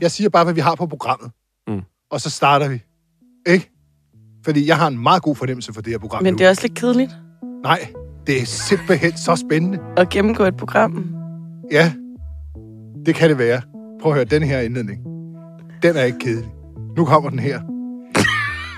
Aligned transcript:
Jeg 0.00 0.10
siger 0.10 0.28
bare, 0.30 0.44
hvad 0.44 0.54
vi 0.54 0.60
har 0.60 0.74
på 0.74 0.86
programmet. 0.86 1.30
Mm. 1.68 1.80
Og 2.10 2.20
så 2.20 2.30
starter 2.30 2.68
vi. 2.68 2.82
Ikke? 3.46 3.70
Fordi 4.44 4.66
jeg 4.68 4.76
har 4.76 4.86
en 4.86 4.98
meget 4.98 5.22
god 5.22 5.36
fornemmelse 5.36 5.72
for 5.72 5.80
det 5.80 5.92
her 5.92 5.98
program 5.98 6.22
Men 6.22 6.34
nu. 6.34 6.38
det 6.38 6.44
er 6.44 6.48
også 6.50 6.62
lidt 6.62 6.74
kedeligt 6.78 7.10
Nej, 7.62 7.88
det 8.26 8.40
er 8.42 8.46
simpelthen 8.46 9.16
så 9.16 9.36
spændende. 9.36 9.78
at 9.96 10.08
gennemgå 10.08 10.44
et 10.44 10.56
program. 10.56 11.14
Ja, 11.72 11.92
det 13.06 13.14
kan 13.14 13.28
det 13.30 13.38
være. 13.38 13.60
Prøv 14.00 14.12
at 14.12 14.16
høre, 14.16 14.24
den 14.24 14.42
her 14.42 14.60
indledning. 14.60 15.00
Den 15.82 15.96
er 15.96 16.02
ikke 16.02 16.18
kedelig. 16.18 16.50
Nu 16.96 17.04
kommer 17.04 17.30
den 17.30 17.38
her. 17.38 17.60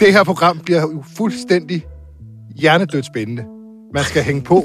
Det 0.01 0.13
her 0.13 0.25
program 0.25 0.59
bliver 0.59 0.81
jo 0.81 1.05
fuldstændig 1.17 1.87
hjernedødt 2.57 3.07
spændende. 3.07 3.45
Man 3.95 4.05
skal 4.05 4.23
hænge 4.23 4.43
på 4.43 4.63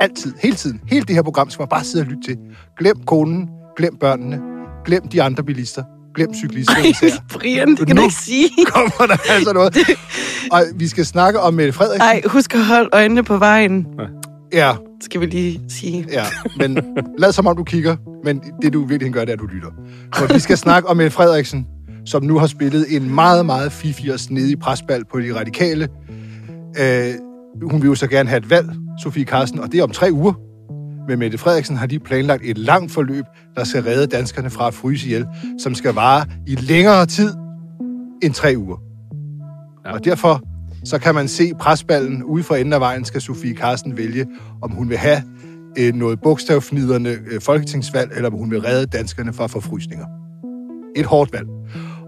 altid, 0.00 0.34
hele 0.42 0.56
tiden. 0.56 0.80
Hele 0.88 1.04
det 1.06 1.14
her 1.14 1.22
program 1.22 1.50
skal 1.50 1.62
man 1.62 1.68
bare 1.68 1.84
sidde 1.84 2.02
og 2.02 2.06
lytte 2.06 2.22
til. 2.28 2.38
Glem 2.78 3.04
konen, 3.04 3.48
glem 3.76 3.96
børnene, 3.96 4.40
glem 4.84 5.08
de 5.08 5.22
andre 5.22 5.42
bilister, 5.44 5.82
glem 6.14 6.34
cyklisterne 6.34 6.88
især. 6.88 7.08
Brian, 7.38 7.68
det 7.76 7.86
kan 7.86 7.96
Nu- 7.96 8.00
du 8.02 8.06
ikke 8.06 8.14
sige. 8.14 8.50
Kommer 8.74 9.06
der 9.14 9.16
altså 9.30 9.52
noget. 9.52 9.76
Og 10.52 10.62
vi 10.76 10.88
skal 10.88 11.06
snakke 11.06 11.40
om 11.40 11.54
Mette 11.54 11.72
Frederiksen. 11.72 12.02
Ej, 12.08 12.22
husk 12.26 12.54
at 12.54 12.64
holde 12.64 12.88
øjnene 12.92 13.22
på 13.22 13.36
vejen, 13.38 13.86
Ja, 14.52 14.72
skal 15.00 15.20
vi 15.20 15.26
lige 15.26 15.60
sige. 15.68 16.06
Ja, 16.12 16.24
men 16.58 16.78
lad 17.18 17.32
som 17.32 17.46
om 17.46 17.56
du 17.56 17.64
kigger, 17.64 17.96
men 18.24 18.40
det 18.62 18.72
du 18.72 18.84
virkelig 18.84 19.12
gør, 19.12 19.20
det 19.20 19.28
er, 19.28 19.32
at 19.32 19.38
du 19.40 19.46
lytter. 19.46 19.68
For 20.14 20.32
vi 20.34 20.38
skal 20.38 20.56
snakke 20.58 20.88
om 20.88 20.96
Mette 20.96 21.10
Frederiksen, 21.10 21.66
som 22.06 22.22
nu 22.22 22.38
har 22.38 22.46
spillet 22.46 22.86
en 22.96 23.14
meget, 23.14 23.46
meget 23.46 23.72
fifi 23.72 24.08
og 24.08 24.20
snedig 24.20 24.58
presbal 24.58 25.02
på 25.12 25.20
de 25.20 25.34
radikale. 25.38 25.88
Øh, 26.80 27.14
hun 27.70 27.82
vil 27.82 27.88
jo 27.88 27.94
så 27.94 28.06
gerne 28.06 28.28
have 28.28 28.38
et 28.38 28.50
valg, 28.50 28.68
Sofie 29.02 29.24
Carsten, 29.24 29.60
og 29.60 29.72
det 29.72 29.80
er 29.80 29.84
om 29.84 29.90
tre 29.90 30.08
uger. 30.12 30.32
Med 31.08 31.16
Mette 31.16 31.38
Frederiksen 31.38 31.76
har 31.76 31.86
de 31.86 31.98
planlagt 31.98 32.42
et 32.44 32.58
langt 32.58 32.92
forløb, 32.92 33.24
der 33.56 33.64
skal 33.64 33.82
redde 33.82 34.06
danskerne 34.06 34.50
fra 34.50 34.66
at 34.66 34.74
fryse 34.74 35.06
ihjel, 35.06 35.26
som 35.58 35.74
skal 35.74 35.94
vare 35.94 36.26
i 36.46 36.54
længere 36.54 37.06
tid 37.06 37.34
end 38.22 38.34
tre 38.34 38.54
uger. 38.56 38.76
Ja. 39.86 39.92
Og 39.92 40.04
derfor 40.04 40.40
så 40.84 40.98
kan 40.98 41.14
man 41.14 41.28
se 41.28 41.52
presballen 41.58 42.22
ude 42.22 42.42
for 42.42 42.54
enden 42.54 42.72
af 42.72 42.80
vejen, 42.80 43.04
skal 43.04 43.20
Sofie 43.20 43.54
Carsten 43.54 43.96
vælge, 43.96 44.26
om 44.62 44.70
hun 44.70 44.88
vil 44.88 44.98
have 44.98 45.22
øh, 45.78 45.94
noget 45.94 46.20
bogstavfniderne 46.20 47.08
øh, 47.08 47.40
folketingsvalg, 47.40 48.10
eller 48.16 48.30
om 48.30 48.36
hun 48.36 48.50
vil 48.50 48.60
redde 48.60 48.86
danskerne 48.86 49.32
fra 49.32 49.46
forfrysninger. 49.46 50.06
Et 50.96 51.06
hårdt 51.06 51.32
valg. 51.32 51.48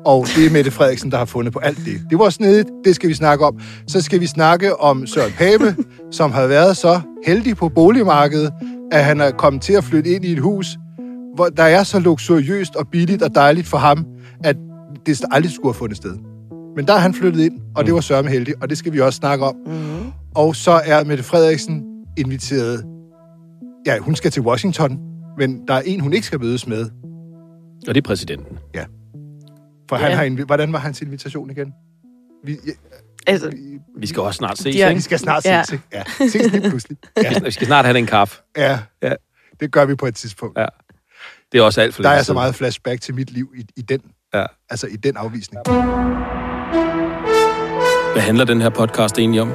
Og 0.06 0.26
det 0.36 0.46
er 0.46 0.50
Mette 0.50 0.70
Frederiksen, 0.70 1.10
der 1.10 1.18
har 1.18 1.24
fundet 1.24 1.52
på 1.52 1.58
alt 1.58 1.78
det. 1.84 2.00
Det 2.10 2.18
var 2.18 2.30
snedigt, 2.30 2.68
det 2.84 2.94
skal 2.94 3.08
vi 3.08 3.14
snakke 3.14 3.44
om. 3.44 3.60
Så 3.88 4.00
skal 4.00 4.20
vi 4.20 4.26
snakke 4.26 4.80
om 4.80 5.06
Søren 5.06 5.32
Pape, 5.32 5.76
som 6.10 6.32
har 6.32 6.46
været 6.46 6.76
så 6.76 7.00
heldig 7.26 7.56
på 7.56 7.68
boligmarkedet, 7.68 8.52
at 8.92 9.04
han 9.04 9.20
er 9.20 9.30
kommet 9.30 9.62
til 9.62 9.72
at 9.72 9.84
flytte 9.84 10.10
ind 10.10 10.24
i 10.24 10.32
et 10.32 10.38
hus, 10.38 10.76
hvor 11.34 11.46
der 11.48 11.62
er 11.62 11.82
så 11.82 11.98
luksuriøst 12.00 12.76
og 12.76 12.88
billigt 12.88 13.22
og 13.22 13.34
dejligt 13.34 13.66
for 13.66 13.78
ham, 13.78 14.06
at 14.44 14.56
det 15.06 15.20
aldrig 15.30 15.52
skulle 15.52 15.68
have 15.72 15.78
fundet 15.78 15.96
sted. 15.96 16.16
Men 16.76 16.86
der 16.86 16.92
er 16.94 16.98
han 16.98 17.14
flyttet 17.14 17.40
ind, 17.40 17.60
og 17.76 17.86
det 17.86 17.94
var 17.94 18.00
sørme 18.00 18.28
heldig, 18.30 18.54
og 18.62 18.70
det 18.70 18.78
skal 18.78 18.92
vi 18.92 19.00
også 19.00 19.16
snakke 19.16 19.44
om. 19.44 19.54
Mm. 19.66 19.72
Og 20.34 20.56
så 20.56 20.80
er 20.84 21.04
Mette 21.04 21.24
Frederiksen 21.24 21.84
inviteret... 22.18 22.84
Ja, 23.86 23.98
hun 23.98 24.14
skal 24.14 24.30
til 24.30 24.42
Washington, 24.42 24.98
men 25.38 25.68
der 25.68 25.74
er 25.74 25.80
en, 25.86 26.00
hun 26.00 26.12
ikke 26.12 26.26
skal 26.26 26.40
mødes 26.40 26.66
med. 26.66 26.86
Og 27.88 27.94
det 27.94 27.96
er 27.96 28.02
præsidenten. 28.06 28.58
For 29.88 29.96
han 29.96 30.10
Ja. 30.10 30.16
har 30.16 30.24
invi- 30.24 30.44
Hvordan 30.46 30.72
var 30.72 30.78
hans 30.78 31.02
invitation 31.02 31.50
igen? 31.50 31.72
Vi, 32.44 32.56
ja, 32.66 32.72
Altså, 33.26 33.50
vi, 33.98 34.06
skal 34.06 34.22
også 34.22 34.36
snart 34.38 34.58
ses, 34.58 34.76
er- 34.76 34.86
vi 34.86 34.90
ikke? 34.90 35.02
skal 35.02 35.18
snart 35.18 35.44
Ja. 35.44 35.62
ses, 35.64 35.72
ikke? 35.72 35.84
Ja, 35.92 36.02
ses 36.28 36.52
lige 36.52 36.68
pludselig. 36.70 36.96
Ja, 37.22 37.40
Vi 37.44 37.50
skal 37.50 37.66
snart 37.66 37.84
have 37.84 37.98
en 37.98 38.06
kaffe. 38.06 38.40
ja, 38.56 38.78
Ja. 39.02 39.12
det 39.60 39.72
gør 39.72 39.84
vi 39.84 39.94
på 39.94 40.06
et 40.06 40.14
tidspunkt. 40.14 40.58
Ja. 40.58 40.66
Det 41.52 41.58
er 41.58 41.62
også 41.62 41.80
alt 41.80 41.94
for 41.94 42.02
Der 42.02 42.10
er 42.10 42.22
så 42.22 42.32
meget 42.32 42.54
flashback 42.54 43.00
til 43.00 43.14
mit 43.14 43.30
liv 43.30 43.48
i, 43.58 43.64
i 43.76 43.82
den, 43.82 44.00
Ja. 44.34 44.44
altså 44.70 44.86
i 44.86 44.96
den 44.96 45.16
afvisning. 45.16 45.62
Hvad 48.12 48.22
handler 48.22 48.44
den 48.44 48.60
her 48.60 48.68
podcast 48.68 49.18
egentlig 49.18 49.40
om? 49.42 49.52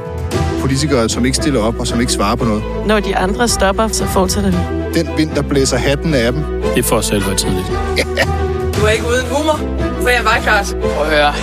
Politikere, 0.61 1.09
som 1.09 1.25
ikke 1.25 1.35
stiller 1.37 1.59
op 1.61 1.79
og 1.79 1.87
som 1.87 1.99
ikke 1.99 2.11
svarer 2.11 2.35
på 2.35 2.45
noget. 2.45 2.63
når 2.87 2.99
de 2.99 3.15
andre 3.17 3.47
stopper, 3.47 3.87
så 3.87 4.05
fortsætter 4.05 4.51
vi. 4.51 4.57
Den 4.99 5.17
vind, 5.17 5.29
der 5.35 5.41
blæser 5.41 5.77
hatten 5.77 6.13
af 6.13 6.31
dem. 6.31 6.41
Det 6.43 6.77
er 6.79 6.83
for 6.83 6.95
os 6.95 7.05
selv 7.05 7.23
tidligt. 7.37 7.67
Du 8.79 8.85
er 8.85 8.89
ikke 8.89 9.05
uden 9.07 9.25
humor, 9.31 9.57
for 10.01 10.09
jeg 10.09 10.25
var 10.25 10.39
Claus. 10.41 10.73
Prøv 10.81 11.05
at 11.05 11.09
høre, 11.09 11.33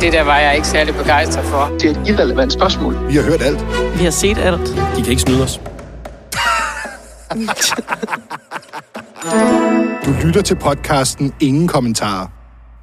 det 0.00 0.12
der 0.12 0.22
var 0.22 0.38
jeg 0.38 0.54
ikke 0.56 0.68
særlig 0.68 0.94
begejstret 0.94 1.44
for. 1.44 1.76
Det 1.80 1.84
er 1.96 2.00
et 2.00 2.08
irrelevant 2.08 2.52
spørgsmål. 2.52 3.08
Vi 3.08 3.14
har 3.14 3.22
hørt 3.22 3.42
alt. 3.42 3.60
Vi 3.98 4.04
har 4.04 4.10
set 4.10 4.38
alt. 4.38 4.60
De 4.96 5.02
kan 5.02 5.06
ikke 5.10 5.22
snyde 5.22 5.42
os. 5.42 5.60
Du 10.06 10.26
lytter 10.26 10.42
til 10.42 10.54
podcasten 10.56 11.34
Ingen 11.40 11.68
Kommentarer. 11.68 12.26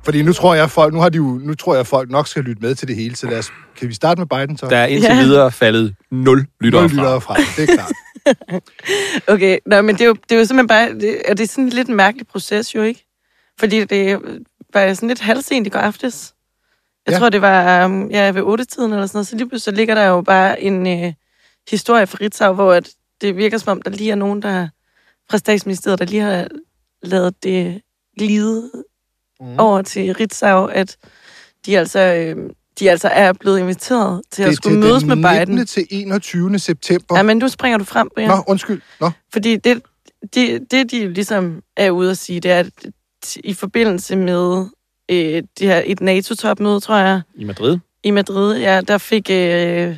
Fordi 0.03 0.21
nu 0.21 0.33
tror 0.33 0.55
jeg, 0.55 0.71
folk, 0.71 0.93
nu 0.93 0.99
har 0.99 1.09
de 1.09 1.15
jo, 1.15 1.39
nu 1.43 1.53
tror 1.55 1.75
jeg, 1.75 1.87
folk 1.87 2.09
nok 2.11 2.27
skal 2.27 2.43
lytte 2.43 2.61
med 2.61 2.75
til 2.75 2.87
det 2.87 2.95
hele, 2.95 3.15
så 3.15 3.27
lad 3.27 3.37
os, 3.39 3.51
kan 3.79 3.87
vi 3.89 3.93
starte 3.93 4.21
med 4.21 4.27
Biden 4.27 4.57
så? 4.57 4.65
Der 4.69 4.77
er 4.77 4.85
indtil 4.85 5.09
Ja. 5.15 5.21
videre 5.21 5.51
faldet 5.51 5.95
0 6.11 6.45
lyttere 6.61 6.81
Nul 6.81 6.89
fra. 6.89 6.95
lyttere 6.95 7.21
fra, 7.21 7.35
det 7.57 7.69
er 7.69 7.75
klart. 7.75 7.91
Okay, 9.33 9.57
nå, 9.65 9.81
men 9.81 9.95
det 9.95 10.01
er 10.01 10.05
jo, 10.05 10.13
det 10.29 10.35
er 10.35 10.39
jo 10.39 10.45
simpelthen 10.45 10.67
bare... 10.67 10.89
Det, 10.93 11.17
og 11.29 11.37
det 11.37 11.43
er 11.43 11.47
sådan 11.47 11.63
en 11.63 11.69
lidt 11.69 11.89
mærkelig 11.89 12.27
proces 12.27 12.75
jo, 12.75 12.81
ikke? 12.81 13.06
Fordi 13.59 13.85
det 13.85 14.19
var 14.73 14.93
sådan 14.93 15.07
lidt 15.09 15.19
halvsent 15.19 15.67
i 15.67 15.69
går 15.69 15.79
aftes. 15.79 16.33
Jeg 17.05 17.13
Ja. 17.13 17.19
tror, 17.19 17.29
det 17.29 17.41
var 17.41 17.85
um, 17.85 18.11
ja, 18.11 18.31
ved 18.31 18.41
8-tiden 18.41 18.93
eller 18.93 19.05
sådan 19.05 19.17
noget. 19.17 19.27
Så 19.27 19.35
lige 19.37 19.49
pludselig 19.49 19.77
ligger 19.77 19.95
der 19.95 20.05
jo 20.05 20.21
bare 20.21 20.61
en 20.61 20.87
øh, 20.87 21.13
historie 21.69 22.07
fra 22.07 22.17
Ritzau, 22.21 22.53
hvor 22.53 22.73
at 22.73 22.89
det 23.21 23.37
virker 23.37 23.57
som 23.57 23.71
om, 23.71 23.81
der 23.81 23.91
lige 23.91 24.11
er 24.11 24.15
nogen, 24.15 24.41
der 24.41 24.67
fra 25.29 25.37
statsministeriet, 25.37 25.99
der 25.99 26.05
lige 26.05 26.21
har 26.21 26.47
lavet 27.03 27.43
det 27.43 27.81
glide 28.19 28.71
mm. 29.39 29.59
over 29.59 29.81
til 29.81 30.13
Ritzau, 30.13 30.65
at 30.65 30.97
de 31.65 31.77
altså, 31.77 31.99
øh, 31.99 32.49
de 32.79 32.91
altså 32.91 33.07
er 33.07 33.33
blevet 33.33 33.59
inviteret 33.59 34.21
til 34.31 34.43
Det 34.43 34.47
at 34.47 34.51
er 34.51 34.55
skulle 34.55 34.81
til 34.81 34.89
mødes 34.89 35.03
med 35.03 35.15
Biden. 35.15 35.49
19. 35.55 35.65
til 35.65 35.87
21. 35.89 36.59
september. 36.59 37.17
Ja, 37.17 37.23
men 37.23 37.37
nu 37.37 37.47
springer 37.47 37.77
du 37.77 37.83
frem, 37.83 38.09
Brian. 38.15 38.29
Nå, 38.29 38.43
undskyld. 38.47 38.81
Nå. 39.01 39.11
Fordi 39.33 39.55
det, 39.55 39.81
det, 40.33 40.71
det, 40.71 40.91
de 40.91 41.13
ligesom 41.13 41.61
er 41.77 41.89
ude 41.89 42.11
at 42.11 42.17
sige, 42.17 42.39
det 42.39 42.51
er, 42.51 42.59
at 42.59 42.69
i 43.35 43.53
forbindelse 43.53 44.15
med 44.15 44.65
øh, 45.11 45.43
det 45.59 45.67
her, 45.67 45.81
et 45.85 46.01
NATO-topmøde, 46.01 46.79
tror 46.79 46.95
jeg, 46.95 47.21
I 47.35 47.43
Madrid. 47.43 47.77
i 48.03 48.11
Madrid, 48.11 48.59
ja, 48.59 48.81
der 48.81 48.97
fik, 48.97 49.29
øh, 49.31 49.95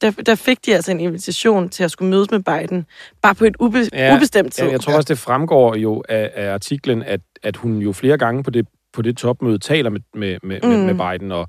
der, 0.00 0.10
der 0.26 0.34
fik 0.34 0.66
de 0.66 0.74
altså 0.74 0.90
en 0.90 1.00
invitation 1.00 1.68
til 1.68 1.84
at 1.84 1.90
skulle 1.90 2.10
mødes 2.10 2.30
med 2.30 2.40
Biden, 2.40 2.86
bare 3.22 3.34
på 3.34 3.44
et 3.44 3.56
ube, 3.60 3.78
Ja, 3.92 4.16
ubestemt 4.16 4.52
tid. 4.52 4.64
Ja, 4.64 4.70
jeg 4.70 4.80
tror 4.80 4.94
også, 4.96 5.08
det 5.08 5.18
fremgår 5.18 5.76
jo 5.76 6.02
af, 6.08 6.30
af 6.34 6.52
artiklen, 6.52 7.02
at, 7.02 7.20
at 7.42 7.56
hun 7.56 7.76
jo 7.78 7.92
flere 7.92 8.18
gange 8.18 8.42
på 8.42 8.50
det, 8.50 8.66
på 8.92 9.02
det 9.02 9.16
topmøde 9.16 9.58
taler 9.58 9.90
med, 9.90 10.00
med, 10.14 10.38
med. 10.42 10.60
Mm. 10.62 10.68
med 10.68 10.94
Biden, 10.94 11.32
og, 11.32 11.48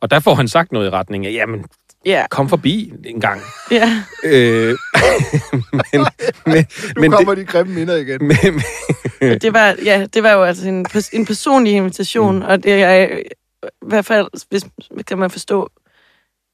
og 0.00 0.10
der 0.10 0.20
får 0.20 0.34
han 0.34 0.48
sagt 0.48 0.72
noget 0.72 0.86
i 0.86 0.90
retning 0.90 1.26
af, 1.26 1.32
jamen, 1.32 1.64
ja, 2.06 2.26
kom 2.30 2.48
forbi 2.48 2.92
en 3.04 3.20
gang. 3.20 3.40
ja. 3.70 4.02
øh, 4.24 4.68
men, 5.92 6.06
men, 6.46 6.66
Nu 6.96 7.00
men, 7.00 7.10
kommer 7.12 7.34
de 7.34 7.44
grimme 7.44 7.74
minder 7.74 7.96
igen. 7.96 8.26
men, 8.26 8.36
men, 9.20 9.38
Det 9.38 9.52
var, 9.52 9.76
ja, 9.84 10.06
det 10.14 10.22
var 10.22 10.32
jo 10.32 10.42
altså 10.42 10.68
en, 10.68 10.86
en 11.12 11.26
personlig 11.26 11.72
invitation, 11.72 12.36
mm. 12.36 12.42
og 12.42 12.62
det 12.62 12.82
er 12.82 13.06
i 13.62 13.86
hvert 13.86 14.04
fald, 14.04 14.28
hvis 14.48 14.64
kan 15.06 15.18
man 15.18 15.30
forstå, 15.30 15.70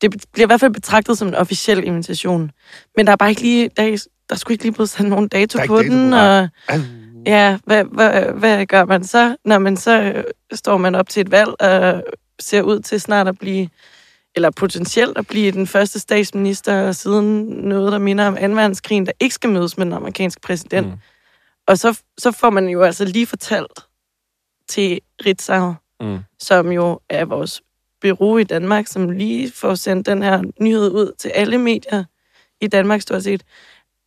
det 0.00 0.24
bliver 0.32 0.46
i 0.46 0.48
hvert 0.48 0.60
fald 0.60 0.72
betragtet 0.72 1.18
som 1.18 1.28
en 1.28 1.34
officiel 1.34 1.84
invitation. 1.84 2.50
Men 2.96 3.06
der 3.06 3.12
er 3.12 3.16
bare 3.16 3.30
ikke 3.30 3.42
lige, 3.42 3.70
der, 3.76 3.82
er, 3.82 4.06
der 4.30 4.36
skulle 4.36 4.54
ikke 4.54 4.64
lige 4.64 4.72
blevet 4.72 4.90
sat 4.90 5.06
nogen 5.06 5.28
dato 5.28 5.58
på 5.66 5.76
dato 5.76 5.92
den, 5.92 6.10
på, 6.10 6.16
og 6.16 6.48
Au. 6.68 6.78
ja, 7.26 7.58
hvad, 7.64 7.84
hvad, 7.84 8.22
hvad 8.22 8.66
gør 8.66 8.84
man 8.84 9.04
så? 9.04 9.36
Når 9.44 9.58
man 9.58 9.76
så 9.76 10.02
øh, 10.02 10.24
står 10.52 10.76
man 10.76 10.94
op 10.94 11.08
til 11.08 11.20
et 11.20 11.30
valg 11.30 11.50
og 11.60 12.02
ser 12.40 12.62
ud 12.62 12.80
til 12.80 13.00
snart 13.00 13.28
at 13.28 13.38
blive, 13.38 13.68
eller 14.36 14.50
potentielt 14.50 15.18
at 15.18 15.26
blive 15.26 15.50
den 15.50 15.66
første 15.66 16.00
statsminister 16.00 16.92
siden 16.92 17.44
noget, 17.44 17.92
der 17.92 17.98
minder 17.98 18.26
om 18.26 18.34
2. 18.34 18.40
verdenskrigen, 18.40 19.06
der 19.06 19.12
ikke 19.20 19.34
skal 19.34 19.50
mødes 19.50 19.78
med 19.78 19.86
den 19.86 19.92
amerikanske 19.92 20.40
præsident. 20.40 20.86
Mm. 20.86 20.98
Og 21.66 21.78
så, 21.78 22.00
så 22.18 22.32
får 22.32 22.50
man 22.50 22.68
jo 22.68 22.82
altså 22.82 23.04
lige 23.04 23.26
fortalt 23.26 23.80
til 24.68 25.00
Ritzau, 25.26 25.74
mm. 26.00 26.18
som 26.38 26.72
jo 26.72 27.00
er 27.08 27.24
vores 27.24 27.62
bureau 28.00 28.38
i 28.38 28.44
Danmark, 28.44 28.86
som 28.86 29.10
lige 29.10 29.52
får 29.52 29.74
sendt 29.74 30.06
den 30.06 30.22
her 30.22 30.42
nyhed 30.60 30.90
ud 30.90 31.12
til 31.18 31.28
alle 31.28 31.58
medier 31.58 32.04
i 32.60 32.66
Danmark 32.66 33.00
stort 33.00 33.22
set, 33.22 33.42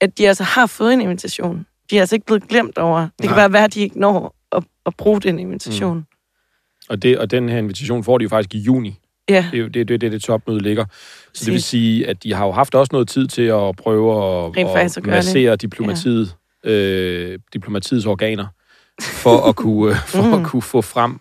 at 0.02 0.18
de 0.18 0.28
altså 0.28 0.44
har 0.44 0.66
fået 0.66 0.94
en 0.94 1.02
invitation. 1.02 1.66
De 1.90 1.98
er 1.98 2.02
altså 2.02 2.16
ikke 2.16 2.26
blevet 2.26 2.48
glemt 2.48 2.78
over. 2.78 3.00
Det 3.02 3.12
Nej. 3.20 3.28
kan 3.28 3.36
bare 3.36 3.54
være, 3.54 3.64
at 3.64 3.74
de 3.74 3.82
ikke 3.82 4.00
når 4.00 4.36
at, 4.52 4.64
at 4.86 4.96
bruge 4.98 5.22
den 5.22 5.40
invitation. 5.40 5.98
Mm. 5.98 6.06
og, 6.90 7.02
det, 7.02 7.18
og 7.20 7.32
den 7.32 7.50
her 7.50 7.58
invitation 7.58 8.04
får 8.04 8.18
de 8.18 8.24
jo 8.24 8.30
faktisk 8.30 8.56
i 8.56 8.60
juni. 8.60 9.00
Ja, 9.30 9.46
Det 9.52 9.58
er 9.58 9.62
jo 9.62 9.68
det, 9.68 9.88
det, 9.88 10.02
det, 10.02 10.12
det 10.12 10.22
topmøde 10.24 10.60
ligger. 10.60 10.86
Så 11.34 11.46
det 11.46 11.54
vil 11.54 11.64
sige, 11.64 12.08
at 12.08 12.24
de 12.24 12.34
har 12.34 12.46
jo 12.46 12.52
haft 12.52 12.76
også 12.76 12.90
noget 12.92 13.08
tid 13.08 13.28
til 13.28 13.42
at 13.42 13.76
prøve 13.76 14.12
at, 14.46 14.52
at 14.58 14.96
det. 14.96 15.06
massere 15.06 15.56
diplomatiet, 15.56 16.36
øh, 16.64 17.40
diplomatiets 17.54 18.06
organer 18.06 18.46
for 19.02 19.50
at 19.50 19.56
kunne, 19.56 19.92
øh, 19.92 19.98
for 20.08 20.22
Mm. 20.22 20.34
at 20.34 20.46
kunne 20.48 20.62
få 20.62 20.82
frem 20.82 21.20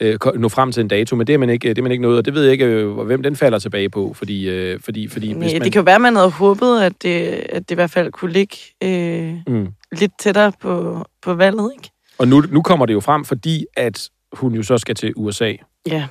øh, 0.00 0.18
nå 0.34 0.48
frem 0.48 0.72
til 0.72 0.80
en 0.80 0.88
dato, 0.88 1.16
men 1.16 1.26
det 1.26 1.32
er 1.34 1.38
man 1.38 1.50
ikke, 1.50 1.68
det 1.68 1.78
er 1.78 1.82
man 1.82 1.92
ikke 1.92 2.02
nået, 2.02 2.18
og 2.18 2.24
det 2.24 2.34
ved 2.34 2.42
jeg 2.42 2.52
ikke, 2.52 2.64
øh, 2.64 2.92
hvem 2.96 3.22
den 3.22 3.36
falder 3.36 3.58
tilbage 3.58 3.88
på, 3.90 4.14
fordi, 4.14 4.48
øh, 4.48 4.80
fordi, 4.80 5.08
fordi 5.08 5.28
Nej, 5.32 5.38
hvis 5.38 5.52
man... 5.52 5.62
det 5.62 5.72
kan 5.72 5.80
jo 5.80 5.84
være, 5.84 5.94
at 5.94 6.00
man 6.00 6.16
havde 6.16 6.30
håbet, 6.30 6.80
at 6.82 6.92
det, 7.02 7.18
at 7.48 7.68
det 7.68 7.70
i 7.70 7.74
hvert 7.74 7.90
fald 7.90 8.12
kunne 8.12 8.32
ligge 8.32 8.56
øh, 8.84 9.34
mm. 9.46 9.68
lidt 9.92 10.12
tættere 10.20 10.52
på, 10.60 11.04
på 11.22 11.34
valget, 11.34 11.70
ikke? 11.78 11.90
Og 12.18 12.28
nu, 12.28 12.42
nu 12.50 12.62
kommer 12.62 12.86
det 12.86 12.92
jo 12.92 13.00
frem, 13.00 13.24
fordi 13.24 13.66
at 13.76 14.08
hun 14.32 14.54
jo 14.54 14.62
så 14.62 14.78
skal 14.78 14.94
til 14.94 15.12
USA. 15.16 15.52
Ja. 15.86 16.06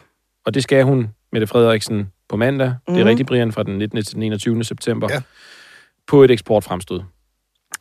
Og 0.45 0.53
det 0.53 0.63
skal 0.63 0.83
hun, 0.83 1.07
Mette 1.31 1.47
Frederiksen, 1.47 2.11
på 2.29 2.37
mandag. 2.37 2.67
Mm. 2.67 2.93
Det 2.93 2.99
er 3.01 3.03
Mhm. 3.05 3.09
rigtig, 3.09 3.25
Brian, 3.25 3.51
fra 3.51 3.63
den 3.63 3.77
19. 3.77 4.03
til 4.03 4.15
den 4.15 4.23
21. 4.23 4.63
september. 4.63 5.07
Ja. 5.11 5.21
På 6.07 6.23
et 6.23 6.31
eksportfremstød. 6.31 6.99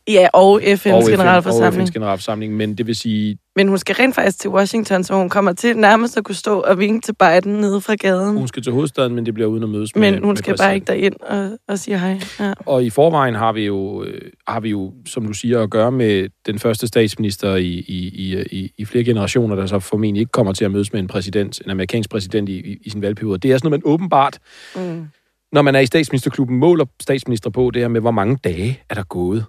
Ja, 0.07 0.27
og 0.33 0.61
FN's 0.61 0.93
Og 0.93 1.03
generalforsamling. 1.09 1.81
Og 1.81 1.87
FN's 1.89 1.91
generalforsamling. 1.93 2.53
Men 2.55 2.77
det 2.77 2.87
vil 2.87 2.95
sige, 2.95 3.37
Men 3.59 3.67
hun 3.67 3.77
skal 3.77 3.95
rent 3.95 4.15
faktisk 4.15 4.39
til 4.39 4.49
Washington, 4.49 5.03
så 5.03 5.13
hun 5.13 5.29
kommer 5.29 5.53
til 5.53 5.77
nærmest 5.77 6.17
at 6.17 6.23
kunne 6.23 6.35
stå 6.35 6.59
og 6.59 6.79
vinke 6.79 7.05
til 7.05 7.13
Biden 7.13 7.53
nede 7.53 7.81
fra 7.81 7.95
gaden. 7.95 8.37
hun 8.37 8.47
skal 8.47 8.63
til 8.63 8.73
hovedstaden, 8.73 9.15
men 9.15 9.25
det 9.25 9.33
bliver 9.33 9.49
uden 9.49 9.63
at 9.63 9.69
mødes 9.69 9.95
med 9.95 10.11
Men 10.11 10.19
hun 10.19 10.29
med 10.29 10.37
skal 10.37 10.57
bare 10.57 10.75
ikke 10.75 10.85
derind 10.85 11.15
og, 11.21 11.57
og 11.67 11.79
sige 11.79 11.99
hej. 11.99 12.19
Ja. 12.39 12.53
Og 12.65 12.83
i 12.83 12.89
forvejen 12.89 13.35
har 13.35 13.53
vi 13.53 13.65
jo, 13.65 14.03
øh, 14.03 14.21
har 14.47 14.59
vi 14.59 14.69
jo, 14.69 14.93
som 15.05 15.25
du 15.25 15.33
siger, 15.33 15.61
at 15.61 15.69
gøre 15.69 15.91
med 15.91 16.29
den 16.45 16.59
første 16.59 16.87
statsminister 16.87 17.55
i, 17.55 17.67
i, 17.67 17.97
i, 17.97 18.45
i, 18.51 18.71
i 18.77 18.85
flere 18.85 19.03
generationer, 19.03 19.55
der 19.55 19.65
så 19.65 19.79
formentlig 19.79 20.19
ikke 20.19 20.31
kommer 20.31 20.53
til 20.53 20.65
at 20.65 20.71
mødes 20.71 20.93
med 20.93 20.99
en 21.01 21.07
præsident, 21.07 21.61
en 21.65 21.71
amerikansk 21.71 22.09
præsident 22.09 22.49
i, 22.49 22.71
i, 22.71 22.77
i 22.85 22.89
sin 22.89 23.01
valgperiode. 23.01 23.37
Det 23.39 23.51
er 23.51 23.57
sådan 23.57 23.69
noget, 23.71 23.83
man 23.85 23.93
åbenbart, 23.93 24.39
Mm. 24.75 25.07
når 25.51 25.61
man 25.61 25.75
er 25.75 25.79
i 25.79 25.85
statsministerklubben, 25.85 26.57
måler 26.57 26.85
statsminister 27.01 27.49
på 27.49 27.71
det 27.73 27.81
her 27.81 27.87
med, 27.89 28.01
hvor 28.01 28.11
mange 28.11 28.37
dage 28.43 28.81
er 28.89 28.95
der 28.95 29.03
gået, 29.03 29.45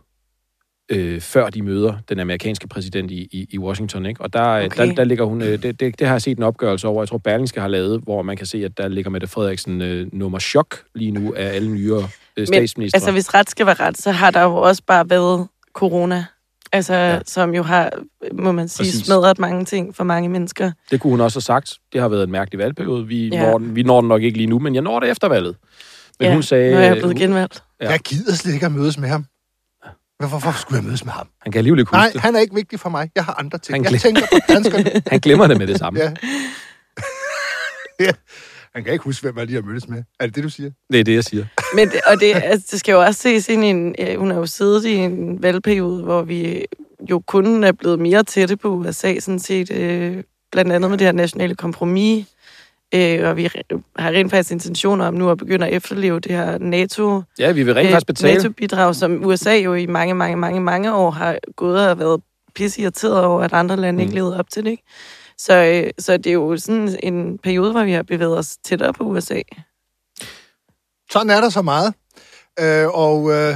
øh, 0.91 1.21
før 1.21 1.51
de 1.51 1.63
møder 1.63 1.95
den 2.09 2.21
amerikanske 2.21 2.69
præsident 2.69 3.11
i, 3.11 3.29
i, 3.33 3.47
i 3.51 3.59
Washington. 3.59 4.07
Ikke? 4.07 4.21
Og 4.21 4.33
der, 4.33 4.41
okay. 4.57 4.67
Okay. 4.67 4.89
der, 4.89 4.95
der 4.95 5.05
ligger 5.05 5.25
hun, 5.25 5.43
øh, 5.43 5.63
det, 5.63 5.81
det, 5.81 5.99
det 5.99 6.07
har 6.07 6.15
jeg 6.15 6.23
set 6.23 6.39
en 6.39 6.45
opgørelse 6.45 6.89
over, 6.89 7.03
jeg 7.03 7.09
tror 7.09 7.19
Berlingske 7.19 7.61
har 7.61 7.69
lavet, 7.69 8.01
hvor 8.03 8.23
man 8.23 8.37
kan 8.37 8.47
se, 8.47 8.65
at 8.65 8.79
der 8.79 8.89
ligger 8.89 9.11
Mette 9.11 9.27
Frederiksen 9.27 9.81
øh, 9.83 10.07
nummer 10.13 10.39
chok 10.39 10.79
lige 10.95 11.11
nu 11.11 11.35
af 11.37 11.47
alle 11.55 11.71
nyere 11.71 12.09
øh, 12.37 12.47
statsminister. 12.47 12.97
altså, 12.97 13.13
hvis 13.13 13.35
ret 13.35 13.51
skal 13.51 13.67
være 13.67 13.75
ret, 13.81 13.99
så 13.99 14.11
har 14.11 14.31
der 14.31 14.43
jo 14.43 14.55
også 14.57 14.83
bare 14.87 15.11
været 15.11 15.47
corona. 15.75 16.25
Altså, 16.73 16.95
Ja. 16.95 17.19
som 17.27 17.55
jo 17.55 17.63
har, 17.63 17.91
må 18.33 18.53
man 18.53 18.69
sige, 18.69 18.85
Præcis. 18.87 19.07
smadret 19.07 19.39
mange 19.39 19.65
ting 19.65 19.97
for 19.97 20.05
mange 20.05 20.29
mennesker. 20.29 20.73
Det 20.91 21.01
kunne 21.01 21.11
hun 21.11 21.21
også 21.21 21.37
have 21.37 21.43
sagt. 21.43 21.75
Det 21.93 22.01
har 22.01 22.09
været 22.09 22.25
en 22.25 22.31
mærkelig 22.31 22.59
valgperiode. 22.59 23.07
Vi, 23.07 23.29
ja. 23.29 23.37
Ja. 23.37 23.51
når, 23.51 23.59
den, 23.59 23.77
vi 23.77 23.83
når 23.83 24.01
den 24.01 24.09
nok 24.09 24.23
ikke 24.23 24.37
lige 24.37 24.47
nu, 24.47 24.59
men 24.59 24.75
jeg 24.75 24.83
når 24.83 25.01
det 25.01 25.11
efter 25.11 25.29
valget. 25.29 25.57
Men 26.21 26.29
ja, 26.29 26.35
hun 26.35 26.43
sagde... 26.43 26.71
nu 26.73 26.77
er 26.77 26.83
jeg 26.83 26.93
blevet 26.93 27.07
hun, 27.07 27.17
genvalgt. 27.17 27.63
Ja. 27.81 27.91
Jeg 27.91 27.99
gider 28.01 28.35
slet 28.35 28.55
ikke 28.55 28.67
at 28.67 28.73
mødes 28.73 28.99
med 28.99 29.09
ham. 29.09 29.25
Hvorfor, 30.21 30.39
hvorfor 30.39 30.61
skulle 30.61 30.77
jeg 30.79 30.85
mødes 30.85 31.05
med 31.05 31.13
ham? 31.13 31.29
han 31.43 31.53
kan 31.53 31.59
alligevel 31.59 31.81
ikke 31.81 31.93
Nej, 31.93 32.03
huske 32.07 32.13
det. 32.15 32.21
han 32.23 32.37
er 32.37 32.41
ikke 32.41 32.55
vigtig 32.55 32.81
for 32.81 32.89
mig. 32.91 33.11
Jeg 33.15 33.25
har 33.25 33.35
andre 33.39 33.59
ting. 33.59 33.77
Han 33.77 33.83
Jeg 33.85 33.91
glem- 33.91 34.01
tænker 34.01 34.23
på 34.33 34.39
danskerne. 34.53 35.03
Han 35.13 35.21
glemmer 35.21 35.47
det 35.47 35.59
med 35.59 35.67
det 35.67 35.79
samme. 35.79 36.01
Ja. 36.01 36.13
ja. 38.07 38.13
Han 38.75 38.85
kan 38.85 38.93
ikke 38.93 39.05
huske, 39.05 39.23
hvem 39.23 39.39
jeg 39.39 39.47
lige 39.47 39.55
har 39.63 39.63
mødtes 39.69 39.89
med. 39.89 40.03
Er 40.21 40.27
det 40.27 40.35
det, 40.35 40.45
du 40.45 40.49
siger? 40.49 40.71
Det 40.93 41.01
er 41.01 41.05
det, 41.05 41.15
jeg 41.15 41.25
siger. 41.25 41.47
Men 41.75 41.89
det, 41.89 42.01
og 42.07 42.21
det, 42.21 42.33
altså, 42.35 42.69
det 42.71 42.81
skal 42.81 42.93
jo 42.93 43.01
også 43.01 43.21
ses 43.21 43.49
ind 43.49 43.65
i 43.65 43.67
en... 43.69 43.95
Ja, 43.99 44.17
hun 44.17 44.31
har 44.31 44.39
jo 44.39 44.47
siddet 44.47 44.85
i 44.85 44.95
en 44.97 45.43
valgperiode, 45.43 46.03
hvor 46.03 46.23
vi 46.23 46.65
jo 47.11 47.23
kun 47.27 47.65
er 47.65 47.73
blevet 47.73 47.99
mere 47.99 48.23
tætte 48.23 48.57
på 48.57 48.69
USA, 48.69 49.19
sådan 49.21 49.39
set. 49.39 49.71
Øh, 49.73 50.23
blandt 50.53 50.73
andet 50.73 50.91
med 50.91 50.99
det 50.99 51.07
her 51.07 51.13
nationale 51.13 51.55
kompromis. 51.55 52.27
Øh, 52.95 53.29
og 53.29 53.37
vi 53.37 53.43
har 53.97 54.11
rent 54.11 54.31
faktisk 54.31 54.53
intentioner 54.53 55.07
om 55.07 55.15
nu 55.15 55.31
at 55.31 55.39
begynde 55.39 55.67
at 55.67 55.73
efterleve 55.75 56.21
det 56.21 56.33
her 56.33 56.59
NATO, 56.59 57.23
Ja, 57.39 57.53
vi 57.53 57.63
vil 57.63 57.75
rent 57.75 57.87
øh, 57.87 57.93
faktisk 57.93 58.07
betale. 58.07 58.35
NATO-bidrag, 58.35 58.95
som 58.95 59.25
USA 59.27 59.55
jo 59.57 59.75
i 59.75 59.87
mange, 59.87 60.15
mange, 60.15 60.37
mange, 60.37 60.61
mange 60.61 60.95
år 60.95 61.11
har 61.11 61.39
gået 61.57 61.89
og 61.91 61.99
været 61.99 62.23
pisse 62.55 62.83
irriteret 62.83 63.25
over, 63.25 63.43
at 63.43 63.53
andre 63.53 63.77
lande 63.77 63.97
mm. 63.97 64.01
ikke 64.01 64.15
levede 64.15 64.39
op 64.39 64.51
til 64.51 64.65
det. 64.65 64.71
Ikke? 64.71 64.83
Så, 65.39 65.55
øh, 65.85 65.91
så 65.99 66.17
det 66.17 66.27
er 66.27 66.33
jo 66.35 66.57
sådan 66.57 66.99
en 67.03 67.39
periode, 67.39 67.73
hvor 67.73 67.85
vi 67.85 67.93
har 67.93 68.03
bevæget 68.03 68.39
os 68.39 68.57
tættere 68.65 68.93
på 68.93 69.05
USA. 69.05 69.41
Sådan 71.11 71.31
er 71.31 71.41
der 71.41 71.49
så 71.49 71.63
meget. 71.63 71.95
Øh, 72.61 72.87
og, 72.89 73.31
øh, 73.31 73.55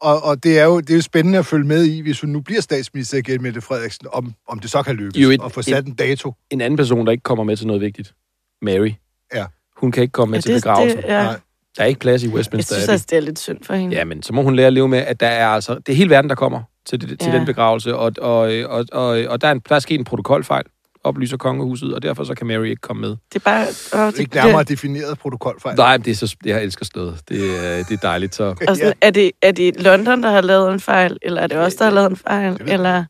og, 0.00 0.22
og 0.22 0.42
det, 0.44 0.58
er 0.58 0.64
jo, 0.64 0.80
det 0.80 0.90
er 0.90 0.94
jo 0.94 1.02
spændende 1.02 1.38
at 1.38 1.46
følge 1.46 1.66
med 1.66 1.84
i, 1.84 2.00
hvis 2.00 2.20
hun 2.20 2.30
nu 2.30 2.40
bliver 2.40 2.60
statsminister 2.60 3.18
igen, 3.18 3.42
Mette 3.42 3.60
Frederiksen, 3.60 4.06
om, 4.12 4.34
om 4.48 4.58
det 4.58 4.70
så 4.70 4.82
kan 4.82 4.94
lykkes 4.96 5.22
Jo, 5.22 5.30
et- 5.30 5.40
at 5.44 5.52
få 5.52 5.62
sat 5.62 5.86
en 5.86 5.94
dato. 5.94 6.32
En 6.50 6.60
anden 6.60 6.76
person, 6.76 7.06
der 7.06 7.12
ikke 7.12 7.22
kommer 7.22 7.44
med 7.44 7.56
til 7.56 7.66
noget 7.66 7.82
vigtigt. 7.82 8.14
Mary. 8.62 8.92
Ja. 9.34 9.44
Hun 9.76 9.92
kan 9.92 10.02
ikke 10.02 10.12
komme 10.12 10.30
med 10.30 10.38
Ja, 10.38 10.40
til 10.40 10.54
det, 10.54 10.62
begravelsen. 10.62 10.96
det, 10.98 11.04
ja. 11.08 11.22
Nej. 11.24 11.36
Der 11.76 11.82
er 11.82 11.86
ikke 11.86 12.00
plads 12.00 12.22
i 12.22 12.26
Jeg 12.26 12.34
Westminster 12.34 12.74
synes 12.74 12.84
Abbey. 12.88 12.92
altså, 12.92 13.06
det 13.10 13.16
er 13.16 13.20
lidt 13.20 13.38
synd 13.38 13.58
for 13.64 13.74
hende. 13.74 13.96
Ja, 13.96 14.04
men 14.04 14.22
så 14.22 14.32
må 14.32 14.42
hun 14.42 14.56
lære 14.56 14.66
at 14.66 14.72
leve 14.72 14.88
med, 14.88 14.98
at 14.98 15.20
der 15.20 15.26
er 15.26 15.48
altså... 15.48 15.74
Det 15.74 15.88
er 15.88 15.96
hele 15.96 16.10
verden, 16.10 16.28
der 16.28 16.34
kommer 16.34 16.62
til, 16.86 17.00
det, 17.00 17.20
til 17.20 17.32
Ja. 17.32 17.36
den 17.38 17.46
begravelse, 17.46 17.96
og, 17.96 18.12
og, 18.18 18.38
og, 18.68 18.84
og, 18.92 19.06
og 19.28 19.40
der, 19.40 19.48
er 19.48 19.52
en, 19.52 19.62
der 19.68 19.74
er 19.74 19.78
sket 19.78 19.98
en 19.98 20.04
protokolfejl, 20.04 20.64
oplyser 21.04 21.36
kongehuset, 21.36 21.94
og 21.94 22.02
derfor 22.02 22.24
så 22.24 22.34
kan 22.34 22.46
Mary 22.46 22.64
ikke 22.66 22.80
komme 22.80 23.00
med. 23.00 23.10
Det 23.10 23.16
er 23.34 23.38
bare... 23.38 23.66
Åh, 24.06 24.12
det, 24.12 24.18
Ikke 24.18 24.34
nærmere 24.36 24.64
defineret 24.64 25.18
protokolfejl. 25.18 25.76
Nej, 25.76 25.96
men 25.98 26.04
det 26.04 26.10
er 26.10 26.14
så, 26.14 26.36
jeg 26.44 26.62
elsker 26.62 26.84
sådan. 26.84 27.02
Det, 27.28 27.56
er- 27.78 27.84
det 27.84 27.92
er 27.92 27.96
dejligt, 28.02 28.34
så... 28.34 28.54
og 28.68 28.76
sådan, 28.76 28.92
er, 29.00 29.10
det, 29.10 29.30
er 29.42 29.52
det 29.52 29.80
London, 29.82 30.22
der 30.22 30.30
har 30.30 30.40
lavet 30.40 30.72
en 30.72 30.80
fejl, 30.80 31.18
eller 31.22 31.42
er 31.42 31.46
det 31.46 31.56
os, 31.58 31.74
der 31.74 31.84
har 31.84 31.92
lavet 31.92 32.10
en 32.10 32.16
fejl? 32.16 32.56
jeg 32.66 32.72
Eller, 32.74 32.92
Fejl 32.92 33.04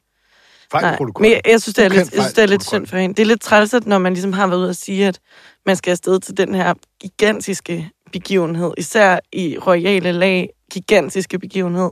nej. 0.73 0.97
Men 1.21 1.31
jeg, 1.31 1.41
jeg, 1.47 1.63
synes, 1.63 1.75
det 1.75 1.85
er 1.85 1.89
lidt, 1.89 1.99
jeg 1.99 2.07
synes, 2.07 2.33
det 2.33 2.43
er 2.43 2.47
lidt 2.47 2.65
synd 2.65 2.87
for 2.87 2.97
hende. 2.97 3.15
Det 3.15 3.23
er 3.23 3.27
lidt 3.27 3.41
træls, 3.41 3.75
at 3.75 3.87
når 3.87 3.99
man 3.99 4.13
ligesom 4.13 4.33
har 4.33 4.47
været 4.47 4.61
ude 4.61 4.69
at 4.69 4.77
sige, 4.77 5.07
at 5.07 5.21
man 5.67 5.77
skal 5.77 5.91
afsted 5.91 6.21
til 6.21 6.37
den 6.37 6.55
her 6.55 6.75
gigantiske 7.01 7.91
begivenhed, 8.13 8.73
især 8.79 9.19
i 9.33 9.59
royale 9.59 10.13
lag, 10.13 10.51
gigantiske 10.73 11.39
begivenhed, 11.39 11.91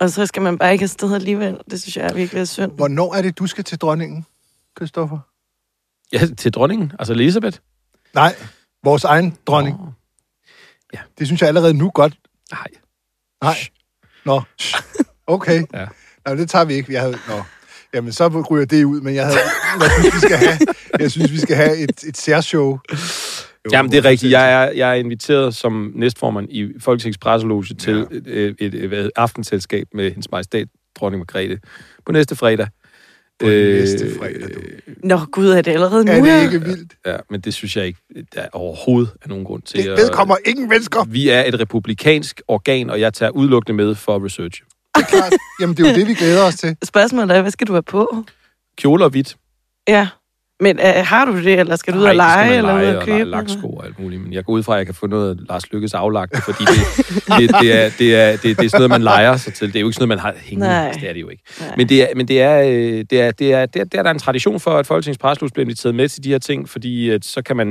og 0.00 0.10
så 0.10 0.26
skal 0.26 0.42
man 0.42 0.58
bare 0.58 0.72
ikke 0.72 0.82
afsted 0.82 1.14
alligevel. 1.14 1.58
Det 1.70 1.82
synes 1.82 1.96
jeg 1.96 2.06
er 2.06 2.14
virkelig 2.14 2.40
er 2.40 2.44
synd. 2.44 2.72
Hvornår 2.72 3.14
er 3.14 3.22
det, 3.22 3.38
du 3.38 3.46
skal 3.46 3.64
til 3.64 3.78
dronningen, 3.78 4.26
Christoffer? 4.78 5.18
Ja, 6.12 6.20
til 6.38 6.52
dronningen, 6.52 6.92
altså 6.98 7.12
Elisabeth. 7.12 7.58
Nej, 8.14 8.34
vores 8.84 9.04
egen 9.04 9.36
dronning. 9.46 9.76
Nå, 9.78 10.98
Det 11.18 11.26
synes 11.26 11.40
jeg 11.40 11.48
allerede 11.48 11.74
nu 11.74 11.90
godt. 11.94 12.14
nej. 12.52 12.66
Nej. 13.42 13.56
Nå. 14.24 14.42
Okay. 15.26 15.64
Ja. 15.74 15.86
Nå, 16.26 16.34
det 16.34 16.50
tager 16.50 16.64
vi 16.64 16.74
ikke. 16.74 16.92
Jeg 16.92 17.00
havde, 17.00 17.18
nå. 17.28 17.42
Jamen, 17.94 18.12
så 18.12 18.44
ryger 18.50 18.64
det 18.66 18.84
ud, 18.84 19.00
men 19.00 19.14
jeg, 19.14 19.24
havde, 19.26 19.38
jeg 19.80 19.90
synes, 20.00 20.14
vi 20.14 20.20
skal 20.20 20.36
have, 20.36 20.58
jeg 21.00 21.10
synes, 21.10 21.32
vi 21.32 21.38
skal 21.38 21.56
have 21.56 21.76
et, 21.76 22.04
et 22.06 22.16
særshow. 22.16 22.78
Jo, 23.64 23.70
Jamen, 23.72 23.92
det 23.92 23.98
er 23.98 24.04
rigtigt. 24.04 24.32
Jeg 24.32 24.52
er, 24.52 24.70
jeg 24.70 24.90
er 24.90 24.94
inviteret 24.94 25.54
som 25.54 25.92
næstformand 25.94 26.46
i 26.50 26.68
Folketingets 26.80 27.18
presseloge 27.18 27.64
til 27.78 28.06
Ja. 28.10 28.16
et, 28.16 28.56
et, 28.60 28.74
et, 28.74 28.92
et, 28.92 29.10
aftenselskab 29.16 29.86
med 29.94 30.10
hendes 30.10 30.30
majestæt, 30.30 30.68
dronning 31.00 31.18
Margrethe, 31.20 31.58
på 32.06 32.12
næste 32.12 32.36
fredag. 32.36 32.66
På 33.40 33.46
næste 33.46 34.18
fredag, 34.18 34.48
du. 34.54 34.60
Nå 35.04 35.18
gud, 35.32 35.48
er 35.48 35.62
det 35.62 35.70
allerede 35.70 36.04
nu? 36.04 36.12
Er 36.12 36.22
det 36.22 36.42
ikke 36.52 36.66
vildt? 36.66 36.92
Ja, 37.06 37.16
men 37.30 37.40
det 37.40 37.54
synes 37.54 37.76
jeg 37.76 37.86
ikke, 37.86 37.98
der 38.34 38.40
er 38.40 38.48
overhovedet 38.52 39.12
er 39.24 39.28
nogen 39.28 39.44
grund 39.44 39.62
til. 39.62 39.82
Det 39.84 39.90
at- 39.90 39.98
vedkommer 39.98 40.36
ingen 40.46 40.68
mennesker. 40.68 41.04
Vi 41.04 41.28
er 41.28 41.44
et 41.44 41.60
republikansk 41.60 42.40
organ, 42.48 42.90
og 42.90 43.00
jeg 43.00 43.14
tager 43.14 43.30
udelukkende 43.30 43.76
med 43.76 43.94
for 43.94 44.24
research. 44.24 44.62
Det 44.98 45.04
er 45.14 45.18
klart. 45.18 45.32
Jamen, 45.60 45.76
det 45.76 45.86
er 45.86 45.90
jo 45.90 45.94
det, 45.96 46.08
vi 46.08 46.14
glæder 46.14 46.42
os 46.44 46.54
til. 46.54 46.76
Spørgsmålet 46.84 47.36
er, 47.36 47.40
hvad 47.42 47.50
skal 47.50 47.66
du 47.66 47.72
have 47.72 47.82
på? 47.82 48.24
Kjoler 48.78 49.04
og 49.04 49.10
hvidt. 49.10 49.36
Ja. 49.88 50.08
Men 50.60 50.78
uh, 50.78 50.84
har 50.84 51.24
du 51.24 51.36
det, 51.44 51.60
eller 51.60 51.76
skal 51.76 51.94
du 51.94 51.98
ud 51.98 52.02
Nej, 52.02 52.10
og 52.10 52.16
lege, 52.16 52.56
eller 52.56 52.74
ud 52.74 52.80
lege 52.80 52.92
og 52.92 52.96
og 52.98 53.04
købe? 53.04 53.18
lege 53.18 53.42
laksko 53.42 53.68
og 53.68 53.86
alt 53.86 53.98
muligt. 53.98 54.22
Men 54.22 54.32
jeg 54.32 54.44
går 54.44 54.52
ud 54.52 54.62
fra, 54.62 54.72
at 54.74 54.78
jeg 54.78 54.86
kan 54.86 54.94
få 54.94 55.06
noget 55.06 55.30
af 55.30 55.36
Lars 55.48 55.72
Lykkes 55.72 55.94
aflagt, 55.94 56.44
fordi 56.44 56.64
det, 56.64 57.06
det, 57.38 57.50
det, 57.60 57.84
er, 57.84 57.90
det, 57.98 58.16
er, 58.16 58.30
det, 58.36 58.42
det 58.42 58.64
er 58.64 58.68
sådan 58.68 58.70
noget, 58.78 58.90
man 58.90 59.02
leger 59.02 59.36
sig 59.36 59.54
til. 59.54 59.68
Det 59.68 59.76
er 59.76 59.80
jo 59.80 59.86
ikke 59.88 59.94
sådan 59.94 60.08
noget, 60.08 60.22
man 60.24 60.34
har 60.34 60.40
hængende. 60.42 60.66
Nej. 60.68 60.86
Altså, 60.86 61.00
Det 61.00 61.08
er 61.08 61.12
det 61.12 61.20
jo 61.20 61.28
ikke. 61.28 61.42
Nej. 61.60 61.74
Men 61.76 61.88
det 61.88 62.02
er, 62.02 62.06
men 62.16 62.28
det 62.28 62.42
er, 62.42 62.60
øh, 62.62 63.04
det 63.10 63.20
er, 63.20 63.30
det 63.30 63.52
er, 63.52 63.66
det 63.66 63.80
er, 63.80 63.84
det 63.84 63.94
er 63.94 64.02
der 64.02 64.10
er 64.10 64.14
en 64.14 64.18
tradition 64.18 64.60
for, 64.60 64.70
at 64.70 64.86
Folketingets 64.86 65.18
Preslus 65.18 65.52
bliver 65.52 65.64
inviteret 65.64 65.94
med 65.94 66.08
til 66.08 66.24
de 66.24 66.28
her 66.30 66.38
ting, 66.38 66.68
fordi 66.68 67.10
at 67.10 67.24
så 67.24 67.42
kan 67.42 67.56
man, 67.56 67.66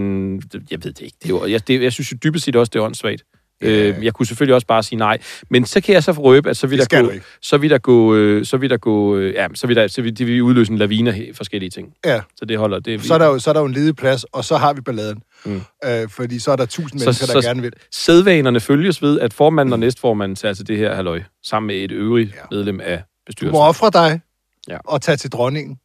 jeg 0.71 0.83
ved 0.83 0.93
det 0.93 1.01
ikke, 1.01 1.17
det 1.23 1.25
er 1.25 1.29
jo, 1.29 1.45
jeg, 1.45 1.67
det, 1.67 1.81
jeg 1.83 1.91
synes 1.93 2.11
jo 2.11 2.17
dybest 2.23 2.45
set 2.45 2.55
også, 2.55 2.69
det 2.73 2.79
er 2.79 2.83
åndssvagt. 2.83 3.23
Øh, 3.61 3.95
jeg 4.05 4.13
kunne 4.13 4.25
selvfølgelig 4.25 4.55
også 4.55 4.67
bare 4.67 4.83
sige 4.83 4.99
nej, 4.99 5.17
men 5.49 5.65
så 5.65 5.81
kan 5.81 5.93
jeg 5.93 6.03
så 6.03 6.11
røbe, 6.11 6.49
at 6.49 6.57
så 6.57 6.67
vil 6.67 6.79
Det 6.79 6.91
der 6.91 7.01
du 7.01 7.07
gå, 7.07 7.13
så 7.41 7.57
vil 7.57 7.69
der 7.69 7.77
gå, 7.77 8.15
øh, 8.15 8.45
så 8.45 8.57
vil 8.57 8.69
der 8.69 8.77
gå, 8.77 9.17
øh, 9.17 9.33
ja, 9.33 9.47
så 9.55 9.67
vil 9.67 9.75
der, 9.75 9.87
så 9.87 10.01
vil, 10.01 10.17
det 10.17 10.27
vil 10.27 10.41
udløse 10.41 10.71
en 10.71 10.77
lavine 10.77 11.09
af 11.13 11.31
forskellige 11.33 11.69
ting. 11.69 11.93
Ja, 12.05 12.21
Så 12.35 12.45
det 12.45 12.57
holder, 12.57 12.79
det 12.79 12.93
er 12.93 12.99
så 12.99 13.13
er, 13.13 13.17
der 13.17 13.25
jo, 13.25 13.39
så 13.39 13.49
er 13.49 13.53
der 13.53 13.59
jo 13.59 13.65
en 13.65 13.73
ledig 13.73 13.95
plads, 13.95 14.23
og 14.23 14.45
så 14.45 14.57
har 14.57 14.73
vi 14.73 14.81
balladen. 14.81 15.21
Mm. 15.45 15.61
Øh, 15.85 16.09
fordi 16.09 16.39
så 16.39 16.51
er 16.51 16.55
der 16.55 16.65
tusind 16.65 16.99
Så- 16.99 17.05
mennesker, 17.05 17.25
der 17.25 17.41
så- 17.41 17.47
gerne 17.47 17.61
vil. 17.61 17.73
Sædvanerne 17.91 18.59
følges 18.59 19.01
ved, 19.01 19.19
at 19.19 19.33
formanden 19.33 19.73
og 19.73 19.79
næstformanden 19.79 20.35
tager 20.35 20.53
til 20.53 20.67
det 20.67 20.77
her 20.77 20.95
halløj, 20.95 21.21
sammen 21.43 21.67
med 21.67 21.75
et 21.75 21.91
øvrigt 21.91 22.29
Ja. 22.35 22.41
medlem 22.51 22.79
af 22.83 22.97
Du 22.97 23.03
bestyrelsen. 23.25 23.59
må 23.59 23.63
ofre 23.65 23.89
dig 23.93 24.21
Ja. 24.69 24.77
og 24.85 25.01
tage 25.01 25.15
til 25.15 25.31
dronningen. 25.31 25.77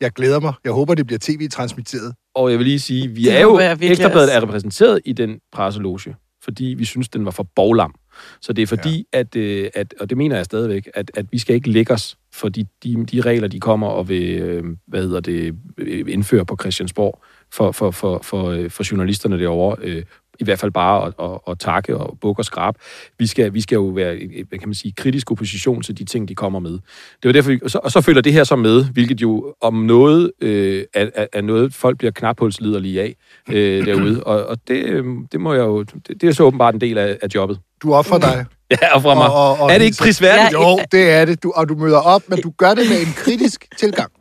Jeg 0.00 0.10
glæder 0.10 0.40
mig. 0.40 0.52
Jeg 0.64 0.72
håber, 0.72 0.94
det 0.94 1.06
bliver 1.06 1.18
tv-transmitteret. 1.22 2.14
Og 2.34 2.50
jeg 2.50 2.58
vil 2.58 2.66
lige 2.66 2.80
sige, 2.80 3.08
vi 3.08 3.22
Det 3.24 3.32
er 3.36 3.40
jo, 3.40 3.58
Ekstrabladet 3.80 4.34
er 4.34 4.42
repræsenteret 4.42 5.00
i 5.04 5.12
den 5.12 5.38
presseloge, 5.52 6.14
fordi 6.44 6.64
vi 6.64 6.84
synes, 6.84 7.08
den 7.08 7.24
var 7.24 7.30
for 7.30 7.46
boglam. 7.56 7.94
Så 8.40 8.52
det 8.52 8.62
er 8.62 8.66
fordi, 8.66 9.06
ja. 9.14 9.18
at, 9.18 9.36
øh, 9.36 9.70
at, 9.74 9.94
og 10.00 10.10
det 10.10 10.18
mener 10.18 10.36
jeg 10.36 10.44
stadigvæk, 10.44 10.88
at, 10.94 11.10
at 11.14 11.26
vi 11.32 11.38
skal 11.38 11.54
ikke 11.54 11.70
lægge 11.70 11.92
os 11.92 12.18
for 12.32 12.48
de, 12.48 12.66
de, 12.84 13.06
de 13.06 13.20
regler, 13.20 13.48
de 13.48 13.60
kommer 13.60 13.86
og 13.86 14.08
vil, 14.08 14.38
øh, 14.38 14.64
hvad 14.86 15.02
hedder 15.02 15.20
det, 15.20 15.54
øh, 15.78 16.04
indføre 16.08 16.46
på 16.46 16.56
Christiansborg 16.60 17.22
for, 17.52 17.72
for, 17.72 17.90
for, 17.90 18.20
for, 18.22 18.48
øh, 18.48 18.70
for 18.70 18.90
journalisterne 18.90 19.38
derovre. 19.38 19.76
Øh, 19.80 20.02
i 20.40 20.44
hvert 20.44 20.58
fald 20.58 20.70
bare 20.70 21.06
at, 21.06 21.12
at, 21.22 21.38
at 21.48 21.58
takke 21.58 21.96
og 21.96 22.18
bukke 22.20 22.40
og 22.40 22.44
skrab. 22.44 22.74
Vi 23.18 23.26
skal, 23.26 23.54
vi 23.54 23.60
skal 23.60 23.76
jo 23.76 23.82
være, 23.84 24.16
hvad 24.48 24.58
kan 24.58 24.68
man 24.68 24.74
sige, 24.74 24.92
kritisk 24.96 25.30
opposition 25.30 25.82
til 25.82 25.98
de 25.98 26.04
ting, 26.04 26.28
de 26.28 26.34
kommer 26.34 26.58
med. 26.58 26.70
Det 26.72 26.80
var 27.24 27.32
derfor, 27.32 27.50
vi, 27.50 27.60
og, 27.64 27.70
så, 27.70 27.78
og 27.84 27.90
så 27.92 28.00
følger 28.00 28.22
det 28.22 28.32
her 28.32 28.44
så 28.44 28.56
med, 28.56 28.84
hvilket 28.84 29.22
jo 29.22 29.54
om 29.60 29.74
noget 29.74 30.30
øh, 30.40 30.84
er, 30.94 31.26
er, 31.32 31.40
noget, 31.40 31.74
folk 31.74 31.98
bliver 31.98 32.10
knaphulsliderlige 32.10 33.00
af 33.02 33.16
øh, 33.52 33.86
derude. 33.86 34.24
Og, 34.24 34.46
og 34.46 34.58
det, 34.68 34.84
øh, 34.84 35.04
det, 35.32 35.40
må 35.40 35.52
jeg 35.54 35.62
jo, 35.62 35.82
det, 35.82 36.06
det 36.20 36.28
er 36.28 36.32
så 36.32 36.42
åbenbart 36.44 36.74
en 36.74 36.80
del 36.80 36.98
af, 36.98 37.18
af 37.22 37.28
jobbet. 37.34 37.58
Du 37.82 37.94
offrer 37.94 38.18
dig. 38.18 38.44
Ja, 38.82 38.94
og 38.94 39.02
fra 39.02 39.14
mig. 39.14 39.26
Og- 39.30 39.50
og- 39.50 39.60
og 39.60 39.72
er 39.72 39.78
det 39.78 39.84
ikke 39.84 39.96
prisværdigt? 40.00 40.52
Ja. 40.60 40.70
Jo, 40.70 40.78
det 40.92 41.10
er 41.10 41.24
det. 41.24 41.42
Du, 41.42 41.52
og 41.56 41.68
du 41.68 41.74
møder 41.74 41.98
op, 41.98 42.22
men 42.28 42.40
du 42.42 42.52
gør 42.58 42.68
det 42.74 42.88
med 42.90 43.00
en 43.00 43.12
kritisk 43.16 43.66
tilgang. 43.78 44.12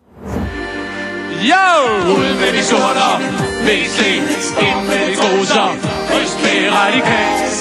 Yo! 1.50 1.64
Ud 2.12 2.40
med 2.40 2.60
de 2.60 2.64
sorter, 2.64 3.51
VC, 3.68 4.00
ind 4.66 4.82
med 4.90 5.00
de 5.08 5.16
troser, 5.16 5.68
ryst 6.14 6.38
med 6.46 6.60
radikalt. 6.72 7.54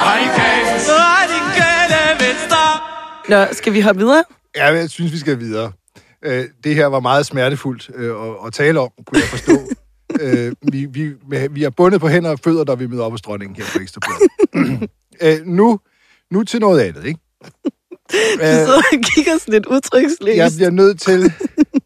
Radikalt. 0.00 0.88
Radikale 0.88 2.00
venstre. 2.24 2.62
Nå, 3.28 3.54
skal 3.54 3.72
vi 3.72 3.80
hoppe 3.80 4.00
videre? 4.00 4.24
Ja, 4.56 4.66
jeg 4.66 4.90
synes, 4.90 5.12
vi 5.12 5.18
skal 5.18 5.38
videre. 5.38 5.72
Øh, 6.24 6.44
det 6.64 6.74
her 6.74 6.86
var 6.86 7.00
meget 7.00 7.26
smertefuldt 7.26 7.90
øh, 7.94 8.14
at, 8.46 8.52
tale 8.52 8.80
om, 8.80 8.90
kunne 9.06 9.20
jeg 9.20 9.28
forstå. 9.28 9.58
øh, 10.22 10.52
vi, 10.72 10.86
vi, 10.86 11.12
vi 11.50 11.64
er 11.64 11.70
bundet 11.70 12.00
på 12.00 12.08
hænder 12.08 12.30
og 12.30 12.38
fødder, 12.44 12.64
da 12.64 12.74
vi 12.74 12.86
møder 12.86 13.04
op 13.04 13.12
hos 13.12 13.22
dronningen 13.22 13.56
her 13.56 13.64
på 13.72 13.78
Ekstrabladet. 13.82 14.90
øh, 15.40 15.46
nu, 15.46 15.80
nu 16.30 16.42
til 16.42 16.60
noget 16.60 16.80
andet, 16.80 17.04
ikke? 17.04 17.20
Du 18.12 18.18
sidder 18.42 18.76
og 18.76 19.04
kigger 19.14 19.38
sådan 19.38 19.52
lidt 19.54 19.66
udtryksløst. 19.66 20.36
jeg 20.36 20.50
bliver 20.56 20.70
nødt 20.70 21.00
til... 21.00 21.32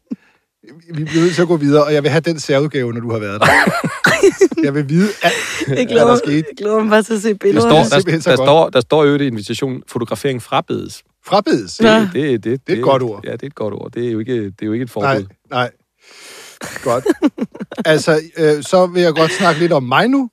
Vi 0.93 1.03
bliver 1.03 1.21
nødt 1.23 1.35
til 1.35 1.41
at 1.41 1.47
gå 1.47 1.57
videre, 1.57 1.83
og 1.83 1.93
jeg 1.93 2.03
vil 2.03 2.11
have 2.11 2.21
den 2.21 2.39
særudgave, 2.39 2.93
når 2.93 2.99
du 3.01 3.11
har 3.11 3.19
været 3.19 3.41
der. 3.41 3.47
Jeg 4.63 4.75
vil 4.75 4.89
vide 4.89 5.09
alt, 5.23 5.33
jeg, 5.67 5.75
hvad 5.75 5.85
glæder, 5.85 6.01
der 6.05 6.11
mig- 6.11 6.17
skete. 6.17 6.33
jeg 6.35 6.57
glæder 6.57 6.79
mig 6.79 6.89
bare 6.89 7.03
til 7.03 7.13
at 7.13 7.21
se 7.21 7.29
Der 7.29 7.33
billeder. 7.35 7.69
står, 7.69 7.79
er 7.79 7.83
simpelthen 7.83 8.21
der, 8.21 8.29
der, 8.29 8.37
godt. 8.37 8.47
står, 8.47 8.69
der 8.69 8.81
står 8.81 9.05
jo 9.05 9.13
det 9.17 9.25
invitation, 9.25 9.83
fotografering 9.87 10.41
frabedes. 10.41 11.03
Frabedes. 11.25 11.81
Nå. 11.81 11.89
Det, 11.89 12.13
det, 12.13 12.43
det, 12.43 12.67
Det 12.67 12.73
er 12.73 12.77
et 12.77 12.83
godt 12.83 13.03
ord. 13.03 13.21
Ja, 13.25 13.31
det 13.31 13.43
er 13.43 13.47
et 13.47 13.55
godt 13.55 13.73
ord. 13.73 13.91
Det 13.91 14.07
er 14.07 14.11
jo 14.11 14.19
ikke, 14.19 14.45
det 14.45 14.61
er 14.61 14.65
jo 14.65 14.73
ikke 14.73 14.83
et 14.83 14.95
Nej, 14.95 15.15
forbud. 15.15 15.27
nej. 15.49 15.69
Godt. 16.83 17.05
Altså, 17.85 18.21
øh, 18.37 18.63
så 18.63 18.85
vil 18.87 19.01
jeg 19.01 19.13
godt 19.13 19.31
snakke 19.31 19.59
lidt 19.61 19.71
om 19.71 19.83
mig 19.83 20.07
nu, 20.07 20.29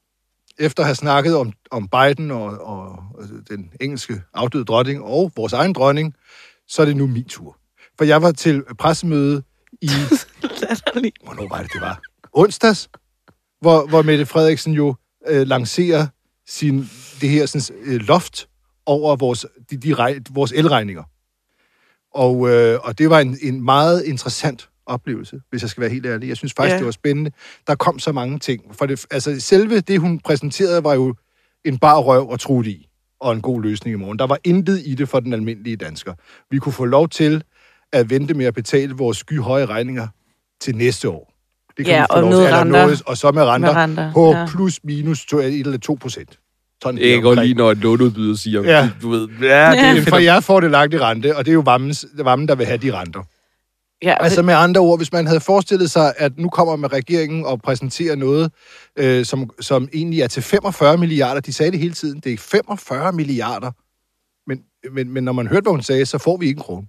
efter 0.59 0.83
at 0.83 0.87
have 0.87 0.95
snakket 0.95 1.37
om, 1.37 1.53
om 1.71 1.89
Biden 1.89 2.31
og, 2.31 2.45
og, 2.45 2.83
og 2.89 3.25
den 3.51 3.71
engelske 3.81 4.23
afdøde 4.35 4.65
dronning 4.65 5.03
og 5.03 5.33
vores 5.37 5.53
egen 5.53 5.73
dronning, 5.73 6.15
så 6.69 6.83
er 6.83 6.87
det 6.87 6.97
nu 6.97 7.07
min 7.07 7.25
tur. 7.25 7.57
For 7.99 8.05
jeg 8.05 8.23
var 8.23 8.33
til 8.33 8.63
pressemøde 8.79 9.43
i, 9.83 9.87
hvornår 11.25 11.49
var 11.49 11.63
det, 11.63 11.73
det 11.73 11.81
var? 11.81 12.01
Onsdags, 12.33 12.91
hvor, 13.61 13.87
hvor 13.87 14.03
Mette 14.03 14.27
Frederiksen 14.27 14.73
jo 14.73 14.95
øh, 15.29 15.47
lancerer 15.47 16.07
sin, 16.47 16.79
det 17.21 17.29
her 17.29 17.47
sådan, 17.47 17.77
øh, 17.85 18.01
loft 18.01 18.49
over 18.87 19.17
vores, 19.17 19.47
de, 19.71 19.77
de, 19.77 19.95
rej- 19.95 20.21
vores 20.31 20.53
elregninger. 20.53 21.03
Og, 22.15 22.49
øh, 22.49 22.79
og 22.83 22.99
det 22.99 23.11
var 23.11 23.21
en, 23.21 23.39
en 23.43 23.65
meget 23.65 24.05
interessant 24.05 24.69
oplevelse, 24.87 25.41
hvis 25.51 25.63
jeg 25.63 25.71
skal 25.71 25.81
være 25.81 25.91
helt 25.91 26.07
ærlig. 26.07 26.29
Jeg 26.29 26.37
synes 26.37 26.53
faktisk, 26.57 26.73
ja. 26.73 26.79
det 26.79 26.85
var 26.85 26.91
spændende. 26.91 27.31
Der 27.67 27.75
kom 27.75 27.99
så 27.99 28.13
mange 28.13 28.39
ting. 28.39 28.75
For 28.75 28.87
det, 28.87 29.07
altså, 29.11 29.41
selve 29.41 29.81
det, 29.81 30.01
hun 30.01 30.19
præsenterede, 30.19 30.85
var 30.85 30.95
jo 30.95 31.15
en 31.65 31.79
bar 31.79 31.99
røv 31.99 32.29
og 32.29 32.41
trude 32.41 32.71
i, 32.71 32.89
og 33.21 33.33
en 33.33 33.41
god 33.41 33.63
løsning 33.63 33.95
i 33.95 33.97
morgen. 33.97 34.19
Der 34.19 34.27
var 34.27 34.39
intet 34.45 34.83
i 34.85 34.95
det 34.95 35.09
for 35.09 35.21
den 35.21 35.33
almindelige 35.33 35.77
dansker. 35.77 36.15
Vi 36.51 36.59
kunne 36.59 36.73
få 36.73 36.85
lov 36.85 37.09
til 37.09 37.45
at 37.93 38.11
vente 38.11 38.35
med 38.35 38.47
at 38.47 38.55
betale 38.55 38.95
vores 38.95 39.19
skyhøje 39.19 39.67
regninger 39.67 40.09
til 40.61 40.77
næste 40.77 41.09
år. 41.09 41.33
Det 41.79 41.87
Ja, 41.87 42.01
vi 42.01 42.07
få 42.13 42.17
og 42.21 42.29
med 42.29 42.39
renter. 42.53 42.65
noget, 42.65 43.03
og 43.07 43.17
så 43.17 43.31
med 43.33 43.43
renter, 43.43 43.69
Med 43.73 43.77
renter, 43.83 44.13
på 44.13 44.33
ja. 44.33 44.47
plus 44.47 44.81
minus 44.85 45.27
to, 45.27 45.39
et 45.39 45.61
eller 45.61 45.79
to 45.79 45.99
procent. 46.01 46.39
Sådan 46.83 46.99
Jeg 47.01 47.09
kan 47.09 47.23
godt 47.23 47.23
deromkring. 47.23 47.47
lide, 47.47 47.59
når 47.59 47.71
et 47.71 47.79
låneudbyder 47.79 48.37
siger, 48.37 48.63
Ja. 48.63 48.71
ja. 48.79 48.91
du 49.03 49.11
ved, 49.11 49.29
ja, 49.29 49.35
det 49.37 49.43
Ja. 49.47 49.91
er 49.91 49.95
Men 49.95 50.03
for 50.07 50.17
jer 50.19 50.41
får 50.41 50.61
det 50.61 50.71
lagt 50.71 50.95
i 50.95 50.99
rente, 50.99 51.37
og 51.37 51.45
det 51.45 51.51
er 51.51 51.55
jo 51.55 51.61
Vammens, 51.61 52.07
Vammen, 52.19 52.49
der 52.49 52.55
vil 52.55 52.67
have 52.67 52.79
de 52.79 52.93
renter. 52.99 53.23
Ja, 54.03 54.15
Altså 54.21 54.43
med 54.43 54.55
andre 54.55 54.81
ord, 54.81 54.99
hvis 54.99 55.13
man 55.13 55.27
havde 55.27 55.41
forestillet 55.41 55.91
sig, 55.91 56.15
at 56.17 56.39
nu 56.39 56.49
kommer 56.49 56.77
med 56.77 56.93
regeringen 56.93 57.45
og 57.47 57.61
præsenterer 57.63 58.15
noget, 58.17 58.53
øh, 58.97 59.25
som, 59.25 59.51
som 59.61 59.89
egentlig 59.95 60.21
er 60.21 60.27
til 60.27 60.43
45 60.43 60.97
milliarder. 60.99 61.41
De 61.41 61.53
sagde 61.53 61.73
det 61.73 61.81
hele 61.81 61.95
tiden. 61.95 62.21
Det 62.21 62.33
er 62.33 62.37
45 62.37 63.13
milliarder. 63.13 63.71
Men, 64.51 64.61
men, 64.95 65.11
men 65.15 65.25
når 65.25 65.33
man 65.33 65.47
hørte, 65.47 65.63
hvad 65.63 65.73
hun 65.73 65.83
sagde, 65.83 66.07
så 66.07 66.19
får 66.19 66.37
vi 66.37 66.47
ikke 66.47 66.59
en 66.59 66.63
krone. 66.63 66.87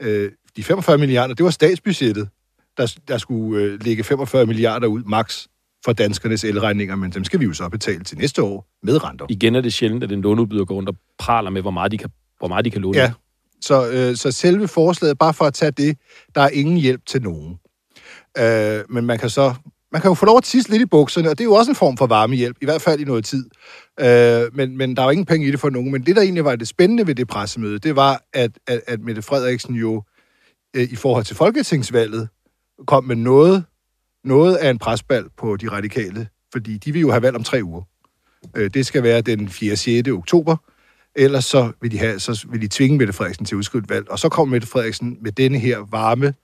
Øh, 0.00 0.32
de 0.56 0.62
45 0.62 0.98
milliarder, 0.98 1.34
det 1.34 1.44
var 1.44 1.50
statsbudgettet, 1.50 2.28
der, 2.76 2.96
der 3.08 3.18
skulle 3.18 3.62
øh, 3.62 3.82
lægge 3.82 4.04
45 4.04 4.46
milliarder 4.46 4.86
ud 4.86 5.02
max 5.06 5.46
for 5.84 5.92
danskernes 5.92 6.44
elregninger, 6.44 6.96
men 6.96 7.10
dem 7.10 7.24
skal 7.24 7.40
vi 7.40 7.44
jo 7.44 7.52
så 7.52 7.68
betale 7.68 8.04
til 8.04 8.18
næste 8.18 8.42
år 8.42 8.66
med 8.82 9.04
renter. 9.04 9.26
Igen 9.28 9.54
er 9.54 9.60
det 9.60 9.72
sjældent, 9.72 10.04
at 10.04 10.12
en 10.12 10.20
låneudbyder 10.20 10.64
går 10.64 10.74
rundt 10.74 10.88
og 10.88 10.96
praler 11.18 11.50
med, 11.50 11.62
hvor 11.62 11.70
meget 11.70 11.92
de 11.92 11.98
kan, 11.98 12.10
hvor 12.38 12.48
meget 12.48 12.64
de 12.64 12.70
kan 12.70 12.82
låne. 12.82 12.98
Ja, 12.98 13.12
så, 13.60 13.90
øh, 13.90 14.16
så 14.16 14.30
selve 14.30 14.68
forslaget, 14.68 15.18
bare 15.18 15.34
for 15.34 15.44
at 15.44 15.54
tage 15.54 15.70
det, 15.70 15.98
der 16.34 16.40
er 16.40 16.48
ingen 16.48 16.76
hjælp 16.76 17.06
til 17.06 17.22
nogen. 17.22 17.58
Øh, 18.38 18.80
men 18.88 19.06
man 19.06 19.18
kan 19.18 19.30
så 19.30 19.54
man 19.94 20.00
kan 20.00 20.08
jo 20.08 20.14
få 20.14 20.26
lov 20.26 20.36
at 20.36 20.44
tisse 20.44 20.70
lidt 20.70 20.82
i 20.82 20.86
bukserne, 20.86 21.30
og 21.30 21.38
det 21.38 21.44
er 21.44 21.48
jo 21.48 21.54
også 21.54 21.70
en 21.70 21.74
form 21.74 21.96
for 21.96 22.06
varmehjælp, 22.06 22.56
i 22.60 22.64
hvert 22.64 22.82
fald 22.82 23.00
i 23.00 23.04
noget 23.04 23.24
tid. 23.24 23.50
Øh, 24.00 24.56
men, 24.56 24.76
men 24.76 24.96
der 24.96 25.02
er 25.02 25.06
jo 25.06 25.10
ingen 25.10 25.26
penge 25.26 25.46
i 25.46 25.50
det 25.50 25.60
for 25.60 25.70
nogen. 25.70 25.92
Men 25.92 26.06
det, 26.06 26.16
der 26.16 26.22
egentlig 26.22 26.44
var 26.44 26.56
det 26.56 26.68
spændende 26.68 27.06
ved 27.06 27.14
det 27.14 27.28
pressemøde, 27.28 27.78
det 27.78 27.96
var, 27.96 28.22
at, 28.32 28.50
at, 28.66 28.80
at 28.86 29.00
Mette 29.00 29.22
Frederiksen 29.22 29.74
jo 29.74 30.02
øh, 30.76 30.82
i 30.92 30.96
forhold 30.96 31.24
til 31.24 31.36
folketingsvalget 31.36 32.28
kom 32.86 33.04
med 33.04 33.16
noget, 33.16 33.64
noget 34.24 34.56
af 34.56 34.70
en 34.70 34.78
presbald 34.78 35.26
på 35.36 35.56
de 35.56 35.70
radikale, 35.70 36.28
fordi 36.52 36.78
de 36.78 36.92
vil 36.92 37.00
jo 37.00 37.10
have 37.10 37.22
valg 37.22 37.36
om 37.36 37.44
tre 37.44 37.60
uger. 37.64 37.82
Øh, 38.56 38.70
det 38.74 38.86
skal 38.86 39.02
være 39.02 39.20
den 39.20 39.48
4. 39.48 39.76
6. 39.76 40.08
oktober, 40.08 40.56
ellers 41.16 41.44
så 41.44 41.72
vil 41.80 41.90
de, 41.90 41.98
have, 41.98 42.20
så 42.20 42.46
vil 42.50 42.62
de 42.62 42.68
tvinge 42.68 42.98
Mette 42.98 43.12
Frederiksen 43.12 43.46
til 43.46 43.54
at 43.54 43.58
udskrive 43.58 43.82
et 43.82 43.90
valg. 43.90 44.10
Og 44.10 44.18
så 44.18 44.28
kom 44.28 44.48
Mette 44.48 44.66
Frederiksen 44.66 45.18
med 45.20 45.32
denne 45.32 45.58
her 45.58 45.78
varme, 45.90 46.34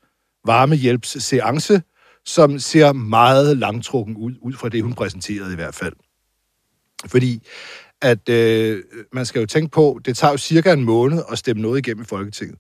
varmehjælpsseance, 0.47 1.83
som 2.35 2.59
ser 2.59 2.93
meget 2.93 3.57
langtrukken 3.59 4.17
ud, 4.17 4.33
ud 4.43 4.53
fra 4.53 4.69
det, 4.69 4.83
hun 4.83 4.95
præsenterede 4.95 5.53
i 5.53 5.57
hvert 5.57 5.75
fald. 5.75 5.93
Fordi 7.07 7.47
at 8.03 8.29
øh, 8.29 8.83
man 9.13 9.27
skal 9.27 9.41
jo 9.41 9.47
tænke 9.47 9.71
på, 9.71 10.01
det 10.05 10.17
tager 10.17 10.31
jo 10.31 10.37
cirka 10.37 10.73
en 10.73 10.85
måned 10.85 11.23
at 11.33 11.39
stemme 11.39 11.63
noget 11.63 11.79
igennem 11.79 12.03
i 12.03 12.07
Folketinget. 12.07 12.59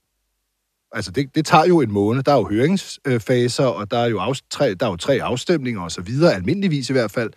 Altså, 0.92 1.10
det, 1.10 1.34
det 1.34 1.46
tager 1.46 1.64
jo 1.64 1.80
en 1.80 1.92
måned. 1.92 2.22
Der 2.22 2.32
er 2.32 2.36
jo 2.36 2.48
høringsfaser, 2.48 3.64
og 3.64 3.90
der 3.90 3.98
er 3.98 4.06
jo, 4.06 4.20
af, 4.20 4.34
tre, 4.50 4.74
der 4.74 4.86
er 4.86 4.90
jo 4.90 4.96
tre 4.96 5.22
afstemninger 5.22 5.82
og 5.82 5.92
så 5.92 6.02
videre, 6.02 6.34
almindeligvis 6.34 6.90
i 6.90 6.92
hvert 6.92 7.10
fald. 7.10 7.30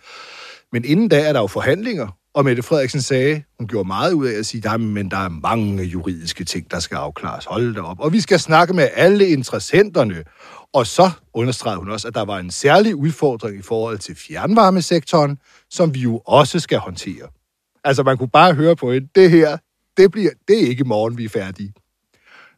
Men 0.72 0.84
inden 0.84 1.08
da 1.08 1.20
er 1.20 1.32
der 1.32 1.40
jo 1.40 1.46
forhandlinger, 1.46 2.18
og 2.34 2.44
Mette 2.44 2.62
Frederiksen 2.62 3.02
sagde, 3.02 3.42
hun 3.58 3.68
gjorde 3.68 3.86
meget 3.86 4.12
ud 4.12 4.26
af 4.26 4.38
at 4.38 4.46
sige, 4.46 4.60
der, 4.60 4.76
men 4.76 5.10
der 5.10 5.16
er 5.16 5.28
mange 5.28 5.84
juridiske 5.84 6.44
ting, 6.44 6.70
der 6.70 6.78
skal 6.78 6.96
afklares. 6.96 7.44
Hold 7.44 7.74
da 7.74 7.80
op. 7.80 8.00
Og 8.00 8.12
vi 8.12 8.20
skal 8.20 8.40
snakke 8.40 8.74
med 8.74 8.88
alle 8.94 9.28
interessenterne. 9.28 10.24
Og 10.72 10.86
så 10.86 11.10
understregede 11.34 11.78
hun 11.78 11.90
også, 11.90 12.08
at 12.08 12.14
der 12.14 12.24
var 12.24 12.38
en 12.38 12.50
særlig 12.50 12.96
udfordring 12.96 13.58
i 13.58 13.62
forhold 13.62 13.98
til 13.98 14.16
fjernvarmesektoren, 14.16 15.38
som 15.70 15.94
vi 15.94 16.00
jo 16.00 16.18
også 16.26 16.60
skal 16.60 16.78
håndtere. 16.78 17.28
Altså, 17.84 18.02
man 18.02 18.18
kunne 18.18 18.28
bare 18.28 18.54
høre 18.54 18.76
på 18.76 18.92
hende, 18.92 19.08
det 19.14 19.30
her, 19.30 19.56
det, 19.96 20.10
bliver, 20.10 20.30
det 20.48 20.62
er 20.62 20.68
ikke 20.68 20.80
i 20.80 20.88
morgen, 20.88 21.18
vi 21.18 21.24
er 21.24 21.28
færdige. 21.28 21.72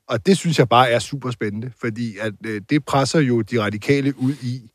Og 0.09 0.27
det 0.27 0.39
synes 0.39 0.59
jeg 0.59 0.69
bare 0.69 0.91
er 0.91 0.99
super 0.99 1.31
spændende, 1.31 1.73
fordi 1.81 2.19
at, 2.19 2.33
øh, 2.47 2.61
det 2.71 2.85
presser 2.85 3.21
jo 3.21 3.41
de 3.41 3.63
radikale 3.63 4.19
ud 4.19 4.33
i 4.43 4.71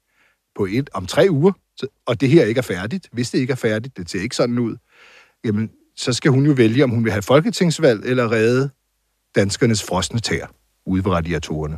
på 0.55 0.65
et 0.65 0.89
om 0.93 1.05
tre 1.05 1.27
uger, 1.29 1.51
så, 1.77 1.87
og 2.05 2.21
det 2.21 2.29
her 2.29 2.45
ikke 2.45 2.57
er 2.57 2.63
færdigt. 2.63 3.09
Hvis 3.11 3.31
det 3.31 3.39
ikke 3.39 3.51
er 3.51 3.55
færdigt, 3.55 3.97
det 3.97 4.09
ser 4.09 4.21
ikke 4.21 4.35
sådan 4.35 4.59
ud, 4.59 4.75
jamen, 5.45 5.69
så 5.95 6.13
skal 6.13 6.31
hun 6.31 6.45
jo 6.45 6.51
vælge, 6.51 6.83
om 6.83 6.89
hun 6.89 7.03
vil 7.03 7.11
have 7.11 7.21
folketingsvalg 7.21 8.05
eller 8.05 8.31
redde 8.31 8.69
danskernes 9.35 9.83
frosne 9.83 10.19
tær 10.19 10.45
ude 10.85 11.05
ved 11.05 11.11
radiatorerne. 11.11 11.77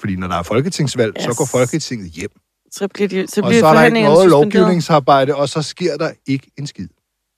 Fordi 0.00 0.16
når 0.16 0.28
der 0.28 0.34
er 0.34 0.42
folketingsvalg, 0.42 1.12
yes. 1.18 1.24
så 1.24 1.34
går 1.38 1.46
Folketinget 1.58 2.10
hjem. 2.10 2.30
så 2.72 2.88
bliver, 2.88 3.08
de, 3.08 3.26
så 3.26 3.40
Og 3.40 3.48
bliver 3.48 3.60
så 3.60 3.66
er 3.66 3.74
der 3.74 3.84
ikke 3.84 4.02
noget 4.02 4.28
lovgivningsarbejde, 4.28 5.34
og 5.34 5.48
så 5.48 5.62
sker 5.62 5.96
der 5.96 6.12
ikke 6.26 6.50
en 6.58 6.66
skid. 6.66 6.88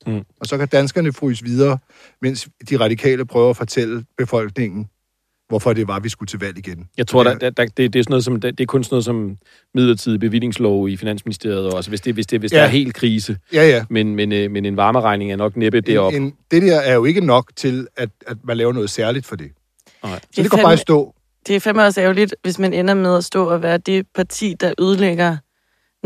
Mm. 0.07 0.23
Og 0.40 0.47
så 0.47 0.59
kan 0.59 0.69
danskerne 0.69 1.12
fryse 1.12 1.45
videre, 1.45 1.79
mens 2.23 2.49
de 2.71 2.76
radikale 2.76 3.26
prøver 3.26 3.50
at 3.50 3.57
fortælle 3.57 4.05
befolkningen, 4.19 4.88
hvorfor 5.50 5.73
det 5.73 5.88
var, 5.88 6.00
vi 6.00 6.09
skulle 6.09 6.26
til 6.26 6.38
valg 6.40 6.59
igen. 6.59 6.88
Jeg 6.99 7.07
tror, 7.07 7.25
der, 7.25 7.35
der, 7.38 7.50
der, 7.50 7.64
det, 7.66 7.76
det, 7.92 7.99
er 7.99 8.02
sådan 8.02 8.12
noget 8.12 8.25
som, 8.25 8.40
det, 8.40 8.59
det 8.59 8.64
er 8.64 8.66
kun 8.66 8.85
sådan 8.85 8.95
noget 8.95 9.04
som 9.04 9.37
midlertidig 9.75 10.21
bevillingslov 10.21 10.88
i 10.88 10.97
Finansministeriet, 10.97 11.66
og, 11.71 11.76
altså 11.76 11.90
hvis, 11.90 12.00
det, 12.00 12.14
hvis, 12.14 12.26
det, 12.26 12.40
hvis 12.40 12.52
Ja. 12.52 12.57
der 12.57 12.62
er 12.62 12.69
helt 12.69 12.95
krise. 12.95 13.38
Ja, 13.52 13.69
ja. 13.69 13.85
Men, 13.90 14.14
men, 14.16 14.33
øh, 14.33 14.50
men 14.50 14.64
en 14.64 14.76
varmeregning 14.76 15.33
er 15.33 15.37
nok 15.37 15.57
næppe 15.57 15.80
deroppe. 15.80 16.16
En, 16.16 16.23
en, 16.23 16.33
det 16.50 16.62
der 16.62 16.80
er 16.80 16.95
jo 16.95 17.04
ikke 17.04 17.21
nok 17.21 17.50
til, 17.57 17.87
at, 17.97 18.09
at 18.26 18.37
man 18.45 18.57
laver 18.57 18.73
noget 18.73 18.90
særligt 18.90 19.26
for 19.26 19.37
det. 19.37 19.50
Nej. 20.04 20.21
Så 20.21 20.26
det, 20.37 20.37
det 20.37 20.50
går 20.50 20.59
fandme- 20.59 20.62
bare 20.62 20.75
i 20.75 20.76
stå. 20.76 21.14
Det 21.47 21.57
er 21.57 21.61
fandme 21.61 21.83
også 21.83 22.00
ærgerligt, 22.00 22.35
hvis 22.42 22.59
man 22.59 22.73
ender 22.73 22.95
med 22.95 23.16
at 23.16 23.25
stå 23.25 23.49
og 23.50 23.62
være 23.62 23.78
det 23.78 24.07
parti, 24.14 24.54
der 24.61 24.73
ødelægger 24.80 25.37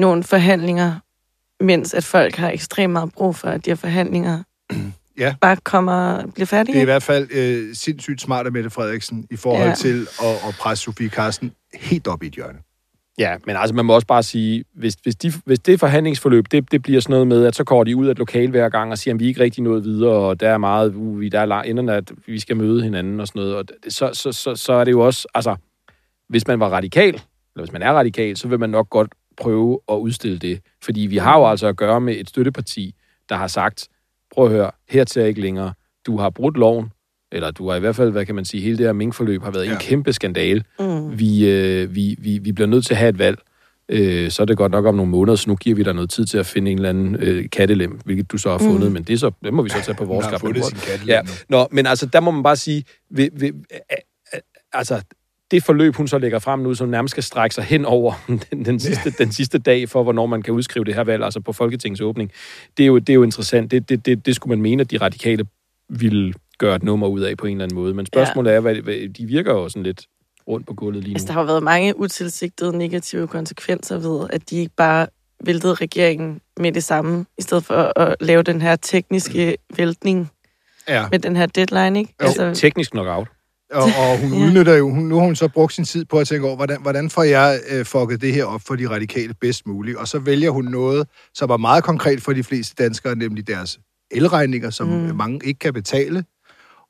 nogle 0.00 0.22
forhandlinger, 0.22 0.94
mens 1.64 1.94
at 1.94 2.04
folk 2.04 2.34
har 2.36 2.50
ekstremt 2.50 2.92
meget 2.92 3.12
brug 3.12 3.36
for, 3.36 3.48
at 3.48 3.64
de 3.64 3.70
her 3.70 3.76
forhandlinger 3.76 4.42
Ja. 5.18 5.34
bare 5.40 5.56
kommer 5.56 6.26
bliver 6.34 6.46
færdige. 6.46 6.72
Det 6.72 6.78
er 6.78 6.82
i 6.82 6.84
hvert 6.84 7.02
fald 7.02 7.28
øh, 7.34 7.74
sindssygt 7.74 8.20
smart 8.20 8.46
af 8.46 8.52
Mette 8.52 8.70
Frederiksen 8.70 9.26
i 9.30 9.36
forhold 9.36 9.68
ja. 9.68 9.74
Til 9.74 10.06
at, 10.22 10.48
at 10.48 10.54
presse 10.60 10.84
Sofie 10.84 11.08
Carsten 11.08 11.52
helt 11.74 12.06
op 12.06 12.22
i 12.22 12.26
et 12.26 12.32
hjørne. 12.32 12.58
Ja, 13.18 13.36
men 13.46 13.56
altså 13.56 13.74
man 13.74 13.84
må 13.84 13.94
også 13.94 14.06
bare 14.06 14.22
sige, 14.22 14.64
hvis, 14.74 14.94
hvis, 15.02 15.16
de, 15.16 15.32
hvis 15.44 15.58
det 15.58 15.80
forhandlingsforløb, 15.80 16.44
det, 16.50 16.72
det 16.72 16.82
bliver 16.82 17.00
sådan 17.00 17.12
noget 17.12 17.26
med, 17.26 17.46
at 17.46 17.54
så 17.56 17.64
går 17.64 17.84
de 17.84 17.96
ud 17.96 18.06
af 18.06 18.10
et 18.10 18.18
lokal 18.18 18.50
hver 18.50 18.68
gang 18.68 18.90
og 18.90 18.98
siger, 18.98 19.14
at 19.14 19.20
vi 19.20 19.26
ikke 19.26 19.40
rigtig 19.40 19.62
nået 19.62 19.84
videre, 19.84 20.12
og 20.12 20.40
der 20.40 20.48
er 20.48 20.58
meget, 20.58 20.94
uh, 20.94 21.20
vi- 21.20 21.28
der 21.28 21.40
er 21.40 21.62
enderne, 21.62 21.94
at 21.94 22.12
vi 22.26 22.40
skal 22.40 22.56
møde 22.56 22.82
hinanden 22.82 23.20
og 23.20 23.26
sådan 23.28 23.40
noget. 23.40 23.56
Og 23.56 23.68
det, 23.68 23.92
så, 23.92 24.10
så, 24.12 24.32
så, 24.32 24.56
så 24.56 24.72
er 24.72 24.84
det 24.84 24.92
jo 24.92 25.00
også, 25.00 25.28
altså, 25.34 25.56
hvis 26.28 26.46
man 26.46 26.60
var 26.60 26.68
radikal, 26.68 27.14
eller 27.14 27.64
hvis 27.64 27.72
man 27.72 27.82
er 27.82 27.92
radikal, 27.92 28.36
så 28.36 28.48
vil 28.48 28.60
man 28.60 28.70
nok 28.70 28.90
godt 28.90 29.12
prøve 29.36 29.80
at 29.92 29.94
udstille 29.94 30.38
det. 30.38 30.60
Fordi 30.82 31.00
vi 31.00 31.16
har 31.16 31.38
jo 31.38 31.46
altså 31.50 31.66
at 31.66 31.76
gøre 31.76 32.00
med 32.00 32.16
et 32.16 32.28
støtteparti, 32.28 32.94
der 33.28 33.34
har 33.34 33.46
sagt, 33.46 33.88
prøv 34.34 34.44
at 34.44 34.52
høre, 34.52 34.70
her 34.88 35.04
til 35.04 35.22
ikke 35.22 35.40
længere. 35.40 35.72
Du 36.06 36.18
har 36.18 36.30
brudt 36.30 36.56
loven, 36.56 36.92
eller 37.32 37.50
du 37.50 37.68
har 37.68 37.76
i 37.76 37.80
hvert 37.80 37.96
fald, 37.96 38.10
hvad 38.10 38.26
kan 38.26 38.34
man 38.34 38.44
sige, 38.44 38.62
hele 38.62 38.78
det 38.78 38.86
her 38.86 38.92
minkforløb 38.92 39.42
har 39.42 39.50
været 39.50 39.66
ja. 39.66 39.72
En 39.72 39.78
kæmpe 39.78 40.12
skandale. 40.12 40.64
Mm. 40.80 41.18
Vi, 41.18 41.50
øh, 41.50 41.94
vi, 41.94 42.16
vi, 42.18 42.38
vi 42.38 42.52
bliver 42.52 42.68
nødt 42.68 42.86
til 42.86 42.94
at 42.94 42.98
have 42.98 43.08
et 43.08 43.18
valg. 43.18 43.38
Øh, 43.88 44.30
så 44.30 44.42
er 44.42 44.46
det 44.46 44.56
godt 44.56 44.72
nok 44.72 44.86
om 44.86 44.94
nogle 44.94 45.10
måneder, 45.10 45.36
så 45.36 45.50
nu 45.50 45.56
giver 45.56 45.76
vi 45.76 45.82
dig 45.82 45.94
noget 45.94 46.10
tid 46.10 46.26
til 46.26 46.38
at 46.38 46.46
finde 46.46 46.70
en 46.70 46.78
eller 46.78 46.88
anden 46.88 47.16
øh, 47.16 47.50
kattelem, 47.52 48.00
hvilket 48.04 48.32
du 48.32 48.38
så 48.38 48.50
har 48.50 48.58
fundet, 48.58 48.86
mm. 48.86 48.92
men 48.92 49.02
det, 49.02 49.20
så, 49.20 49.30
det 49.44 49.54
må 49.54 49.62
vi 49.62 49.68
så 49.68 49.82
tage 49.84 49.94
på 49.94 50.04
vores 50.04 50.26
kattelem 50.26 50.62
Ja, 51.06 51.20
nå, 51.48 51.68
men 51.70 51.86
altså, 51.86 52.06
der 52.06 52.20
må 52.20 52.30
man 52.30 52.42
bare 52.42 52.56
sige, 52.56 52.84
øh, 53.18 53.30
øh, 53.42 53.52
altså, 54.72 55.02
det 55.54 55.62
forløb, 55.64 55.96
hun 55.96 56.08
så 56.08 56.18
lægger 56.18 56.38
frem 56.38 56.60
nu, 56.60 56.74
som 56.74 56.88
nærmest 56.88 57.10
skal 57.10 57.22
strække 57.22 57.54
sig 57.54 57.64
hen 57.64 57.84
over 57.84 58.12
den, 58.50 58.64
den, 58.64 58.80
sidste, 58.80 59.10
den 59.10 59.32
sidste 59.32 59.58
dag 59.58 59.88
for, 59.88 60.02
hvornår 60.02 60.26
man 60.26 60.42
kan 60.42 60.54
udskrive 60.54 60.84
det 60.84 60.94
her 60.94 61.04
valg, 61.04 61.24
altså 61.24 61.40
på 61.40 61.52
Folketingets 61.52 62.00
åbning, 62.00 62.30
det 62.76 62.82
er 62.82 62.86
jo, 62.86 62.98
det 62.98 63.08
er 63.08 63.14
jo 63.14 63.22
interessant. 63.22 63.70
Det, 63.70 63.88
det, 63.88 64.06
det, 64.06 64.26
det 64.26 64.36
skulle 64.36 64.50
man 64.56 64.62
mene, 64.62 64.80
at 64.80 64.90
de 64.90 64.96
radikale 64.96 65.46
ville 65.88 66.34
gøre 66.58 66.76
et 66.76 66.82
nummer 66.82 67.06
ud 67.06 67.20
af 67.20 67.36
på 67.36 67.46
en 67.46 67.52
eller 67.52 67.64
anden 67.64 67.74
måde. 67.74 67.94
Men 67.94 68.06
spørgsmålet 68.06 68.50
ja. 68.50 68.56
er, 68.56 68.60
hvad, 68.60 68.74
hvad, 68.74 69.08
de 69.08 69.26
virker 69.26 69.52
jo 69.52 69.68
sådan 69.68 69.82
lidt 69.82 70.06
rundt 70.48 70.66
på 70.66 70.74
gulvet 70.74 71.02
lige 71.02 71.12
nu. 71.12 71.16
Altså, 71.16 71.26
der 71.26 71.32
har 71.32 71.40
jo 71.40 71.46
været 71.46 71.62
mange 71.62 71.98
utilsigtede 71.98 72.78
negative 72.78 73.26
konsekvenser 73.26 73.98
ved, 73.98 74.28
at 74.30 74.50
de 74.50 74.56
ikke 74.56 74.74
bare 74.76 75.06
væltede 75.44 75.74
regeringen 75.74 76.40
med 76.56 76.72
det 76.72 76.84
samme, 76.84 77.26
i 77.38 77.42
stedet 77.42 77.64
for 77.64 77.98
at 78.00 78.16
lave 78.20 78.42
den 78.42 78.62
her 78.62 78.76
tekniske 78.76 79.56
væltning 79.76 80.30
Ja. 80.88 81.06
med 81.10 81.18
den 81.18 81.36
her 81.36 81.46
deadline, 81.46 81.98
ikke? 81.98 82.14
Jo. 82.22 82.26
Altså, 82.26 82.54
Teknisk 82.54 82.90
knockout. 82.90 83.28
Og, 83.70 83.82
og 83.82 84.18
hun 84.20 84.32
Ja. 84.38 84.46
udnytter 84.46 84.74
jo, 84.74 84.90
hun, 84.90 85.04
nu 85.04 85.14
har 85.18 85.24
hun 85.24 85.36
så 85.36 85.48
brugt 85.48 85.72
sin 85.72 85.84
tid 85.84 86.04
på 86.04 86.18
at 86.18 86.28
tænke 86.28 86.46
over, 86.46 86.56
hvordan, 86.56 86.82
hvordan 86.82 87.10
får 87.10 87.22
jeg 87.22 87.60
øh, 87.70 87.84
fucket 87.84 88.20
det 88.20 88.32
her 88.34 88.44
op 88.44 88.60
for 88.66 88.76
de 88.76 88.88
radikale 88.90 89.34
bedst 89.34 89.66
muligt. 89.66 89.96
Og 89.96 90.08
så 90.08 90.18
vælger 90.18 90.50
hun 90.50 90.64
noget, 90.64 91.08
som 91.34 91.50
er 91.50 91.56
meget 91.56 91.84
konkret 91.84 92.22
for 92.22 92.32
de 92.32 92.44
fleste 92.44 92.74
danskere, 92.82 93.16
nemlig 93.16 93.46
deres 93.46 93.78
elregninger, 94.10 94.70
som 94.70 94.88
mm. 94.88 95.16
mange 95.16 95.46
ikke 95.46 95.58
kan 95.58 95.72
betale. 95.72 96.24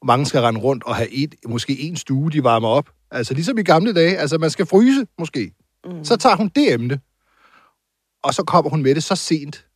Mange 0.04 0.26
skal 0.26 0.40
rende 0.40 0.60
rundt 0.60 0.84
og 0.84 0.96
have 0.96 1.10
et, 1.10 1.34
måske 1.48 1.80
en 1.80 1.96
stue, 1.96 2.30
de 2.30 2.44
varmer 2.44 2.68
op. 2.68 2.90
Altså 3.10 3.34
ligesom 3.34 3.58
i 3.58 3.62
gamle 3.62 3.92
dage, 3.94 4.18
altså 4.18 4.38
man 4.38 4.50
skal 4.50 4.66
fryse 4.66 5.06
måske. 5.18 5.52
Mm. 5.84 6.04
Så 6.04 6.16
tager 6.16 6.36
hun 6.36 6.50
det 6.54 6.72
emne, 6.72 7.00
og 8.22 8.34
så 8.34 8.42
kommer 8.42 8.70
hun 8.70 8.82
med 8.82 8.94
det 8.94 9.04
så 9.04 9.16
sent, 9.16 9.66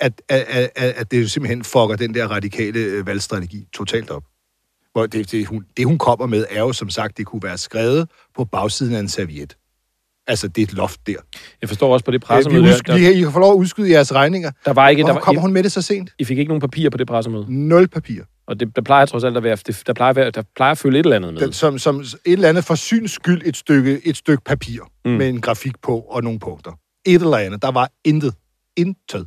at, 0.00 0.22
at, 0.28 0.44
at, 0.48 0.70
at 0.76 0.94
at 0.96 1.10
det 1.10 1.22
jo 1.22 1.28
simpelthen 1.28 1.64
fucker 1.64 1.96
den 1.96 2.14
der 2.14 2.26
radikale 2.28 2.80
øh, 2.80 3.06
valgstrategi 3.06 3.66
totalt 3.72 4.10
op. 4.10 4.24
Hvor 4.94 5.06
det, 5.06 5.30
det, 5.30 5.46
hun, 5.46 5.64
det, 5.76 5.86
hun 5.86 5.98
kommer 5.98 6.26
med, 6.26 6.44
er 6.50 6.60
jo 6.60 6.72
som 6.72 6.90
sagt, 6.90 7.16
det 7.18 7.26
kunne 7.26 7.42
være 7.42 7.58
skrevet 7.58 8.08
på 8.36 8.44
bagsiden 8.44 8.94
af 8.94 9.00
en 9.00 9.08
serviet. 9.08 9.56
Altså, 10.26 10.48
det 10.48 10.58
er 10.62 10.66
et 10.66 10.72
loft 10.72 11.06
der. 11.06 11.14
Jeg 11.60 11.68
forstår 11.68 11.92
også 11.92 12.04
på 12.04 12.10
det 12.10 12.16
Øh, 12.16 12.20
vi 12.20 12.26
pressemøde, 12.26 12.64
der, 12.66 12.74
udsk- 12.76 13.16
I, 13.16 13.20
kan 13.20 13.32
få 13.32 13.38
lov 13.38 13.52
at 13.52 13.56
udskyde 13.56 13.90
jeres 13.90 14.14
regninger. 14.14 14.50
der 14.64 14.72
var 14.72 14.88
ikke... 14.88 15.00
Der 15.00 15.06
Hvorfor 15.06 15.20
var, 15.20 15.24
kommer 15.24 15.40
hun 15.40 15.52
med 15.52 15.62
det 15.62 15.72
så 15.72 15.82
sent? 15.82 16.10
I 16.18 16.24
fik 16.24 16.38
ikke 16.38 16.48
nogen 16.48 16.60
papir 16.60 16.90
på 16.90 16.96
det 16.98 17.06
pressemøde. 17.06 17.46
Nul 17.48 17.88
papir. 17.88 18.22
Og 18.46 18.60
det, 18.60 18.76
der 18.76 18.82
plejer 18.82 19.06
trods 19.06 19.24
alt 19.24 19.36
at 19.36 19.42
være... 19.42 19.56
Det, 19.66 19.82
der, 19.86 19.92
plejer 19.92 20.30
der 20.30 20.42
plejer 20.56 20.72
at 20.72 20.78
følge 20.78 20.98
et 21.00 21.04
eller 21.06 21.16
andet 21.16 21.32
med. 21.34 21.40
Den, 21.42 21.52
som, 21.52 21.78
som 21.78 22.00
et 22.00 22.10
eller 22.24 22.48
andet 22.48 22.64
for 22.64 22.74
syns 22.74 23.10
skyld 23.10 23.42
et 23.44 23.56
stykke, 23.56 24.00
et 24.06 24.16
stykke 24.16 24.44
papir 24.44 24.80
Mm. 25.04 25.10
mm. 25.10 25.16
med 25.18 25.28
en 25.28 25.40
grafik 25.40 25.72
på 25.82 25.98
og 26.00 26.22
nogle 26.24 26.38
punkter. 26.38 26.72
Et 27.06 27.22
eller 27.22 27.36
andet. 27.36 27.62
Der 27.62 27.70
var 27.70 27.90
intet. 28.04 28.34
Intet. 28.76 29.26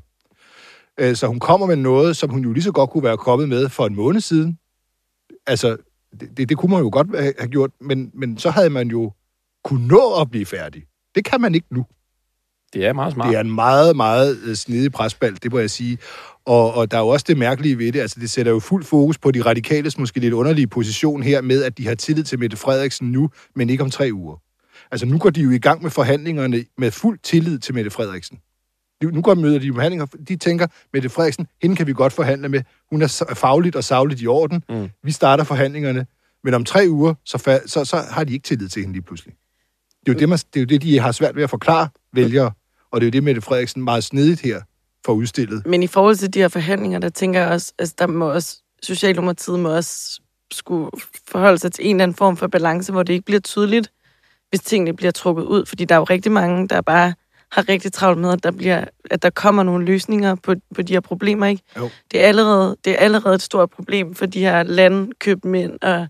Øh, 1.00 1.15
Så 1.15 1.27
hun 1.27 1.39
kommer 1.39 1.67
med 1.67 1.75
noget, 1.75 2.17
som 2.17 2.29
hun 2.29 2.41
jo 2.43 2.51
lige 2.53 2.63
så 2.63 2.71
godt 2.71 2.89
kunne 2.89 3.03
være 3.03 3.17
kommet 3.17 3.50
med 3.50 3.69
for 3.69 3.88
en 3.88 3.95
måned 3.95 4.21
siden. 4.21 4.57
Altså, 5.48 5.77
det, 6.20 6.38
det, 6.38 6.50
det 6.50 6.58
kunne 6.58 6.72
man 6.72 6.80
jo 6.80 6.89
godt 6.92 7.20
have 7.20 7.34
have 7.39 7.50
gjort, 7.50 7.72
men, 7.82 8.12
men 8.13 8.38
så 8.38 8.50
havde 8.50 8.70
man 8.70 8.88
jo 8.88 9.12
kunne 9.63 9.88
nå 9.88 10.22
at 10.22 10.32
blive 10.32 10.46
færdig. 10.46 10.84
Det 11.16 11.25
kan 11.25 11.42
man 11.42 11.56
ikke 11.56 11.68
nu. 11.72 11.86
Det 12.74 12.86
er 12.86 12.94
meget 12.94 13.13
smart. 13.13 13.30
Det 13.30 13.36
er 13.36 13.42
en 13.42 13.56
meget, 13.56 13.96
meget 13.96 14.38
øh, 14.46 14.56
snedig 14.56 14.92
presbald, 14.92 15.36
det 15.36 15.51
må 15.51 15.60
jeg 15.60 15.70
sige. 15.70 15.98
Og, 16.46 16.74
og 16.74 16.92
der 16.92 16.98
er 16.98 17.01
jo 17.01 17.08
også 17.08 17.25
det 17.27 17.38
mærkelige 17.38 17.77
ved 17.77 17.92
det, 17.92 18.00
altså 18.00 18.20
det 18.20 18.30
sætter 18.30 18.51
jo 18.51 18.60
fuld 18.60 18.84
fokus 18.84 19.18
på 19.18 19.32
de 19.32 19.42
radikales 19.42 19.98
måske 19.98 20.20
lidt 20.20 20.34
underlige 20.34 20.68
position 20.68 21.24
her 21.24 21.42
med, 21.42 21.63
at 21.63 21.77
de 21.77 21.88
har 21.88 21.96
tillid 21.96 22.24
til 22.24 22.39
Mette 22.39 22.58
Frederiksen 22.58 23.12
nu, 23.12 23.30
men 23.56 23.70
ikke 23.70 23.84
om 23.84 23.89
tre 23.89 24.10
uger. 24.13 24.42
Altså 24.92 25.06
nu 25.06 25.18
går 25.18 25.30
de 25.30 25.42
jo 25.42 25.51
i 25.51 25.58
gang 25.58 25.84
med 25.84 25.92
forhandlingerne 25.92 26.66
med 26.77 26.92
fuld 26.92 27.20
tillid 27.24 27.60
til 27.60 27.74
Mette 27.74 27.89
Frederiksen. 27.89 28.39
Nu 29.04 29.10
nu 29.10 29.22
går 29.22 29.36
møder 29.36 29.60
de 29.60 29.74
forhandlinger, 29.74 30.06
de 30.06 30.36
tænker, 30.36 30.68
Mette 30.93 31.10
Frederiksen, 31.10 31.48
hende 31.62 31.76
kan 31.76 31.88
vi 31.88 31.93
godt 31.93 32.13
forhandle 32.13 32.50
med. 32.50 32.62
Hun 32.89 33.02
er 33.02 33.34
fagligt 33.36 33.76
og 33.76 33.84
savligt 33.84 34.21
i 34.21 34.28
orden. 34.28 34.63
Mm. 34.69 34.89
Vi 35.04 35.12
starter 35.12 35.43
forhandlingerne, 35.43 36.06
men 36.43 36.54
om 36.54 36.65
tre 36.65 36.86
uger, 36.89 37.13
så, 37.26 37.60
så, 37.65 37.86
så 37.86 37.98
har 37.98 38.24
de 38.24 38.34
ikke 38.34 38.43
tillid 38.43 38.67
til 38.67 38.82
hende 38.82 38.93
lige 38.93 39.04
pludselig. 39.04 39.34
Det 40.00 40.10
er, 40.10 40.13
jo 40.13 40.19
det, 40.19 40.30
man, 40.30 40.38
det 40.38 40.60
er 40.60 40.62
jo 40.62 40.65
det, 40.65 40.82
de 40.82 41.00
har 41.00 41.12
svært 41.12 41.36
ved 41.36 41.43
at 41.43 41.50
forklare 41.50 41.89
vælgere, 42.13 42.52
og 42.91 43.02
det 43.02 43.06
er 43.06 43.10
jo 43.10 43.12
det, 43.12 43.24
Mette 43.24 43.41
Frederiksen 43.41 43.84
meget 43.84 44.04
snedigt 44.04 44.41
her 44.41 44.62
får 45.06 45.13
udstillet. 45.13 45.65
Men 45.65 45.84
i 45.84 45.88
forhold 45.88 46.15
til 46.15 46.34
de 46.34 46.39
her 46.39 46.48
forhandlinger, 46.48 47.00
der 47.00 47.10
tænker 47.10 47.39
jeg 47.39 47.50
også, 47.50 47.74
altså 47.80 47.95
der 47.98 48.08
må 48.08 48.32
også, 48.32 48.62
Socialdemokratiet 48.84 49.60
må 49.60 49.76
også 49.76 50.21
skulle 50.52 50.91
forholde 51.28 51.58
sig 51.58 51.71
til 51.71 51.88
en 51.88 51.95
eller 51.95 52.04
anden 52.04 52.15
form 52.15 52.38
for 52.38 52.48
balance, 52.48 52.91
hvor 52.91 53.04
det 53.04 53.13
ikke 53.13 53.26
bliver 53.26 53.39
tydeligt, 53.39 53.91
hvis 54.50 54.62
tingene 54.62 54.95
bliver 54.95 55.12
trukket 55.12 55.43
ud. 55.43 55.65
Fordi 55.65 55.86
der 55.86 55.95
er 55.95 56.00
jo 56.00 56.04
rigtig 56.04 56.32
mange, 56.32 56.67
der 56.67 56.82
bare 56.82 57.13
har 57.51 57.69
rigtig 57.69 57.93
travlt 57.93 58.19
med, 58.19 58.31
at 58.31 58.43
der, 58.43 58.51
bliver, 58.51 58.83
at 59.12 59.23
der 59.23 59.29
kommer 59.29 59.63
nogle 59.63 59.86
løsninger 59.86 60.36
på, 60.36 60.55
på 60.75 60.81
de 60.81 60.93
her 60.93 60.99
problemer. 60.99 61.45
Ikke? 61.45 61.63
Jo. 61.77 61.89
Det, 62.12 62.23
er 62.23 62.27
allerede, 62.27 62.75
det 62.86 62.93
er 62.93 62.97
allerede 62.97 63.36
et 63.36 63.41
stort 63.41 63.69
problem 63.69 64.15
for 64.15 64.25
de 64.25 64.39
her 64.39 64.63
landkøbmænd, 64.63 65.71
og 65.81 66.07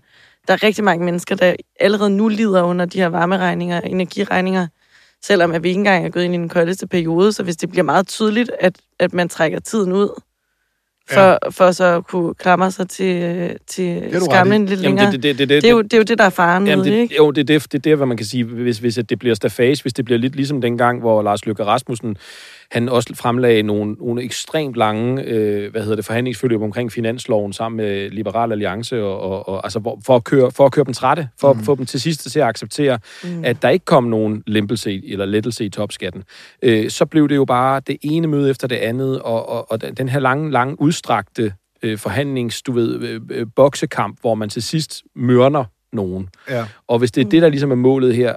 der 0.48 0.54
er 0.54 0.62
rigtig 0.62 0.84
mange 0.84 1.04
mennesker, 1.04 1.34
der 1.34 1.54
allerede 1.80 2.10
nu 2.10 2.28
lider 2.28 2.62
under 2.62 2.84
de 2.84 2.98
her 2.98 3.08
varmeregninger 3.08 3.80
og 3.80 3.90
energiregninger, 3.90 4.66
selvom 5.24 5.52
at 5.52 5.62
vi 5.62 5.68
ikke 5.68 5.78
engang 5.78 6.06
er 6.06 6.10
gået 6.10 6.24
ind 6.24 6.34
i 6.34 6.38
den 6.38 6.48
koldeste 6.48 6.86
periode. 6.86 7.32
Så 7.32 7.42
hvis 7.42 7.56
det 7.56 7.70
bliver 7.70 7.84
meget 7.84 8.08
tydeligt, 8.08 8.50
at, 8.60 8.78
at 8.98 9.12
man 9.12 9.28
trækker 9.28 9.60
tiden 9.60 9.92
ud, 9.92 10.20
for, 11.10 11.20
ja. 11.20 11.36
for 11.50 11.70
så 11.70 11.84
at 11.84 12.06
kunne 12.06 12.34
klamre 12.34 12.70
sig 12.70 12.88
til, 12.88 13.50
til 13.66 14.20
skamlen 14.30 14.66
lidt 14.66 14.82
Jamen, 14.82 14.96
længere. 14.96 15.12
det, 15.12 15.22
det, 15.22 15.38
det, 15.38 15.48
det, 15.48 15.62
det, 15.62 15.68
er 15.68 15.72
jo, 15.72 15.82
det 15.82 15.92
er 15.92 15.98
jo 15.98 16.02
det, 16.02 16.18
der 16.18 16.24
er 16.24 16.30
faren 16.30 16.66
Jamen, 16.66 16.84
det, 16.84 16.92
ikke? 16.92 17.16
jo, 17.16 17.30
det, 17.30 17.50
er 17.50 17.58
det, 17.58 17.72
det 17.72 17.78
er 17.78 17.82
det, 17.82 17.96
hvad 17.96 18.06
man 18.06 18.16
kan 18.16 18.26
sige, 18.26 18.44
hvis, 18.44 18.78
hvis 18.78 18.98
det 19.08 19.18
bliver 19.18 19.34
stafage, 19.34 19.82
hvis 19.82 19.92
det 19.92 20.04
bliver 20.04 20.18
lidt 20.18 20.36
ligesom 20.36 20.60
dengang, 20.60 21.00
hvor 21.00 21.22
Lars 21.22 21.46
Løkke 21.46 21.64
Rasmussen, 21.64 22.16
han 22.70 22.88
også 22.88 23.14
fremlagde 23.14 23.62
nogle, 23.62 23.92
nogle 23.92 24.22
ekstremt 24.22 24.76
lange, 24.76 25.22
øh, 25.22 25.70
hvad 25.70 25.82
hedder 25.82 25.96
det, 25.96 26.04
forhandlingsforløb 26.04 26.62
omkring 26.62 26.92
finansloven 26.92 27.52
sammen 27.52 27.76
med 27.76 28.10
Liberal 28.10 28.52
Alliance, 28.52 29.02
og, 29.02 29.20
og, 29.20 29.48
og 29.48 29.64
altså 29.64 29.78
hvor, 29.78 30.00
for, 30.06 30.16
at 30.16 30.24
køre, 30.24 30.50
for 30.50 30.66
at 30.66 30.72
køre 30.72 30.84
dem 30.84 30.94
trætte, 30.94 31.28
for 31.40 31.52
mm. 31.52 31.58
at 31.58 31.64
få 31.64 31.74
dem 31.74 31.86
til 31.86 32.00
sidst 32.00 32.30
til 32.30 32.40
at 32.40 32.46
acceptere, 32.46 32.98
mm. 33.24 33.44
at 33.44 33.62
der 33.62 33.68
ikke 33.68 33.84
kom 33.84 34.04
nogen 34.04 34.42
lempelse 34.46 35.02
eller 35.08 35.26
lettelse 35.26 35.64
i 35.64 35.68
topskatten. 35.68 36.24
Øh, 36.62 36.90
så 36.90 37.06
blev 37.06 37.28
det 37.28 37.36
jo 37.36 37.44
bare 37.44 37.80
det 37.86 37.96
ene 38.02 38.26
møde 38.26 38.50
efter 38.50 38.68
det 38.68 38.76
andet, 38.76 39.22
og, 39.22 39.48
og, 39.48 39.72
og 39.72 39.98
den- 39.98 40.08
her 40.08 40.20
lange, 40.20 40.50
lange 40.50 40.80
udstrakte 40.98 41.54
øh, 41.82 41.98
forhandlings, 41.98 42.62
du 42.62 42.72
ved, 42.72 43.02
øh, 43.02 43.20
øh, 43.30 43.46
boksekamp, 43.56 44.20
hvor 44.20 44.34
man 44.34 44.48
til 44.48 44.62
sidst 44.62 45.02
mørner 45.14 45.64
nogen. 45.92 46.28
Ja. 46.48 46.66
Og 46.86 46.98
hvis 46.98 47.12
det 47.12 47.26
er 47.26 47.30
det, 47.30 47.42
der 47.42 47.48
ligesom 47.48 47.70
er 47.70 47.74
målet 47.74 48.16
her, 48.16 48.36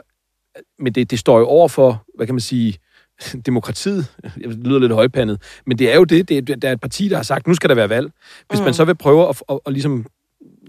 men 0.79 0.93
det, 0.93 1.11
det 1.11 1.19
står 1.19 1.39
jo 1.39 1.45
over 1.45 1.67
for, 1.67 2.03
hvad 2.15 2.25
kan 2.25 2.35
man 2.35 2.41
sige, 2.41 2.77
demokratiet, 3.45 4.05
det 4.35 4.65
lyder 4.65 4.79
lidt 4.79 4.91
højpandet, 4.91 5.41
men 5.65 5.79
det 5.79 5.91
er 5.91 5.95
jo 5.95 6.03
det, 6.03 6.29
det 6.29 6.49
er, 6.49 6.55
der 6.55 6.67
er 6.67 6.73
et 6.73 6.81
parti, 6.81 7.09
der 7.09 7.15
har 7.15 7.23
sagt, 7.23 7.47
nu 7.47 7.53
skal 7.53 7.69
der 7.69 7.75
være 7.75 7.89
valg. 7.89 8.11
Hvis 8.49 8.59
mm. 8.59 8.65
man 8.65 8.73
så 8.73 8.85
vil 8.85 8.95
prøve 8.95 9.29
at, 9.29 9.43
at, 9.49 9.59
at 9.65 9.73
ligesom, 9.73 10.05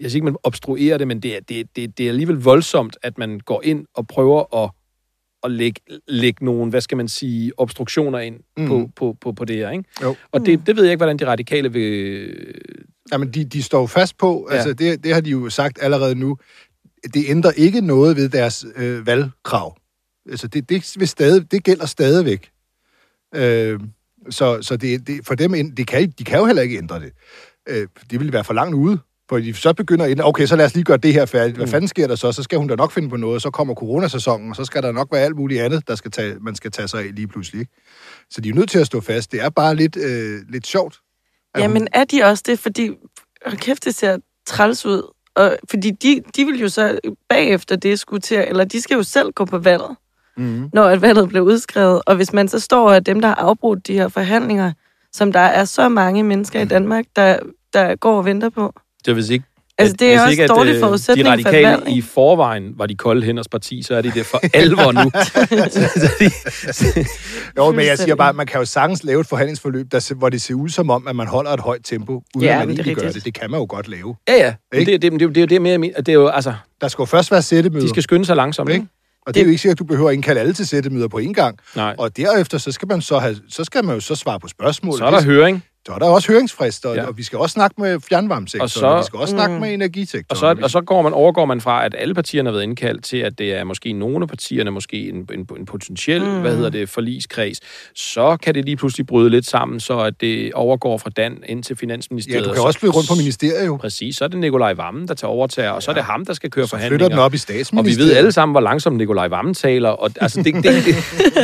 jeg 0.00 0.10
siger 0.10 0.16
ikke, 0.16 0.24
man 0.24 0.36
obstruerer 0.42 0.98
det, 0.98 1.08
men 1.08 1.20
det 1.20 1.36
er, 1.36 1.40
det, 1.40 1.76
det, 1.76 1.98
det 1.98 2.06
er 2.06 2.10
alligevel 2.10 2.36
voldsomt, 2.36 2.96
at 3.02 3.18
man 3.18 3.40
går 3.40 3.62
ind 3.64 3.86
og 3.94 4.06
prøver 4.06 4.64
at, 4.64 4.70
at 5.44 5.50
lægge, 5.50 5.80
lægge 6.08 6.44
nogle, 6.44 6.70
hvad 6.70 6.80
skal 6.80 6.96
man 6.96 7.08
sige, 7.08 7.52
obstruktioner 7.56 8.18
ind 8.18 8.36
mm. 8.56 8.66
på, 8.68 8.90
på, 8.96 9.16
på, 9.20 9.32
på 9.32 9.44
det 9.44 9.56
her, 9.56 9.70
ikke? 9.70 9.84
Jo. 10.02 10.16
Og 10.32 10.46
det, 10.46 10.66
det 10.66 10.76
ved 10.76 10.84
jeg 10.84 10.92
ikke, 10.92 10.98
hvordan 10.98 11.16
de 11.18 11.26
radikale 11.26 11.72
vil... 11.72 12.28
Jamen, 13.12 13.30
de, 13.30 13.44
de 13.44 13.62
står 13.62 13.86
fast 13.86 14.18
på, 14.18 14.48
Ja. 14.50 14.56
altså 14.56 14.72
det, 14.72 15.04
det 15.04 15.14
har 15.14 15.20
de 15.20 15.30
jo 15.30 15.50
sagt 15.50 15.78
allerede 15.82 16.14
nu, 16.14 16.36
det 17.14 17.24
ændrer 17.28 17.50
ikke 17.50 17.80
noget 17.80 18.16
ved 18.16 18.28
deres 18.28 18.66
øh, 18.76 19.06
valgkrav. 19.06 19.76
Altså 20.30 20.48
det, 20.48 20.68
det, 20.68 20.94
vil 20.98 21.08
stadig, 21.08 21.50
det 21.52 21.64
gælder 21.64 21.86
stadigvæk. 21.86 22.50
Øh, 23.34 23.80
så 24.30 24.62
så 24.62 24.76
det, 24.76 25.06
det, 25.06 25.26
for 25.26 25.34
dem, 25.34 25.54
ind- 25.54 25.76
de 25.76 25.84
kan, 25.84 26.10
de 26.18 26.24
kan 26.24 26.38
jo 26.38 26.46
heller 26.46 26.62
ikke 26.62 26.78
ændre 26.78 27.00
det. 27.00 27.12
Øh, 27.68 27.86
det 28.10 28.18
ville 28.20 28.32
være 28.32 28.44
for 28.44 28.54
langt 28.54 28.74
ude. 28.74 28.98
For 29.32 29.38
de 29.38 29.54
så 29.54 29.72
begynder 29.72 30.06
ændre, 30.06 30.24
okay, 30.24 30.46
så 30.46 30.56
lad 30.56 30.64
os 30.66 30.74
lige 30.74 30.84
gøre 30.84 30.96
det 30.96 31.12
her 31.12 31.26
færdigt. 31.26 31.56
Hvad 31.56 31.66
fanden 31.66 31.88
sker 31.88 32.06
der 32.06 32.14
så? 32.14 32.32
Så 32.32 32.42
skal 32.42 32.58
hun 32.58 32.68
da 32.68 32.74
nok 32.74 32.92
finde 32.92 33.08
på 33.08 33.16
noget, 33.16 33.42
så 33.42 33.50
kommer 33.50 33.74
coronasæsonen, 33.74 34.50
og 34.50 34.56
så 34.56 34.64
skal 34.64 34.82
der 34.82 34.92
nok 34.92 35.08
være 35.12 35.20
alt 35.20 35.36
muligt 35.36 35.62
andet, 35.62 35.88
der 35.88 35.94
skal 35.94 36.10
tage, 36.10 36.34
man 36.40 36.54
skal 36.54 36.70
tage 36.70 36.88
sig 36.88 37.00
af 37.00 37.14
lige 37.14 37.26
pludselig. 37.28 37.60
Ikke? 37.60 37.72
Så 38.30 38.40
de 38.40 38.48
er 38.48 38.54
nødt 38.54 38.70
til 38.70 38.78
at 38.78 38.86
stå 38.86 39.00
fast. 39.00 39.32
Det 39.32 39.40
er 39.42 39.48
bare 39.50 39.74
lidt, 39.74 39.96
øh, 39.96 40.38
lidt 40.48 40.66
sjovt. 40.66 40.98
at 41.54 41.60
hun- 41.62 41.62
Jamen 41.62 41.88
er 41.92 42.04
de 42.04 42.22
også 42.22 42.42
det, 42.46 42.58
fordi, 42.58 42.90
hold 43.46 43.56
kæft, 43.58 43.84
det 43.84 43.94
ser 43.94 44.18
træls 44.46 44.86
ud. 44.86 45.02
Og, 45.34 45.56
fordi 45.70 45.90
de, 45.90 46.20
de 46.36 46.44
vil 46.44 46.60
jo 46.60 46.68
så 46.68 46.98
bagefter 47.28 47.76
det 47.76 47.98
skulle 47.98 48.20
til, 48.20 48.44
eller 48.48 48.64
de 48.64 48.80
skal 48.80 48.94
jo 48.94 49.02
selv 49.02 49.32
gå 49.32 49.44
på 49.44 49.58
valget, 49.58 49.96
Mhm. 50.36 50.70
når 50.72 50.82
at 50.84 51.02
valget 51.02 51.28
bliver 51.28 51.44
udskrevet. 51.44 52.02
Og 52.06 52.16
hvis 52.16 52.32
man 52.32 52.48
så 52.48 52.60
står 52.60 52.92
af 52.92 53.04
dem, 53.04 53.20
der 53.20 53.28
har 53.28 53.34
afbrudt 53.34 53.86
de 53.86 53.92
her 53.92 54.08
forhandlinger, 54.08 54.72
som 55.12 55.32
der 55.32 55.40
er 55.40 55.64
så 55.64 55.88
mange 55.88 56.22
mennesker 56.22 56.60
i 56.60 56.64
Danmark, 56.64 57.04
der, 57.16 57.38
der 57.72 57.96
går 57.96 58.18
og 58.18 58.24
venter 58.24 58.48
på. 58.50 58.74
Så 59.06 59.12
hvis 59.14 59.30
ikke 59.30 59.44
Altså, 59.78 59.94
at 59.94 60.00
det 60.00 60.08
er 60.08 60.12
hvis 60.12 60.20
også 60.20 60.30
ikke, 60.30 60.42
at, 60.44 60.50
dårlig 60.50 60.74
øh, 60.74 60.80
forudsætning 60.80 61.24
De 61.26 61.30
for 61.30 61.32
radikale 61.32 61.68
valg, 61.68 61.82
ikke? 61.88 61.98
i 61.98 62.02
forvejen 62.02 62.72
var 62.76 62.86
de 62.86 62.94
kolde 62.94 63.22
hænders 63.26 63.48
parti, 63.48 63.82
så 63.82 63.94
er 63.94 64.02
det 64.02 64.14
det 64.14 64.26
for 64.26 64.40
alvor 64.54 64.92
nu. 64.92 65.10
Jo, 67.56 67.70
men 67.72 67.86
jeg 67.86 67.98
siger 67.98 68.14
bare, 68.14 68.28
at 68.28 68.36
man 68.36 68.46
kan 68.46 68.58
jo 68.60 68.64
sagtens 68.64 69.04
lave 69.04 69.20
et 69.20 69.26
forhandlingsforløb, 69.26 69.92
der, 69.92 70.14
hvor 70.14 70.28
det 70.28 70.42
ser 70.42 70.54
ud 70.54 70.68
som 70.68 70.90
om, 70.90 71.08
at 71.08 71.16
man 71.16 71.26
holder 71.26 71.50
et 71.50 71.60
højt 71.60 71.80
tempo, 71.84 72.22
uden 72.34 72.46
Ja, 72.48 72.52
at 72.52 72.58
man 72.58 72.68
men 72.68 72.76
det 72.76 72.86
egentlig 72.86 73.04
gør 73.04 73.12
det. 73.12 73.24
Det 73.24 73.34
kan 73.34 73.50
man 73.50 73.60
jo 73.60 73.66
godt 73.68 73.88
lave. 73.88 74.16
ja, 74.28 74.34
ja. 74.34 74.54
Det, 74.78 74.86
det, 74.86 75.02
det, 75.02 75.12
det, 75.12 75.20
det 75.20 75.36
er 75.36 75.40
jo 75.40 75.46
det 75.46 75.62
mere, 75.62 75.78
det 75.96 76.08
er 76.08 76.12
jo, 76.12 76.28
altså, 76.28 76.54
Der 76.80 76.88
skal 76.88 77.02
jo 77.02 77.06
først 77.06 77.30
være 77.30 77.42
sættemøder. 77.42 77.84
de 77.84 77.88
skal 77.88 78.02
skynde 78.02 78.24
sig 78.24 78.36
langsomt, 78.36 78.70
ikke? 78.70 78.86
Og 79.26 79.34
det 79.34 79.40
er 79.40 79.44
jo 79.44 79.50
ikke 79.50 79.62
sikkert, 79.62 79.74
at 79.74 79.78
du 79.78 79.84
behøver 79.84 80.08
at 80.08 80.14
indkalde 80.14 80.40
alle 80.40 80.52
til 80.52 80.66
sættemøder 80.68 81.08
på 81.08 81.18
én 81.18 81.32
gang. 81.32 81.58
Nej. 81.76 81.94
Og 81.98 82.16
derefter, 82.16 82.58
så 82.58 82.72
skal 82.72 82.88
man 82.88 83.02
så 83.02 83.18
have, 83.18 83.36
så 83.48 83.64
skal 83.64 83.84
man 83.84 83.94
jo 83.94 84.00
så 84.00 84.14
svare 84.14 84.40
på 84.40 84.48
spørgsmål. 84.48 84.98
Så 84.98 85.04
er 85.04 85.10
der 85.10 85.16
Det- 85.16 85.26
høring, 85.26 85.64
så 85.86 85.92
er 85.92 85.98
der 85.98 86.06
også 86.06 86.32
høringsfrister, 86.32 86.88
Ja. 86.90 87.00
ja. 87.00 87.06
og 87.06 87.18
vi 87.18 87.22
skal 87.22 87.38
også 87.38 87.52
snakke 87.52 87.80
med 87.80 88.00
fjernvarmesektoren, 88.08 88.60
Og 88.60 88.64
og, 88.64 88.70
så- 88.70 88.86
og 88.86 88.98
vi 88.98 89.04
skal 89.06 89.18
også 89.18 89.32
snakke 89.32 89.54
Mm. 89.54 89.60
med 89.60 89.74
energisektoren. 89.74 90.26
og 90.30 90.36
så, 90.36 90.62
og 90.64 90.70
så 90.70 90.80
går 90.80 91.02
man, 91.02 91.12
overgår 91.12 91.44
man 91.44 91.60
fra, 91.60 91.84
at 91.84 91.94
alle 91.98 92.14
partierne 92.14 92.48
har 92.48 92.52
været 92.52 92.62
indkaldt 92.62 93.04
til, 93.04 93.16
at 93.16 93.38
det 93.38 93.52
er 93.58 93.64
måske 93.64 93.92
nogle 93.92 94.22
af 94.22 94.28
partierne, 94.28 94.70
måske 94.70 95.08
en, 95.08 95.14
en, 95.34 95.46
en 95.58 95.66
potentiel, 95.66 96.24
mm. 96.24 96.40
hvad 96.40 96.56
hedder 96.56 96.70
det, 96.70 96.88
forligskreds. 96.88 97.58
Så 97.94 98.36
kan 98.42 98.54
det 98.54 98.64
lige 98.64 98.76
pludselig 98.76 99.06
bryde 99.06 99.30
lidt 99.30 99.46
sammen, 99.46 99.80
så 99.80 99.98
at 99.98 100.20
det 100.20 100.52
overgår 100.52 100.98
fra 100.98 101.10
Dan 101.10 101.36
ind 101.46 101.62
til 101.62 101.74
ja, 101.74 101.80
Finansministeriet. 101.82 102.44
du 102.44 102.48
og 102.50 102.54
kan 102.54 102.60
så- 102.62 102.66
også 102.66 102.78
flytte 102.80 102.96
rundt 102.96 103.08
på 103.08 103.14
ministeriet 103.14 103.66
jo. 103.66 103.76
Præcis, 103.76 104.16
så 104.16 104.24
er 104.24 104.28
det 104.28 104.38
Nikolaj 104.38 104.72
Vammen, 104.72 105.08
der 105.08 105.14
tager 105.14 105.30
overtager, 105.32 105.70
og 105.70 105.82
så 105.82 105.90
er 105.90 105.94
det 105.94 106.04
ham, 106.04 106.24
der 106.24 106.32
skal 106.34 106.50
køre 106.50 106.64
Så 106.66 106.70
flytter 106.70 106.78
forhandlinger. 106.88 107.08
den 107.08 107.18
op 107.18 107.22
i 107.22 107.24
Og 107.24 107.32
vi 107.32 107.38
statsministeriet. 107.38 108.08
ved 108.10 108.16
alle 108.16 108.32
sammen, 108.32 108.52
hvor 108.52 108.60
langsomt 108.60 108.96
Nikolaj 108.96 109.28
Vammen 109.28 109.54
taler, 109.54 109.88
og 109.88 110.10
altså, 110.20 110.42
det, 110.42 110.54
det, 110.54 110.64
det, 110.64 110.74
det, 110.84 110.94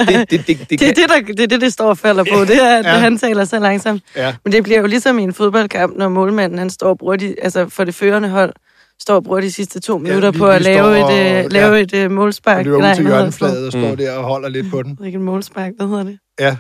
det, 0.09 0.31
det, 0.31 0.47
det, 0.47 0.59
det, 0.71 0.71
Det 0.81 0.89
er 0.89 0.95
det, 0.95 1.05
der, 1.09 1.33
det 1.33 1.41
er 1.41 1.47
det, 1.47 1.61
det 1.61 1.73
står 1.73 1.89
og 1.89 1.99
falder 1.99 2.25
på. 2.33 2.45
Det 2.49 2.63
er, 2.63 2.79
at 2.79 2.85
Ja. 2.85 2.91
han 2.91 3.19
taler 3.19 3.45
så 3.45 3.59
langsomt. 3.59 4.03
Ja. 4.17 4.28
Men 4.45 4.53
det 4.53 4.63
bliver 4.65 4.81
jo 4.81 4.87
ligesom 4.87 5.19
i 5.19 5.23
en 5.23 5.33
fodboldkamp, 5.35 5.97
når 5.97 6.09
målmanden 6.09 6.59
han 6.59 6.71
står 6.71 6.89
og 6.89 6.99
bruger 6.99 7.17
de, 7.17 7.35
altså 7.43 7.69
for 7.69 7.85
det 7.85 7.95
førende 7.95 8.29
hold, 8.29 8.53
står 9.01 9.15
og 9.15 9.25
bruger 9.25 9.41
de 9.41 9.53
sidste 9.53 9.81
to 9.81 9.99
minutter 9.99 10.31
lige- 10.31 10.39
på 10.39 10.47
at 10.49 10.63
lave 10.63 10.79
står 10.79 10.89
et, 10.95 11.05
og- 11.39 11.45
øh, 11.45 11.53
lave 11.53 11.75
ja. 11.75 11.83
et 11.83 11.95
øh, 11.95 12.11
målspark. 12.11 12.59
Og 12.59 12.65
løber 12.65 12.77
ud 12.91 12.95
til 12.95 13.05
det? 13.05 13.13
hjørnefladet 13.13 13.67
og 13.67 13.73
står 13.73 13.91
Mm. 13.91 13.97
der 13.97 14.13
og 14.13 14.25
holder 14.25 14.49
lidt 14.49 14.67
på 14.71 14.83
den. 14.83 14.91
Det 14.95 15.01
er 15.01 15.05
ikke 15.05 15.17
et 15.17 15.23
målspark, 15.23 15.73
hvad 15.77 15.87
hedder 15.89 16.03
det? 16.05 16.19
Ja, 16.41 16.57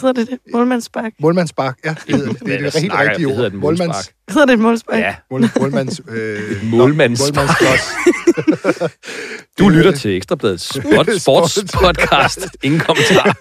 Hedder 0.00 0.12
det 0.12 0.30
det? 0.30 0.38
Målmandsspark? 0.52 1.12
målmandsbak. 1.20 1.78
Ja, 1.84 1.94
det, 2.06 2.14
hedder 2.16 2.32
det. 2.32 2.40
det 2.40 2.54
er 2.54 2.60
Hvad 2.60 2.70
det 2.70 2.80
helt 2.80 2.92
snakker 2.92 2.98
jeg? 3.02 3.10
rigtige 3.10 3.26
Det 3.28 3.34
hedder 3.36 3.48
ord. 3.48 3.54
et 3.54 3.60
målspark. 3.60 4.04
Hedder 4.32 4.46
det 4.46 4.52
et 4.52 4.58
målspark? 4.58 4.98
Ja, 4.98 5.14
Mål, 5.30 5.50
målmands... 5.60 6.00
Øh. 6.08 6.64
Målmandsklods. 6.64 7.50
du 9.58 9.68
lytter 9.68 9.92
til 9.92 10.16
Ekstrabladets 10.16 10.64
sport, 10.82 11.08
sportspodcast. 11.20 12.38
Ingen 12.62 12.80
kommentar. 12.80 13.36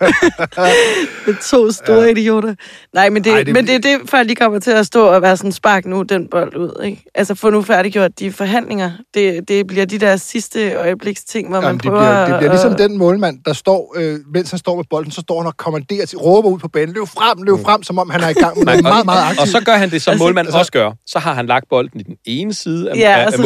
Det 1.25 1.35
er 1.35 1.41
to 1.49 1.71
store 1.71 2.01
ja. 2.01 2.07
idioter. 2.11 2.55
Nej, 2.93 3.09
men 3.09 3.23
det, 3.23 3.31
Ej, 3.31 3.37
det- 3.37 3.45
det, 3.45 3.53
men 3.53 3.67
det 3.67 3.75
er 3.75 3.79
det, 3.79 4.09
før 4.09 4.23
de 4.23 4.35
kommer 4.35 4.59
til 4.59 4.71
at 4.71 4.85
stå 4.85 5.05
og 5.05 5.21
være 5.21 5.37
sådan, 5.37 5.51
spark 5.51 5.85
nu 5.85 6.01
den 6.01 6.27
bold 6.31 6.55
ud, 6.55 6.81
ikke? 6.85 7.03
Altså, 7.15 7.35
få 7.35 7.49
nu 7.49 7.61
færdiggjort 7.61 8.19
de 8.19 8.31
forhandlinger. 8.31 8.91
Det, 9.13 9.47
det 9.47 9.67
bliver 9.67 9.85
de 9.85 9.97
der 9.99 10.17
sidste 10.17 10.71
øjebliks 10.73 11.23
ting, 11.23 11.49
hvor 11.49 11.57
man 11.61 11.67
Jamen, 11.67 11.79
det, 11.79 11.85
prøver 11.89 11.99
bliver, 12.01 12.19
det 12.19 12.27
bliver 12.39 12.51
at- 12.51 12.69
ligesom 12.69 12.89
den 12.89 12.97
målmand, 12.97 13.39
der 13.45 13.53
står, 13.53 13.95
øh, 13.97 14.17
mens 14.33 14.49
han 14.49 14.59
står 14.59 14.75
med 14.75 14.83
bolden, 14.89 15.11
så 15.11 15.21
står 15.21 15.39
han 15.41 15.47
og 15.47 15.57
kommanderer 15.57 16.05
til, 16.05 16.17
råber 16.17 16.49
ud 16.49 16.59
på 16.59 16.67
banen, 16.67 16.93
løb 16.93 17.07
frem, 17.07 17.43
løb 17.43 17.55
frem, 17.65 17.83
som 17.83 17.99
om 17.99 18.09
han 18.09 18.21
er 18.21 18.29
i 18.29 18.33
gang 18.33 18.57
med 18.57 18.65
noget 18.65 18.83
meget, 18.83 19.05
meget 19.05 19.21
aktivt. 19.23 19.39
Og 19.41 19.47
så 19.47 19.61
gør 19.65 19.73
han 19.75 19.89
det, 19.91 20.01
som 20.01 20.11
Altså, 20.11 20.23
målmand 20.25 20.47
altså- 20.47 20.59
også 20.59 20.71
gør. 20.71 20.78
Så 21.05 21.19
har 21.19 21.33
han 21.33 21.45
lagt 21.45 21.65
bolden 21.69 21.99
i 21.99 22.03
den 22.03 22.15
ene 22.25 22.53
side 22.53 22.91
af, 22.91 22.95
Ja, 22.95 23.15
af, 23.17 23.25
af 23.25 23.31
så. 23.31 23.37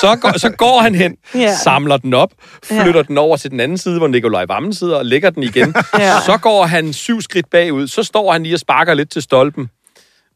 Så 0.00 0.16
går, 0.20 0.38
så 0.38 0.50
går 0.50 0.80
han 0.80 0.94
hen, 0.94 1.16
Ja. 1.34 1.54
samler 1.56 1.96
den 1.96 2.14
op, 2.14 2.30
flytter 2.64 2.92
Ja. 2.96 3.02
den 3.02 3.18
over 3.18 3.36
til 3.36 3.50
den 3.50 3.60
anden 3.60 3.78
side, 3.78 3.98
hvor 3.98 4.08
Nikolaj 4.08 4.44
Vammen 4.48 4.74
sidder, 4.74 4.96
og 4.96 5.04
lægger 5.06 5.30
den 5.30 5.42
igen. 5.42 5.74
Ja. 5.98 6.12
Så 6.26 6.38
går 6.42 6.66
han 6.66 6.92
syv 6.92 7.20
skridt 7.20 7.50
bagud. 7.50 7.86
Så 7.88 8.02
står 8.02 8.32
han 8.32 8.42
lige 8.42 8.54
og 8.54 8.58
sparker 8.60 8.94
lidt 8.94 9.10
til 9.10 9.22
stolpen. 9.22 9.68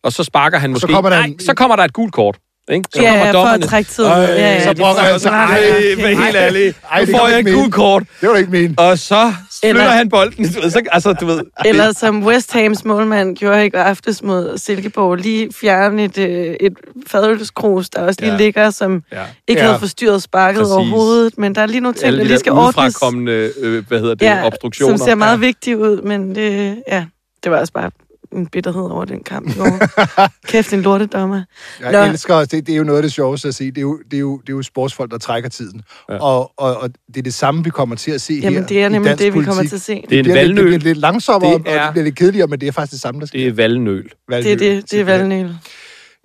Og 0.05 0.12
så 0.12 0.25
sparker 0.25 0.59
han 0.59 0.71
måske... 0.71 0.92
kommer 0.92 1.11
der 1.11 1.16
Nej, 1.18 1.27
en- 1.27 1.40
så 1.40 1.55
kommer 1.55 1.77
der 1.77 1.85
et 1.85 1.92
gult 1.92 2.12
kort. 2.12 2.38
Ikke? 2.70 2.88
Så 2.94 3.03
Ja, 3.03 3.14
ja, 3.14 3.31
for 3.33 3.44
at 3.46 3.61
trække 3.62 3.90
tiden. 3.90 4.11
Ej, 4.11 4.18
Ja, 4.20 4.35
ja, 4.35 4.64
så 4.64 4.75
brokker 4.77 5.03
er 5.03 5.11
han 5.11 5.20
sig. 5.20 5.31
Ej, 5.31 5.61
okay. 5.98 6.16
helt 6.25 6.37
ærligt. 6.37 6.77
Ej, 6.92 7.05
Nu 7.05 7.16
får 7.18 7.27
jeg 7.29 7.35
et 7.35 7.38
ikke 7.38 7.53
gult 7.61 7.72
kort. 7.75 8.03
Det 8.20 8.29
var 8.29 8.37
ikke 8.37 8.51
mene. 8.51 8.75
Og 8.79 8.98
så 8.98 9.33
flytter 9.61 9.68
Eller- 9.81 9.90
han 9.92 10.09
bolden. 10.09 10.44
Du 10.55 10.61
ved, 10.61 10.70
Så, 10.70 10.83
altså, 10.92 11.12
du 11.12 11.27
ved, 11.27 11.40
Eller 11.64 11.92
som 11.92 12.27
West 12.27 12.53
Hams 12.53 12.85
målmand 12.85 13.37
gjorde 13.37 13.66
i 13.66 13.70
går 13.70 13.79
aftes 13.79 14.22
mod 14.22 14.59
Silkeborg, 14.59 15.16
lige 15.16 15.48
fjerne 15.61 16.05
et, 16.05 16.18
øh, 16.18 16.57
et 16.61 16.72
fadølskrus, 17.07 17.88
der 17.90 18.01
også 18.01 18.20
lige 18.20 18.33
Ja. 18.33 18.37
ja. 18.38 18.44
ligger, 18.44 18.70
som 18.70 19.03
Ja. 19.12 19.22
ikke 19.48 19.61
Ja. 19.62 19.66
havde 19.66 19.79
forstyrret 19.79 20.22
sparket 20.22 20.59
Præcis. 20.61 20.72
overhovedet. 20.72 21.38
Men 21.38 21.55
der 21.55 21.61
er 21.61 21.66
lige 21.66 21.81
nogle 21.81 21.94
ting, 21.94 22.07
alle 22.07 22.18
der 22.18 22.25
de 22.25 22.29
lige 22.29 22.38
skal 22.38 22.53
ordnes. 22.53 22.77
udefrakommende, 22.77 23.51
øh, 23.61 23.85
hvad 23.88 24.01
hedder 24.01 24.14
det, 24.14 24.27
Ja, 24.27 24.46
obstruktioner. 24.46 24.96
som 24.96 25.07
ser 25.07 25.14
meget 25.14 25.40
vigtige 25.40 25.79
ud, 25.79 26.03
men 26.03 26.35
det, 26.35 26.77
ja, 26.88 27.05
det 27.44 27.53
var 27.53 27.59
også 27.59 27.72
bare 27.72 27.90
en 28.33 28.47
bitterhed 28.47 28.83
over 28.83 29.05
den 29.05 29.23
kamp. 29.23 29.49
i 29.49 29.59
går. 29.59 29.79
Kæft, 30.49 30.73
en 30.73 30.83
lortedommer. 30.83 31.42
Jeg 31.81 31.92
Nå. 31.92 32.12
elsker 32.12 32.35
også, 32.35 32.57
det, 32.57 32.66
det 32.66 32.73
er 32.73 32.77
jo 32.77 32.85
noget 32.85 32.99
af 32.99 33.03
det 33.03 33.12
sjoveste 33.12 33.49
at 33.49 33.55
se. 33.55 33.71
Det 33.71 33.79
er 33.79 33.83
jo, 33.83 33.99
det 34.11 34.16
er 34.16 34.21
jo, 34.21 34.38
det 34.38 34.49
er 34.49 34.57
jo 34.57 34.62
sportsfolk, 34.62 35.11
der 35.11 35.18
trækker 35.18 35.49
tiden. 35.51 35.83
Ja. 36.09 36.16
Og, 36.23 36.53
og, 36.57 36.77
og 36.77 36.90
det 37.09 37.16
er 37.16 37.23
det 37.23 37.35
samme, 37.35 37.64
vi 37.64 37.71
kommer 37.71 37.97
til 37.97 38.11
at 38.11 38.21
se 38.21 38.35
her 38.35 38.42
Jamen, 38.51 38.64
det 38.68 38.83
er 38.83 38.88
nemlig 38.88 39.18
det, 39.18 39.35
vi 39.35 39.38
kommer 39.38 39.53
politik. 39.55 39.68
til 39.68 39.77
at 39.77 39.81
se. 39.83 40.05
Det 40.09 40.14
er 40.14 40.18
en 40.18 40.23
bliver 40.23 40.23
lidt, 40.23 40.35
det 40.35 40.35
valgnøl. 40.57 40.64
bliver 40.64 40.79
lidt 40.79 40.99
langsommere, 40.99 41.53
Det 41.55 41.64
det 41.66 41.73
er- 41.75 41.81
og 41.81 41.85
det 41.87 41.92
bliver 41.92 42.05
lidt 42.05 42.16
kedeligere, 42.16 42.47
men 42.47 42.61
det 42.61 42.68
er 42.68 42.73
faktisk 42.73 42.92
det 42.92 43.01
samme, 43.01 43.21
der 43.21 43.27
sker. 43.27 43.38
Det 43.38 43.49
er 43.49 43.53
valgnøl. 43.53 44.11
Det 44.31 44.53
er 44.53 44.57
det, 44.57 44.90
det 44.90 45.01
er 45.01 45.05
valgnøl. 45.05 45.55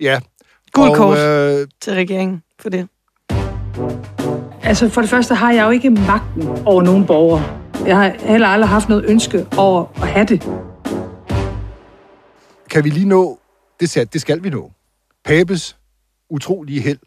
Ja. 0.01 0.19
Gul 0.73 0.95
kort 0.95 1.17
Øh, 1.17 1.67
til 1.81 1.93
regeringen 1.93 2.41
for 2.61 2.69
det. 2.69 2.87
Altså 4.63 4.89
for 4.89 5.01
det 5.01 5.09
første 5.09 5.35
har 5.35 5.51
jeg 5.51 5.65
jo 5.65 5.69
ikke 5.69 5.89
magten 5.89 6.47
over 6.65 6.81
nogen 6.83 7.05
borgere. 7.05 7.43
Jeg 7.85 7.97
har 7.97 8.13
heller 8.19 8.47
aldrig 8.47 8.69
haft 8.69 8.89
noget 8.89 9.05
ønske 9.07 9.45
over 9.57 9.85
at 10.01 10.07
have 10.07 10.25
det. 10.25 10.43
Kan 12.69 12.83
vi 12.83 12.89
lige 12.89 13.07
nå, 13.07 13.39
det, 13.79 13.89
skal, 13.89 14.07
det 14.13 14.21
skal 14.21 14.43
vi 14.43 14.49
nå, 14.49 14.71
Pabes 15.25 15.77
utrolige 16.29 16.81
held 16.81 16.99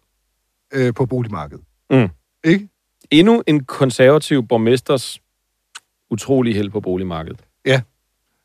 øh, 0.74 0.94
på 0.94 1.06
boligmarkedet. 1.06 1.64
Mm. 1.90 2.08
Ikke? 2.44 2.68
Endnu 3.10 3.42
en 3.46 3.64
konservativ 3.64 4.46
borgmesters 4.48 5.20
utrolige 6.10 6.54
held 6.54 6.70
på 6.70 6.80
boligmarkedet. 6.80 7.40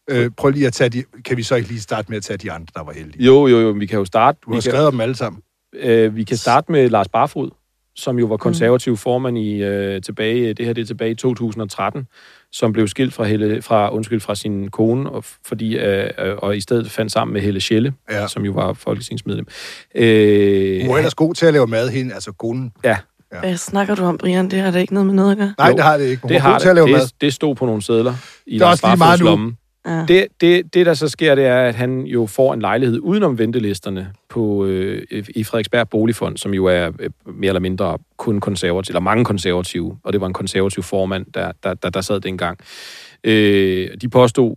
Øh, 0.10 0.32
prøv 0.38 0.51
lige 0.51 0.67
at 0.67 0.73
tage 0.73 0.89
de, 0.89 1.04
kan 1.25 1.38
vi 1.38 1.43
så 1.43 1.56
ikke 1.56 1.69
lige 1.69 1.82
starte 1.82 2.10
med 2.10 2.17
at 2.17 2.23
tage 2.23 2.38
de 2.38 2.51
andre, 2.51 2.67
der 2.75 2.84
var 2.84 2.91
heldige? 2.93 3.23
Jo, 3.23 3.47
jo, 3.47 3.60
jo, 3.60 3.69
vi 3.71 3.86
kan 3.86 3.99
jo 3.99 4.06
starte. 4.06 4.38
Du 4.45 4.49
Vi 4.51 4.56
har 4.56 4.62
kan, 4.62 4.71
skrevet 4.71 4.91
dem 4.91 5.01
alle 5.01 5.15
sammen. 5.15 5.41
øh, 5.73 6.15
vi 6.15 6.23
kan 6.23 6.38
starte 6.38 6.71
med 6.71 6.89
Lars 6.89 7.08
Barfod, 7.10 7.49
som 7.95 8.19
jo 8.19 8.25
var 8.25 8.38
konservativ 8.38 8.97
formand 8.97 9.38
i 9.38 9.63
øh, 9.63 10.01
tilbage, 10.01 10.54
det 10.54 10.65
her 10.65 10.73
det 10.73 10.82
er 10.82 10.86
tilbage 10.86 11.12
i 11.12 11.15
2013, 11.15 12.08
som 12.56 12.74
blev 12.74 12.88
skilt 12.88 13.13
fra, 13.13 13.24
Helle, 13.24 13.62
fra, 13.62 13.94
undskyld, 13.96 14.20
fra 14.20 14.36
sin 14.36 14.70
kone, 14.72 15.10
og, 15.10 15.24
fordi, 15.46 15.78
øh, 15.78 16.10
øh, 16.20 16.36
og 16.38 16.58
i 16.58 16.62
stedet 16.62 16.91
fandt 16.91 17.12
sammen 17.12 17.34
med 17.34 17.41
Helle 17.41 17.62
Schelle, 17.62 17.94
Ja. 18.12 18.28
som 18.28 18.46
jo 18.46 18.52
var 18.52 18.74
folketingsmedlem. 18.74 19.48
Øh, 19.96 20.82
Hun 20.82 20.91
er 20.91 20.98
ellers 20.98 21.13
god 21.15 21.34
til 21.34 21.46
at 21.46 21.54
lave 21.54 21.68
mad, 21.68 21.89
hende, 21.89 22.13
altså 22.13 22.32
konen. 22.32 22.72
ja, 22.84 22.98
Hvad 23.39 23.58
snakker 23.58 23.96
du 23.96 24.04
om, 24.04 24.18
Brian? 24.18 24.52
Det 24.52 24.60
har 24.60 24.72
da 24.72 24.80
ikke 24.80 24.94
noget 24.94 25.06
med 25.06 25.13
noget 25.15 25.32
at 25.32 25.38
gøre. 25.38 25.54
Nej, 25.58 25.68
Jo, 25.68 25.76
det 25.76 25.84
har 25.84 25.98
det 25.98 26.06
ikke. 26.06 26.22
Hun 26.22 26.30
det 26.30 26.38
er 26.38 26.41
god 26.41 26.52
har 26.52 26.60
til 26.60 26.70
at 26.70 26.76
lave 26.76 26.88
det. 26.88 26.91
mad. 26.94 27.02
det. 27.02 27.22
Det 27.22 27.34
stod 27.34 27.56
på 27.56 27.65
nogle 27.65 27.82
sædler 27.82 28.13
i 28.48 28.54
Det 28.54 28.62
er 28.62 28.65
Lars 28.65 28.82
Barfods 28.82 29.20
nu. 29.20 29.26
lomme. 29.26 29.56
Ja. 29.86 30.06
Det, 30.08 30.28
det, 30.41 30.74
det, 30.74 30.86
der 30.86 30.93
så 30.93 31.08
sker, 31.10 31.36
det 31.36 31.45
er, 31.45 31.62
at 31.62 31.76
han 31.76 32.02
jo 32.02 32.26
får 32.26 32.54
en 32.54 32.62
lejlighed 32.62 33.00
udenom 33.00 33.38
ventelisterne 33.38 34.13
på, 34.30 34.65
øh, 34.65 35.04
i 35.36 35.43
Frederiksberg 35.43 35.89
Boligfond, 35.89 36.38
som 36.38 36.54
jo 36.54 36.65
er 36.65 36.91
øh, 37.00 37.10
mere 37.26 37.50
eller 37.50 37.60
mindre 37.60 37.98
kun 38.17 38.39
konservativ, 38.39 38.91
eller 38.91 39.00
mange 39.00 39.26
konservative, 39.26 39.98
og 40.04 40.13
det 40.13 40.21
var 40.21 40.28
en 40.28 40.34
konservativ 40.34 40.84
formand, 40.84 41.26
der, 41.34 41.52
der, 41.63 41.74
der, 41.74 41.89
der 41.89 42.02
sad 42.02 42.19
dengang. 42.19 42.60
Øh, 43.24 43.89
de 44.02 44.10
påstod 44.10 44.56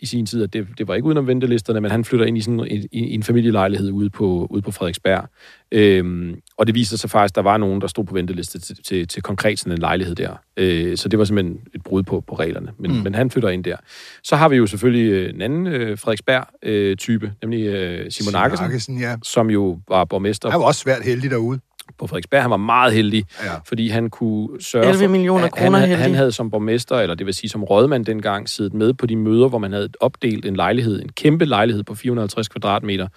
i 0.00 0.06
sin 0.06 0.26
tid, 0.26 0.42
at 0.42 0.52
det, 0.52 0.66
det 0.78 0.88
var 0.88 0.94
ikke 0.94 1.06
udenom 1.06 1.26
ventelisterne, 1.26 1.80
men 1.80 1.90
han 1.90 2.04
flytter 2.04 2.26
ind 2.26 2.38
i, 2.38 2.40
sådan, 2.40 2.66
i, 2.70 2.86
i 2.92 3.14
en 3.14 3.22
familielejlighed 3.22 3.90
ude 3.90 4.10
på, 4.10 4.46
ude 4.50 4.62
på 4.62 4.70
Frederiksberg. 4.70 5.28
Øhm, 5.72 6.40
og 6.56 6.66
det 6.66 6.74
viser 6.74 6.96
sig 6.96 7.10
faktisk, 7.10 7.32
at 7.32 7.36
der 7.36 7.42
var 7.42 7.56
nogen, 7.56 7.80
der 7.80 7.86
stod 7.86 8.04
på 8.04 8.14
venteliste 8.14 8.58
til, 8.58 8.76
til, 8.84 9.08
til 9.08 9.22
konkret 9.22 9.58
sådan 9.58 9.72
en 9.72 9.78
lejlighed 9.78 10.14
der. 10.14 10.36
Øh, 10.56 10.96
så 10.96 11.08
det 11.08 11.18
var 11.18 11.24
simpelthen 11.24 11.60
et 11.74 11.82
brud 11.82 12.02
på, 12.02 12.20
på 12.20 12.34
reglerne. 12.34 12.70
Men, 12.78 12.92
mm. 12.92 12.96
men 12.96 13.14
han 13.14 13.30
flytter 13.30 13.48
ind 13.48 13.64
der. 13.64 13.76
Så 14.22 14.36
har 14.36 14.48
vi 14.48 14.56
jo 14.56 14.66
selvfølgelig 14.66 15.12
øh, 15.12 15.34
en 15.34 15.42
anden 15.42 15.66
øh, 15.66 15.98
Frederiksberg-type, 15.98 17.32
nemlig 17.42 17.66
øh, 17.66 18.10
Simon 18.10 18.34
Akkesen, 18.34 18.98
ja. 18.98 19.16
som 19.22 19.50
jo 19.50 19.78
var 19.88 20.04
borgmester 20.04 20.50
Han 20.50 20.60
var 20.60 20.66
også 20.66 20.80
svært 20.80 21.02
heldig 21.02 21.30
derude. 21.30 21.60
På 22.00 22.06
Frederiksberg. 22.06 22.42
Han 22.42 22.50
var 22.50 22.56
meget 22.56 22.92
heldig, 22.92 23.24
Ja. 23.44 23.54
fordi 23.68 23.88
han 23.88 24.10
kunne 24.10 24.62
sørge 24.62 24.86
11 24.88 25.04
for... 25.04 25.10
millioner 25.10 25.40
han- 25.40 25.50
kroner 25.50 25.78
han, 25.78 25.88
heldig. 25.88 26.04
han 26.04 26.14
havde 26.14 26.32
som 26.32 26.50
borgmester, 26.50 26.96
eller 26.96 27.14
det 27.14 27.26
vil 27.26 27.34
sige 27.34 27.50
som 27.50 27.64
rådmand 27.64 28.06
dengang, 28.06 28.48
siddet 28.48 28.74
med 28.74 28.94
på 28.94 29.06
de 29.06 29.16
møder, 29.16 29.48
hvor 29.48 29.58
man 29.58 29.72
havde 29.72 29.88
opdelt 30.00 30.46
en 30.46 30.56
lejlighed, 30.56 31.02
en 31.02 31.08
kæmpe 31.12 31.44
lejlighed 31.44 31.82
på 31.84 31.94
450 31.94 32.48
kvadratmeter, 32.48 33.08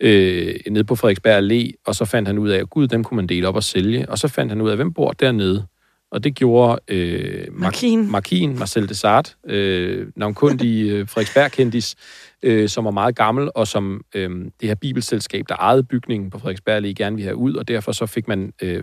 øh, 0.00 0.54
nede 0.70 0.84
på 0.84 0.94
Frederiksberg 0.96 1.38
Allé, 1.42 1.82
og 1.86 1.94
så 1.94 2.04
fandt 2.04 2.28
han 2.28 2.38
ud 2.38 2.48
af, 2.48 2.58
at 2.58 2.70
gud, 2.70 2.86
dem 2.88 3.04
kunne 3.04 3.16
man 3.16 3.26
dele 3.26 3.48
op 3.48 3.56
og 3.56 3.62
sælge, 3.64 4.08
og 4.10 4.18
så 4.18 4.28
fandt 4.28 4.52
han 4.52 4.60
ud 4.60 4.70
af, 4.70 4.76
hvem 4.76 4.92
bor 4.92 5.10
dernede. 5.12 5.66
Og 6.10 6.24
det 6.24 6.34
gjorde 6.34 6.78
øh, 6.88 7.44
Mar- 7.48 7.50
Markin. 7.52 8.10
Markin, 8.10 8.58
Marcel 8.58 8.88
Desart, 8.88 9.36
øh, 9.46 10.06
navnkundig 10.16 10.90
øh, 10.90 11.08
Frederiksberg-kendis, 11.08 11.94
øh, 12.42 12.68
som 12.68 12.84
var 12.84 12.90
meget 12.90 13.16
gammel, 13.16 13.50
og 13.54 13.66
som 13.68 14.00
øh, 14.14 14.30
det 14.60 14.68
her 14.68 14.74
bibelselskab, 14.74 15.44
der 15.48 15.56
ejede 15.56 15.82
bygningen 15.82 16.30
på 16.30 16.38
Frederiksberg, 16.38 16.82
lige 16.82 16.94
gerne 16.94 17.16
ville 17.16 17.26
have 17.26 17.36
ud, 17.36 17.54
og 17.54 17.68
derfor 17.68 17.92
så 17.92 18.06
fik 18.06 18.28
man 18.28 18.52
øh, 18.62 18.74
øh, 18.76 18.82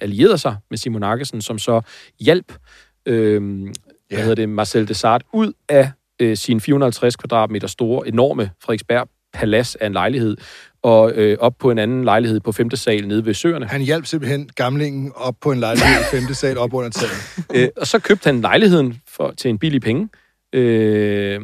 allieret 0.00 0.40
sig 0.40 0.56
med 0.70 0.78
Simon 0.78 1.02
Akkesen, 1.02 1.42
som 1.42 1.58
så 1.58 1.80
hjalp 2.20 2.52
øh, 3.06 3.42
hvad 3.62 3.72
Ja. 4.10 4.20
hedder 4.20 4.34
det, 4.34 4.48
Marcel 4.48 4.88
Desart 4.88 5.22
ud 5.32 5.52
af 5.68 5.90
øh, 6.20 6.36
sin 6.36 6.60
450 6.60 7.16
kvadratmeter 7.16 7.68
store, 7.68 8.08
enorme 8.08 8.50
Frederiksberg 8.62 9.08
palads 9.32 9.74
af 9.74 9.86
en 9.86 9.92
lejlighed, 9.92 10.36
og 10.84 11.12
øh, 11.14 11.36
op 11.40 11.58
på 11.58 11.70
en 11.70 11.78
anden 11.78 12.04
lejlighed 12.04 12.40
på 12.40 12.52
femte 12.52 12.76
sal 12.76 13.08
nede 13.08 13.26
ved 13.26 13.34
Søerne. 13.34 13.66
Han 13.66 13.80
hjalp 13.80 14.06
simpelthen 14.06 14.48
gamlingen 14.56 15.12
op 15.16 15.34
på 15.40 15.52
en 15.52 15.60
lejlighed 15.60 16.00
i 16.00 16.16
femte 16.16 16.34
sal 16.34 16.58
op 16.58 16.74
under 16.74 16.90
taget. 16.90 17.12
Øh, 17.54 17.68
og 17.76 17.86
så 17.86 17.98
købte 17.98 18.26
han 18.26 18.40
lejligheden 18.40 19.00
for, 19.08 19.34
til 19.38 19.48
en 19.48 19.58
billig 19.58 19.80
penge. 19.80 20.08
Øh, 20.52 21.40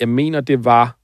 jeg 0.00 0.08
mener, 0.08 0.40
det 0.40 0.64
var... 0.64 0.96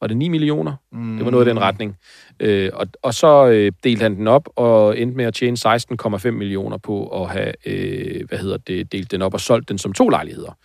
Var 0.00 0.06
det 0.08 0.16
9 0.16 0.28
millioner? 0.28 0.72
Mm. 0.92 1.16
Det 1.16 1.24
var 1.24 1.30
noget 1.30 1.46
i 1.46 1.48
den 1.48 1.60
retning. 1.60 1.96
Øh, 2.40 2.70
og, 2.72 2.86
og 3.02 3.14
så 3.14 3.46
øh, 3.46 3.72
delte 3.84 4.02
han 4.02 4.16
den 4.16 4.26
op 4.28 4.48
og 4.56 4.98
endte 4.98 5.16
med 5.16 5.24
at 5.24 5.34
tjene 5.34 5.56
16,5 5.66 6.30
millioner 6.30 6.78
på 6.78 7.22
at 7.22 7.30
have, 7.30 7.52
øh, 7.66 8.28
hvad 8.28 8.38
hedder 8.38 8.56
det, 8.56 8.92
delt 8.92 9.10
den 9.10 9.22
op 9.22 9.34
og 9.34 9.40
solgt 9.40 9.68
den 9.68 9.78
som 9.78 9.92
to 9.92 10.08
lejligheder. 10.08 10.56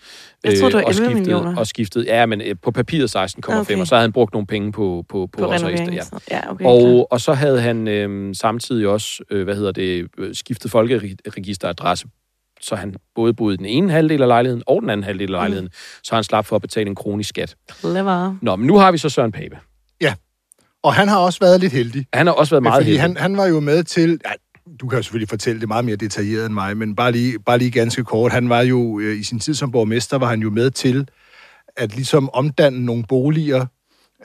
Jeg 0.44 0.60
troede, 0.60 0.72
det 0.72 0.78
var 0.78 0.84
og 0.84 0.90
11 0.90 0.94
skiftede, 1.06 1.20
millioner. 1.20 1.58
Og 1.58 1.68
skiftede, 1.68 2.06
ja, 2.06 2.26
men 2.26 2.42
øh, 2.42 2.56
på 2.62 2.72
papiret 2.72 3.16
16,5, 3.16 3.60
Okay. 3.60 3.78
og 3.78 3.88
så 3.88 3.96
havde 3.96 4.04
han 4.04 4.12
brugt 4.12 4.34
nogle 4.34 4.48
penge 4.48 4.72
på, 4.72 5.06
på, 5.10 5.30
på, 5.34 5.38
På 5.38 5.52
renovering. 5.52 5.94
ja. 5.94 6.02
Ja, 6.32 6.52
okay. 6.52 6.66
Og, 6.66 7.08
og 7.12 7.22
så 7.22 7.34
havde 7.34 7.62
han 7.62 7.88
øh, 7.88 8.36
samtidig 8.36 8.88
også, 8.88 9.24
øh, 9.30 9.44
hvad 9.44 9.56
hedder 9.56 9.72
det, 9.72 10.08
øh, 10.18 10.36
skiftet 10.36 10.72
folkeregisteradresse, 10.72 12.08
så 12.64 12.76
han 12.76 12.96
både 13.16 13.34
boede 13.34 13.54
i 13.54 13.58
den 13.58 13.66
ene 13.66 13.92
halvdel 13.92 14.22
af 14.22 14.28
lejligheden 14.28 14.64
og 14.68 14.82
den 14.82 14.90
anden 14.90 15.04
halvdel 15.04 15.24
af 15.24 15.30
Mm. 15.30 15.34
lejligheden, 15.34 15.70
så 16.04 16.16
han 16.16 16.24
slap 16.24 16.46
for 16.46 16.56
at 16.56 16.62
betale 16.62 16.90
en 16.90 16.96
kronisk 16.96 17.30
skat. 17.30 17.56
Clever. 17.80 18.36
Nå, 18.42 18.56
men 18.56 18.68
nu 18.68 18.78
har 18.78 18.92
vi 18.92 18.98
så 18.98 19.10
Søren 19.10 19.32
Pape. 19.32 19.58
Og 20.84 20.94
han 20.94 21.08
har 21.08 21.18
også 21.18 21.40
været 21.40 21.60
lidt 21.60 21.74
heldig. 21.74 22.06
Han 22.14 22.28
har 22.28 22.34
også 22.34 22.56
været 22.56 22.64
meget 22.64 22.82
fordi 22.82 22.90
heldig. 22.92 23.02
han, 23.02 23.18
han 23.18 23.38
var 23.38 23.46
jo 23.46 23.60
med 23.60 23.84
til... 23.84 24.20
Ja, 24.26 24.32
du 24.82 24.88
kan 24.88 24.98
jo 24.98 25.04
selvfølgelig 25.04 25.30
fortælle 25.30 25.62
det 25.62 25.68
meget 25.68 25.86
mere 25.86 25.96
detaljeret 25.96 26.46
end 26.46 26.54
mig, 26.54 26.78
men 26.78 26.96
bare 26.96 27.12
lige, 27.12 27.40
bare 27.40 27.58
lige 27.58 27.72
ganske 27.72 28.04
kort. 28.04 28.32
Han 28.32 28.50
var 28.50 28.62
jo 28.62 29.00
øh, 29.00 29.20
i 29.20 29.24
sin 29.24 29.40
tid 29.40 29.54
som 29.54 29.72
borgmester, 29.72 30.18
var 30.18 30.28
han 30.28 30.42
jo 30.42 30.50
med 30.50 30.72
til 30.72 31.08
at 31.78 31.96
ligesom 31.96 32.30
omdanne 32.34 32.86
nogle 32.86 33.04
boliger, 33.10 33.66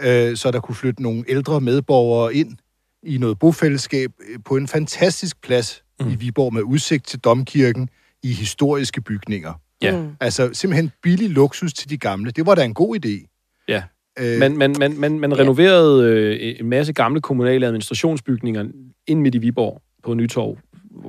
øh, 0.01 0.37
så 0.37 0.51
der 0.51 0.61
kunne 0.61 0.75
flytte 0.75 1.03
nogle 1.03 1.25
ældre 1.29 1.61
medborgere 1.61 2.35
ind 2.35 2.57
i 3.03 3.19
noget 3.19 3.39
bofællesskab 3.39 4.11
øh, 4.29 4.39
på 4.45 4.57
en 4.57 4.69
fantastisk 4.69 5.43
plads 5.43 5.83
mm. 6.01 6.11
i 6.11 6.15
Viborg 6.15 6.55
med 6.55 6.63
udsigt 6.63 7.07
til 7.07 7.19
Domkirken 7.19 7.89
i 8.23 8.33
historiske 8.33 9.01
bygninger. 9.01 9.53
Ja. 9.83 9.97
Mm. 9.97 10.09
Altså 10.21 10.51
simpelthen 10.53 10.91
billig 11.03 11.31
luksus 11.31 11.75
til 11.75 11.91
de 11.91 11.99
gamle. 11.99 12.31
Det 12.31 12.47
var 12.47 12.55
da 12.55 12.65
en 12.65 12.75
god 12.75 12.97
idé. 13.07 13.35
Ja. 13.69 13.83
Øh, 14.21 14.39
Man, 14.39 14.57
man, 14.57 14.75
man, 14.79 15.01
man, 15.01 15.21
man 15.21 15.33
Ja. 15.33 15.39
renoverede 15.39 16.05
øh, 16.13 16.55
en 16.61 16.69
masse 16.69 16.93
gamle 16.93 17.21
kommunale 17.21 17.67
administrationsbygninger 17.67 18.65
ind 19.07 19.21
midt 19.21 19.35
i 19.35 19.39
Viborg 19.39 19.83
på 20.05 20.15
Nytorv. 20.15 20.59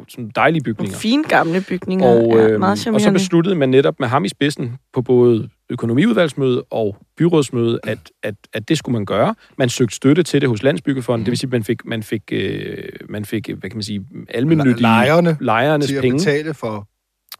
Sådan 0.08 0.32
dejlige 0.36 0.60
Nogle 0.64 0.74
bygninger. 0.76 0.98
fine 0.98 1.24
gamle 1.24 1.62
bygninger. 1.70 2.08
Og, 2.08 2.38
ja, 2.38 2.48
øh, 2.48 2.60
meget 2.60 2.88
og 2.88 3.02
så 3.02 3.12
besluttede 3.12 3.56
man 3.56 3.70
netop 3.70 4.00
med 4.00 4.08
ham 4.08 4.26
i 4.26 4.30
spidsen 4.30 4.76
på 4.94 5.02
både 5.02 5.50
økonomiudvalgsmøde 5.70 6.64
og 6.70 6.98
byrådsmøde, 7.18 7.80
at, 7.84 7.98
at, 8.24 8.36
at 8.54 8.70
det 8.70 8.78
skulle 8.78 8.94
man 8.94 9.06
gøre. 9.06 9.36
Man 9.58 9.70
søgte 9.70 9.96
støtte 9.96 10.24
til 10.24 10.42
det 10.42 10.50
hos 10.50 10.64
Landsbyggefonden, 10.64 11.26
det 11.26 11.32
vil 11.32 11.38
sige, 11.38 11.48
at 11.48 11.52
man 11.52 11.64
fik, 11.64 11.86
man 11.86 12.04
fik, 12.04 12.22
øh, 12.32 12.84
man 13.10 13.26
fik 13.26 13.50
hvad 13.50 13.70
kan 13.70 13.78
man 13.78 13.84
sige, 13.84 14.06
almindelige 14.30 14.82
lejerne 14.82 15.38
lejernes 15.42 15.88
til 15.88 15.96
at 15.96 16.02
penge, 16.02 16.18
betale 16.18 16.54
for... 16.54 16.88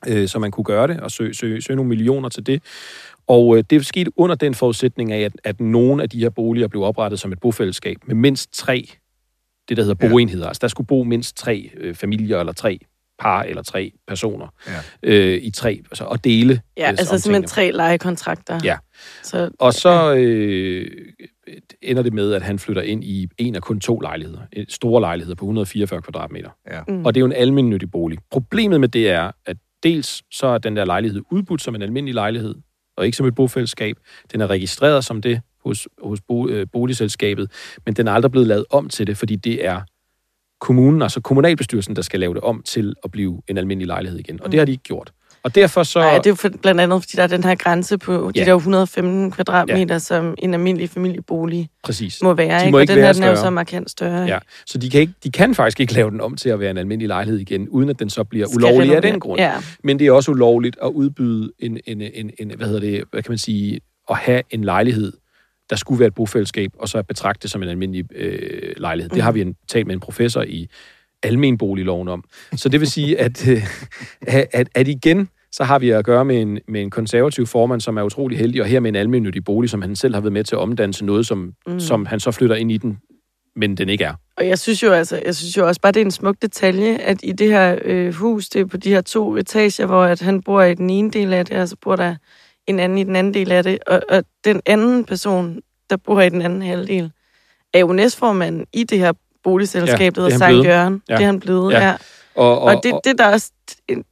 øh, 0.08 0.28
så 0.28 0.40
man 0.40 0.52
kunne 0.52 0.64
gøre 0.64 0.88
det 0.88 1.00
og 1.00 1.12
søge, 1.12 1.34
søge, 1.34 1.62
søge 1.62 1.76
nogle 1.76 1.90
millioner 1.90 2.30
til 2.30 2.46
det. 2.46 2.64
Og 3.28 3.58
øh, 3.58 3.64
det 3.70 3.86
skete 3.86 4.12
under 4.20 4.36
den 4.36 4.56
forudsætning 4.56 5.12
af, 5.12 5.20
at, 5.22 5.32
at 5.44 5.60
nogle 5.62 6.04
af 6.04 6.10
de 6.10 6.20
her 6.20 6.30
boliger 6.30 6.68
blev 6.68 6.84
oprettet 6.84 7.20
som 7.20 7.32
et 7.32 7.40
bofællesskab 7.40 7.98
med 8.06 8.16
mindst 8.16 8.54
tre, 8.54 8.90
det 9.70 9.78
der 9.78 9.84
hedder 9.84 10.06
Ja. 10.06 10.10
boenheder. 10.10 10.48
Altså 10.48 10.60
der 10.62 10.68
skulle 10.68 10.88
bo 10.88 11.04
mindst 11.04 11.38
tre 11.38 11.70
øh, 11.78 11.96
familier 11.96 12.40
eller 12.40 12.54
tre 12.54 12.80
par 13.20 13.42
eller 13.44 13.64
tre 13.64 13.92
personer 14.08 14.48
Ja. 14.68 14.80
øh, 15.04 15.44
i 15.44 15.52
tre, 15.52 15.82
altså, 15.92 16.04
og 16.04 16.24
dele. 16.24 16.62
Ja, 16.78 16.84
øh, 16.84 16.90
altså 16.90 17.20
simpelthen 17.20 17.48
tre 17.48 17.72
lejekontrakter. 17.72 18.60
Ja. 18.64 18.78
Så, 19.24 19.50
Og 19.60 19.74
så 19.74 20.14
øh, 20.16 20.92
ender 21.82 22.04
det 22.04 22.14
med, 22.14 22.34
at 22.34 22.42
han 22.42 22.60
flytter 22.60 22.82
ind 22.82 23.04
i 23.04 23.28
en 23.38 23.56
af 23.56 23.62
kun 23.62 23.80
to 23.80 24.00
lejligheder. 24.00 24.40
Store 24.70 25.02
lejligheder 25.02 25.36
på 25.36 25.46
144 25.46 26.02
kvadratmeter. 26.02 26.50
Ja. 26.72 26.82
Mm. 26.88 27.06
Og 27.06 27.16
det 27.16 27.20
er 27.20 27.22
jo 27.22 27.26
en 27.26 27.34
almindelig 27.34 27.92
bolig. 27.92 28.18
Problemet 28.32 28.80
med 28.80 28.88
det 28.90 29.10
er, 29.10 29.32
at 29.46 29.58
dels 29.84 30.24
så 30.32 30.48
er 30.48 30.58
den 30.58 30.76
der 30.76 30.86
lejlighed 30.86 31.22
udbudt 31.32 31.62
som 31.62 31.76
en 31.76 31.82
almindelig 31.82 32.14
lejlighed, 32.14 32.56
og 32.98 33.06
ikke 33.06 33.18
som 33.18 33.26
et 33.26 33.36
bofællesskab. 33.36 33.98
Den 34.32 34.42
er 34.42 34.48
registreret 34.48 35.06
som 35.06 35.22
det 35.22 35.42
hos, 35.66 35.88
hos 36.04 36.22
bo, 36.22 36.48
øh, 36.48 36.68
boligselskabet, 36.72 37.52
men 37.86 37.94
den 37.94 38.08
er 38.08 38.12
aldrig 38.12 38.32
blevet 38.32 38.48
lavet 38.48 38.66
om 38.70 38.90
til 38.90 39.08
det, 39.08 39.18
fordi 39.18 39.36
det 39.36 39.66
er 39.66 39.82
kommunen, 40.60 41.02
altså 41.02 41.22
kommunalbestyrelsen, 41.22 41.96
der 41.96 42.02
skal 42.02 42.20
lave 42.20 42.34
det 42.34 42.42
om 42.42 42.62
til 42.64 42.96
at 43.04 43.12
blive 43.12 43.42
en 43.48 43.58
almindelig 43.58 43.88
lejlighed 43.88 44.20
igen. 44.20 44.42
Og 44.42 44.52
det 44.52 44.60
har 44.60 44.66
de 44.66 44.72
ikke 44.72 44.84
gjort. 44.84 45.12
Og 45.44 45.56
derfor 45.56 45.84
så... 45.84 46.00
Nej, 46.00 46.18
det 46.18 46.26
er 46.26 46.30
jo 46.30 46.36
for, 46.36 46.50
blandt 46.62 46.82
andet, 46.82 47.02
fordi 47.04 47.18
der 47.18 47.24
er 47.24 47.28
den 47.28 47.44
her 47.44 47.56
grænse 47.56 47.98
på 47.98 48.32
Ja. 48.36 48.42
de 48.42 48.46
der 48.46 48.56
115 48.56 49.32
kvadratmeter, 49.32 49.96
ja. 49.96 50.00
som 50.00 50.36
en 50.38 50.54
almindelig 50.54 50.90
familiebolig 50.90 51.70
præcis. 51.84 52.22
må 52.24 52.34
være. 52.34 52.60
De 52.60 52.66
ikke? 52.66 52.72
må 52.72 52.78
og 52.78 52.82
ikke 52.82 52.94
den 52.94 53.04
her, 53.04 53.14
den 53.14 53.24
er 53.24 53.30
jo 53.30 53.36
så 53.36 53.50
markant 53.50 53.90
større. 53.92 54.26
Ja, 54.26 54.38
så 54.66 54.78
de 54.78 54.90
kan, 54.90 55.02
ikke, 55.02 55.14
de 55.24 55.32
kan 55.32 55.56
faktisk 55.56 55.80
ikke 55.80 55.94
lave 55.94 56.12
den 56.12 56.22
om 56.22 56.36
til 56.36 56.50
at 56.50 56.60
være 56.60 56.72
en 56.72 56.78
almindelig 56.78 57.08
lejlighed 57.08 57.40
igen, 57.40 57.70
uden 57.70 57.90
at 57.90 58.00
den 58.00 58.10
så 58.10 58.24
bliver 58.24 58.48
Skal 58.48 58.58
ulovlig 58.58 58.96
af 58.96 59.02
den 59.02 59.20
grund. 59.20 59.40
Ja. 59.40 59.54
Men 59.84 60.00
det 60.00 60.08
er 60.08 60.12
også 60.12 60.32
ulovligt 60.32 60.78
at 60.84 60.88
udbyde 60.88 61.52
en, 61.60 61.80
en, 61.86 62.02
en, 62.02 62.32
en, 62.40 62.52
hvad 62.58 62.68
hedder 62.68 62.82
det, 62.82 63.04
hvad 63.12 63.24
kan 63.24 63.32
man 63.32 63.38
sige, 63.38 63.80
at 64.10 64.18
have 64.18 64.42
en 64.50 64.64
lejlighed, 64.64 65.14
der 65.70 65.76
skulle 65.76 66.00
være 66.00 66.08
et 66.08 66.16
bofællesskab, 66.16 66.72
og 66.80 66.90
så 66.90 67.04
betragte 67.04 67.42
det 67.42 67.52
som 67.52 67.64
en 67.64 67.70
almindelig 67.70 68.06
øh, 68.16 68.74
lejlighed. 68.78 69.10
Mm. 69.10 69.14
Det 69.14 69.24
har 69.24 69.32
vi 69.32 69.42
en, 69.42 69.56
talt 69.68 69.88
med 69.88 69.94
en 69.96 70.00
professor 70.00 70.42
i 70.42 70.70
almenboligloven 71.24 72.08
om. 72.08 72.24
Så 72.56 72.70
det 72.70 72.80
vil 72.80 72.92
sige, 72.92 73.20
at, 73.20 73.48
øh, 73.48 73.64
at, 74.28 74.70
at 74.76 74.88
igen, 74.88 75.30
så 75.52 75.64
har 75.64 75.80
vi 75.80 75.90
at 75.90 76.06
gøre 76.06 76.26
med 76.26 76.42
en, 76.42 76.60
med 76.68 76.82
en 76.82 76.90
konservativ 76.90 77.48
formand, 77.48 77.82
som 77.82 77.98
er 77.98 78.04
utrolig 78.04 78.38
heldig, 78.38 78.62
og 78.62 78.68
her 78.68 78.80
med 78.80 78.90
en 78.90 78.96
almennyttig 78.96 79.44
bolig, 79.46 79.70
som 79.70 79.82
han 79.82 79.96
selv 79.96 80.14
har 80.14 80.22
været 80.22 80.34
med 80.34 80.44
til 80.44 80.56
at 80.56 80.60
omdanne 80.60 80.94
til 80.94 81.06
noget, 81.06 81.28
som, 81.28 81.54
mm. 81.68 81.80
som 81.80 82.06
han 82.06 82.20
så 82.20 82.32
flytter 82.32 82.56
ind 82.56 82.72
i 82.72 82.78
den, 82.78 82.98
men 83.56 83.78
den 83.78 83.90
ikke 83.90 84.04
er. 84.04 84.14
Og 84.38 84.48
jeg 84.48 84.60
synes 84.60 84.84
jo 84.84 84.92
altså, 84.92 85.22
jeg 85.26 85.36
synes 85.36 85.58
jo 85.58 85.68
også 85.68 85.82
bare, 85.82 85.92
det 85.92 86.02
er 86.02 86.06
en 86.06 86.12
smuk 86.12 86.36
detalje, 86.42 86.98
at 86.98 87.20
i 87.24 87.32
det 87.32 87.48
her 87.48 87.80
øh, 87.86 88.14
hus, 88.14 88.50
det 88.50 88.62
er 88.62 88.66
på 88.66 88.78
de 88.78 88.90
her 88.90 89.02
to 89.02 89.38
etager, 89.38 89.86
hvor 89.86 90.04
at 90.04 90.22
han 90.22 90.42
bor 90.42 90.62
i 90.62 90.76
den 90.76 90.90
ene 90.90 91.12
del 91.12 91.34
af 91.34 91.46
det, 91.46 91.58
og 91.58 91.68
så 91.68 91.76
bor 91.82 91.96
der 91.96 92.16
en 92.68 92.80
anden 92.80 92.98
i 92.98 93.04
den 93.04 93.16
anden 93.16 93.34
del 93.34 93.52
af 93.52 93.64
det. 93.64 93.80
Og, 93.88 94.02
og 94.10 94.24
den 94.46 94.62
anden 94.66 95.06
person, 95.06 95.60
der 95.90 95.98
bor 95.98 96.22
i 96.22 96.30
den 96.30 96.42
anden 96.42 96.62
halvdel, 96.62 97.12
er 97.74 97.80
jo 97.80 97.88
næstformand 97.88 98.66
i 98.74 98.84
det 98.84 99.00
her 99.00 99.14
boligselskab, 99.50 100.00
Ja, 100.18 100.22
der 100.22 100.22
er 100.22 100.32
hedder 100.32 100.38
Sankt. 100.38 100.66
Jørgen. 100.68 101.02
Ja. 101.10 101.14
Det 101.16 101.22
er 101.22 101.26
han 101.26 101.40
blevet, 101.40 101.74
Ja. 101.74 101.88
ja. 101.88 101.94
Og, 102.36 102.60
Og, 102.60 102.62
og 102.62 102.82
det, 102.84 102.94
det, 103.04 103.10
er 103.10 103.14
der 103.24 103.28
også, 103.34 103.52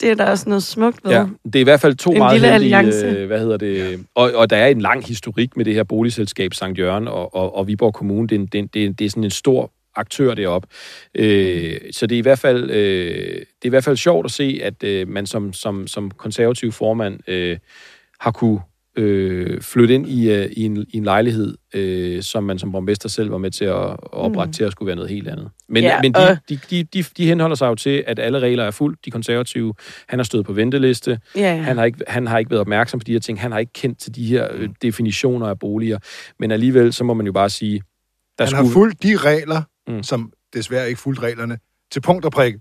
det 0.02 0.10
er 0.12 0.16
der 0.16 0.26
også 0.26 0.50
noget 0.50 0.64
smukt 0.64 1.00
ved. 1.04 1.12
Ja, 1.12 1.26
det 1.46 1.56
er 1.56 1.60
i 1.60 1.64
hvert 1.64 1.80
fald 1.82 1.96
to 1.96 2.12
En 2.12 2.18
meget 2.18 2.34
lille 2.42 2.52
heldige, 2.52 2.78
alliance. 2.78 3.06
øh, 3.06 3.28
hvad 3.28 3.40
hedder 3.40 3.58
det, 3.58 3.78
ja. 3.92 3.98
og, 4.16 4.32
og 4.36 4.50
der 4.50 4.58
er 4.58 4.68
en 4.68 4.82
lang 4.82 5.06
historik 5.06 5.58
med 5.58 5.66
det 5.66 5.74
her 5.74 5.84
boligselskab 5.84 6.54
Sankt 6.54 6.80
Jørgen 6.80 7.08
og, 7.08 7.36
og, 7.36 7.56
og 7.56 7.68
Viborg 7.68 7.94
Kommune. 7.94 8.28
Det 8.28 8.36
er, 8.36 8.40
en, 8.40 8.46
det, 8.48 8.60
er, 8.60 8.68
det, 8.74 8.86
er, 8.86 8.94
det 8.94 9.06
er 9.06 9.10
sådan 9.10 9.24
en 9.24 9.32
stor 9.32 9.72
aktør 9.96 10.34
deroppe. 10.34 10.68
Øh, 11.16 11.78
så 11.92 12.08
det 12.08 12.16
er, 12.16 12.20
i 12.20 12.22
hvert 12.22 12.40
fald, 12.40 12.70
øh, 12.72 13.16
det 13.36 13.42
er 13.64 13.66
i 13.66 13.70
hvert 13.70 13.84
fald 13.84 13.98
sjovt 13.98 14.26
at 14.26 14.32
se, 14.32 14.60
at 14.64 14.84
øh, 14.84 15.08
man 15.08 15.26
som, 15.26 15.54
som, 15.54 15.88
som 15.88 16.12
konservativ 16.12 16.72
formand 16.72 17.20
øh, 17.30 17.58
har 18.20 18.32
kunne 18.32 18.60
øh, 18.98 19.62
flytte 19.62 19.94
ind 19.96 20.08
i, 20.10 20.32
øh, 20.32 20.46
i, 20.52 20.64
en, 20.64 20.86
i 20.90 20.98
en 20.98 21.04
lejlighed, 21.04 21.56
øh, 21.74 22.24
som 22.24 22.44
man 22.44 22.60
som 22.60 22.72
borgmester 22.72 23.10
selv 23.10 23.32
var 23.32 23.38
med 23.38 23.52
til 23.52 23.66
at, 23.66 23.76
at 23.92 23.98
oprette 24.12 24.50
mm. 24.50 24.54
til 24.54 24.64
at 24.64 24.72
skulle 24.72 24.88
være 24.88 24.96
noget 24.96 25.12
helt 25.12 25.28
andet. 25.28 25.50
Men, 25.70 25.84
Ja, 25.84 26.02
men 26.02 26.14
de, 26.14 26.30
og- 26.30 26.38
de, 26.50 26.60
de, 26.70 26.84
de, 26.84 27.04
de 27.18 27.26
henholder 27.28 27.56
sig 27.56 27.68
jo 27.68 27.76
til, 27.76 28.04
at 28.08 28.20
alle 28.20 28.40
regler 28.40 28.64
er 28.64 28.72
fuldt. 28.72 29.06
De 29.06 29.12
konservative, 29.12 29.74
han 30.08 30.20
har 30.20 30.24
stået 30.24 30.46
på 30.46 30.54
venteliste. 30.54 31.20
Ja, 31.36 31.42
ja. 31.42 31.62
Han, 31.62 31.78
har 31.78 31.86
ikke, 31.86 32.00
han 32.08 32.28
har 32.28 32.38
ikke 32.40 32.52
været 32.52 32.62
opmærksom 32.62 33.00
på 33.00 33.04
de 33.04 33.12
her 33.12 33.20
ting. 33.20 33.42
Han 33.42 33.52
har 33.52 33.60
ikke 33.60 33.74
kendt 33.74 34.00
til 34.00 34.16
de 34.16 34.26
her 34.26 34.48
øh, 34.54 34.70
definitioner 34.82 35.48
af 35.48 35.60
boliger. 35.60 36.00
Men 36.40 36.52
alligevel, 36.52 36.94
så 36.94 37.04
må 37.04 37.14
man 37.14 37.26
jo 37.26 37.32
bare 37.32 37.50
sige, 37.50 37.82
der 38.38 38.44
Han 38.44 38.48
skulle... 38.52 38.68
har 38.68 38.74
fulgt 38.74 39.04
de 39.04 39.18
regler, 39.18 39.62
Mm. 39.88 39.94
mm. 39.94 40.04
som 40.04 40.32
desværre 40.54 40.88
ikke 40.90 41.02
fulgt 41.02 41.22
reglerne, 41.24 41.58
til 41.92 42.00
punkt 42.02 42.26
og 42.26 42.32
prik. 42.32 42.56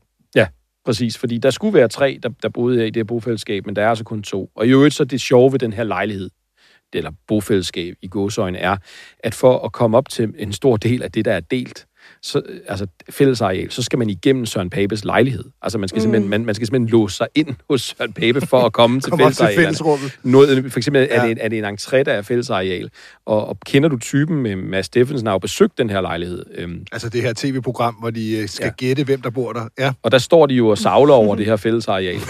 Præcis, 0.86 1.18
fordi 1.18 1.38
der 1.38 1.50
skulle 1.50 1.74
være 1.74 1.88
tre, 1.88 2.18
der, 2.22 2.28
der 2.42 2.48
boede 2.48 2.86
i 2.86 2.90
det 2.90 2.96
her 2.96 3.04
bofællesskab, 3.04 3.66
men 3.66 3.76
der 3.76 3.82
er 3.82 3.88
altså 3.88 4.04
kun 4.04 4.22
to. 4.22 4.50
Og 4.54 4.66
i 4.66 4.70
øvrigt 4.70 4.94
så 4.94 5.04
det 5.04 5.20
sjove 5.20 5.52
ved 5.52 5.58
den 5.58 5.72
her 5.72 5.84
lejlighed, 5.84 6.30
det- 6.92 6.98
eller 6.98 7.10
bofællesskab 7.28 7.94
i 8.02 8.08
gåsøjne, 8.08 8.58
er, 8.58 8.76
at 9.18 9.34
for 9.34 9.58
at 9.64 9.72
komme 9.72 9.96
op 9.96 10.08
til 10.08 10.34
en 10.38 10.52
stor 10.52 10.76
del 10.76 11.02
af 11.02 11.12
det, 11.12 11.24
der 11.24 11.32
er 11.32 11.40
delt, 11.40 11.85
så, 12.22 12.42
altså 12.68 12.86
fællesareal, 13.10 13.70
så 13.70 13.82
skal 13.82 13.98
man 13.98 14.10
igennem 14.10 14.46
Søren 14.46 14.70
Papes 14.70 15.04
lejlighed. 15.04 15.44
Altså 15.62 15.78
man 15.78 15.88
skal, 15.88 15.98
mm. 15.98 16.02
simpelthen, 16.02 16.30
man, 16.30 16.44
man 16.44 16.54
skal 16.54 16.66
simpelthen 16.66 16.88
låse 16.88 17.16
sig 17.16 17.26
ind 17.34 17.48
hos 17.70 17.82
Søren 17.98 18.12
Pape 18.12 18.46
for 18.46 18.60
at 18.60 18.72
komme 18.72 19.00
til 19.00 19.12
fællesarealerne. 19.18 20.10
Noget, 20.22 20.72
for 20.72 20.78
eksempel 20.78 21.02
er, 21.10 21.14
Ja. 21.16 21.22
det 21.22 21.30
en, 21.30 21.38
er 21.40 21.48
det 21.48 21.58
en 21.58 21.64
entré, 21.64 21.96
der 22.02 22.12
er 22.12 22.22
fællesareal. 22.22 22.90
Og, 23.26 23.48
og 23.48 23.58
kender 23.66 23.88
du 23.88 23.98
typen 23.98 24.36
med 24.42 24.56
Mads 24.56 24.86
Steffensen 24.86 25.26
har 25.26 25.34
jo 25.34 25.38
besøgt 25.38 25.78
den 25.78 25.90
her 25.90 26.00
lejlighed. 26.00 26.44
Øhm, 26.54 26.86
Altså 26.92 27.08
det 27.08 27.22
her 27.22 27.32
tv-program, 27.36 27.94
hvor 27.94 28.10
de 28.10 28.38
øh, 28.38 28.48
skal 28.48 28.64
Ja. 28.66 28.70
gætte, 28.86 29.04
hvem 29.04 29.22
der 29.22 29.30
bor 29.30 29.52
der. 29.52 29.68
Ja. 29.78 29.92
og 30.02 30.12
der 30.12 30.18
står 30.18 30.46
de 30.46 30.54
jo 30.54 30.68
og 30.68 30.78
savler 30.78 31.14
over 31.14 31.34
det 31.40 31.46
her 31.46 31.56
fællesareal. 31.56 32.14
Øh, 32.14 32.20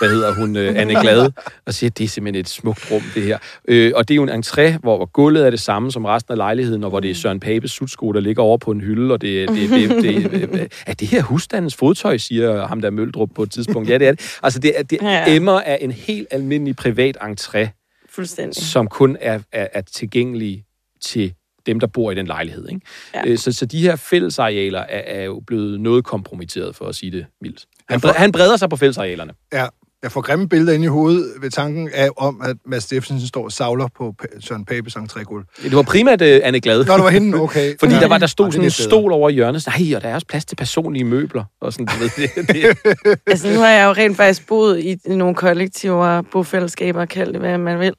hvad 0.00 0.08
hedder 0.10 0.34
hun? 0.34 0.56
Øh, 0.56 0.74
Anne 0.76 1.00
Glade. 1.00 1.32
Og 1.66 1.74
siger, 1.74 1.90
det 1.90 2.04
er 2.04 2.08
simpelthen 2.08 2.40
et 2.40 2.48
smukt 2.48 2.90
rum, 2.90 3.02
det 3.14 3.22
her. 3.22 3.38
Øh, 3.68 3.92
og 3.96 4.08
det 4.08 4.14
er 4.14 4.16
jo 4.16 4.22
en 4.22 4.28
entré, 4.44 4.78
hvor, 4.78 4.96
hvor 4.96 5.06
gulvet 5.06 5.46
er 5.46 5.50
det 5.50 5.60
samme 5.60 5.92
som 5.92 6.04
resten 6.04 6.32
af 6.32 6.36
lejligheden, 6.36 6.84
og 6.84 6.90
hvor 6.90 7.00
det 7.00 7.10
er 7.10 7.14
Søren 7.14 7.40
Papes 7.40 7.70
sutsko, 7.70 8.12
der 8.12 8.20
ligger 8.20 8.42
over 8.42 8.58
på 8.58 8.70
en 8.70 8.80
hylde, 8.80 9.14
og 9.14 9.19
det, 9.20 9.48
det, 9.48 9.70
det, 9.70 9.90
det, 9.90 10.32
det 10.52 10.72
er 10.86 10.94
det 10.94 11.08
her 11.08 11.22
husstandens 11.22 11.74
fodtøj, 11.76 12.16
siger 12.16 12.66
ham 12.66 12.80
der 12.80 12.90
Møldrup 12.90 13.28
på 13.34 13.42
et 13.42 13.50
tidspunkt. 13.50 13.88
Ja, 13.90 13.98
det 13.98 14.08
er 14.08 14.12
det. 14.12 14.38
Altså, 14.42 14.58
det, 14.58 14.78
er, 14.78 14.82
det 14.82 14.98
Ja. 15.02 15.24
emmer 15.34 15.60
af 15.60 15.78
en 15.80 15.90
helt 15.90 16.28
almindelig 16.30 16.76
privat 16.76 17.16
entré, 17.22 17.68
Fuldstændig. 18.10 18.62
som 18.62 18.86
kun 18.88 19.16
er, 19.20 19.38
er, 19.52 19.66
er 19.72 19.80
tilgængelig 19.80 20.64
til 21.04 21.34
dem, 21.66 21.80
der 21.80 21.86
bor 21.86 22.10
i 22.10 22.14
den 22.14 22.26
lejlighed. 22.26 22.68
Ikke? 22.68 22.80
Ja. 23.14 23.22
Øh, 23.26 23.38
Så, 23.38 23.52
så 23.52 23.66
de 23.66 23.82
her 23.82 23.96
fællesarealer 23.96 24.78
er, 24.80 25.18
er 25.20 25.24
jo 25.24 25.42
blevet 25.46 25.80
noget 25.80 26.04
kompromitteret, 26.04 26.76
for 26.76 26.84
at 26.86 26.94
sige 26.94 27.12
det 27.12 27.26
mildt. 27.40 27.64
Han, 27.88 28.00
bre- 28.06 28.18
han 28.18 28.32
breder 28.32 28.56
sig 28.56 28.70
på 28.70 28.76
fællesarealerne. 28.76 29.32
Ja, 29.52 29.66
jeg 30.02 30.12
får 30.12 30.20
grimme 30.20 30.48
billeder 30.48 30.72
ind 30.72 30.84
i 30.84 30.86
hovedet 30.86 31.32
ved 31.40 31.50
tanken 31.50 31.90
af, 31.94 32.08
om, 32.16 32.40
at 32.44 32.56
Mads 32.66 32.82
Steffensen 32.82 33.28
står 33.28 33.44
og 33.44 33.52
savler 33.52 33.88
på 33.96 34.14
Søren 34.40 34.64
Papes 34.64 34.96
entrégulv. 34.96 35.62
Det 35.62 35.76
var 35.76 35.82
primært 35.82 36.22
uh, 36.22 36.28
Anne 36.42 36.60
Glad. 36.60 36.84
Nå, 36.84 36.94
det 36.94 37.04
var 37.04 37.10
hende, 37.10 37.40
okay. 37.40 37.74
Fordi 37.80 37.94
ja. 37.94 38.00
der 38.00 38.08
var 38.08 38.18
der 38.18 38.26
stod 38.26 38.46
er 38.46 38.50
sådan 38.50 38.64
en 38.64 38.70
stol 38.70 39.12
over 39.12 39.28
i 39.28 39.32
hjørnet. 39.32 39.62
Så, 39.62 39.70
Ej, 39.70 39.96
og 39.96 40.02
der 40.02 40.08
er 40.08 40.14
også 40.14 40.26
plads 40.26 40.44
til 40.44 40.56
personlige 40.56 41.04
møbler. 41.04 41.44
Og 41.60 41.72
sådan, 41.72 41.86
du 41.86 41.92
ved, 41.98 42.10
det, 42.16 42.48
det, 42.48 43.18
Altså, 43.26 43.52
nu 43.52 43.58
har 43.58 43.68
jeg 43.68 43.86
jo 43.86 43.92
rent 43.92 44.16
faktisk 44.16 44.46
boet 44.46 44.78
i 44.78 44.96
nogle 45.06 45.34
kollektiver, 45.34 46.22
bofællesskaber, 46.22 47.04
kald 47.04 47.32
det 47.32 47.40
hvad 47.40 47.58
man 47.58 47.80
vil. 47.80 47.94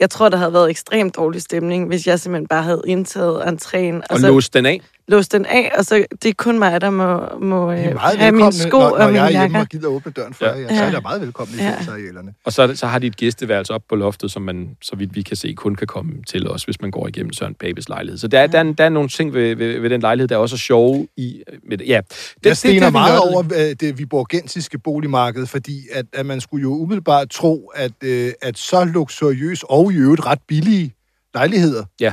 Jeg 0.00 0.10
tror, 0.10 0.28
der 0.28 0.36
havde 0.36 0.52
været 0.52 0.70
ekstremt 0.70 1.16
dårlig 1.16 1.42
stemning, 1.42 1.88
hvis 1.88 2.06
jeg 2.06 2.20
simpelthen 2.20 2.46
bare 2.46 2.62
havde 2.62 2.82
indtaget 2.86 3.42
entréen, 3.42 3.94
og, 3.94 4.02
og 4.10 4.18
så 4.18 4.28
låst 4.28 4.54
den 4.54 4.66
af. 4.66 4.80
Låst 5.08 5.32
den 5.32 5.46
af, 5.46 5.72
og 5.78 5.84
så 5.84 6.04
det 6.22 6.28
er 6.28 6.32
kun 6.38 6.58
mig, 6.58 6.80
der 6.80 6.90
må, 6.90 7.20
må 7.40 7.70
er 7.70 7.88
øh, 7.88 7.94
meget 7.94 8.18
have 8.18 8.32
mine 8.32 8.52
sko 8.52 8.78
når, 8.78 8.88
når 8.88 8.96
og 8.96 9.06
mine 9.06 9.22
jeg 9.22 9.26
er 9.26 9.30
hjemme 9.30 9.42
jakker. 9.42 9.60
og 9.60 9.66
gider 9.68 9.88
åbne 9.88 10.12
døren 10.12 10.34
for 10.34 10.44
Ja. 10.46 10.50
jer. 10.52 10.60
Ja. 10.60 10.68
Så 10.68 10.82
er 10.82 10.86
Ja. 10.86 10.92
der 10.92 11.00
meget 11.00 11.20
velkommen 11.20 11.58
i 11.58 11.62
Ja. 11.62 11.70
fællesarealerne. 11.72 12.34
Og 12.44 12.52
så, 12.52 12.72
så 12.76 12.86
har 12.86 12.98
de 12.98 13.06
et 13.06 13.16
gæsteværelse 13.16 13.72
op 13.74 13.82
på 13.88 13.96
loftet, 13.96 14.30
som 14.30 14.42
man, 14.42 14.76
så 14.82 14.96
vidt 14.96 15.14
vi 15.14 15.22
kan 15.22 15.36
se, 15.36 15.52
kun 15.56 15.74
kan 15.74 15.86
komme 15.86 16.12
til 16.28 16.48
os, 16.50 16.64
hvis 16.64 16.80
man 16.80 16.90
går 16.90 17.08
igennem 17.08 17.32
Søren 17.32 17.54
Babes 17.54 17.88
lejlighed. 17.88 18.18
Så 18.18 18.28
der, 18.28 18.40
er, 18.40 18.46
der, 18.46 18.58
er, 18.58 18.62
der 18.72 18.84
er 18.84 18.88
nogle 18.88 19.08
ting 19.08 19.34
ved, 19.34 19.56
ved, 19.56 19.80
ved 19.80 19.90
den 19.90 20.00
lejlighed, 20.00 20.28
der 20.28 20.34
er 20.34 20.38
også 20.40 20.54
er 20.56 20.58
sjove 20.58 21.08
i. 21.16 21.42
Med, 21.68 21.78
det. 21.78 21.88
ja, 21.88 22.00
det, 22.08 22.46
Jeg 22.46 22.56
stener 22.56 22.80
kan 22.80 22.86
vi 22.88 22.92
meget 22.92 23.12
nørdede. 23.14 23.34
over 23.34 23.70
øh, 23.70 23.76
det 23.80 23.98
viborgensiske 23.98 24.78
boligmarked, 24.78 25.46
fordi 25.46 25.80
at, 25.92 26.06
at 26.12 26.26
man 26.26 26.40
skulle 26.40 26.62
jo 26.62 26.74
umiddelbart 26.74 27.30
tro, 27.30 27.72
at, 27.74 27.92
øh, 28.04 28.32
at 28.42 28.58
så 28.58 28.84
luksuriøs 28.84 29.64
og 29.68 29.92
i 29.92 29.96
øvrigt 29.96 30.26
ret 30.26 30.38
billige 30.48 30.94
lejligheder 31.34 31.84
Ja. 32.00 32.12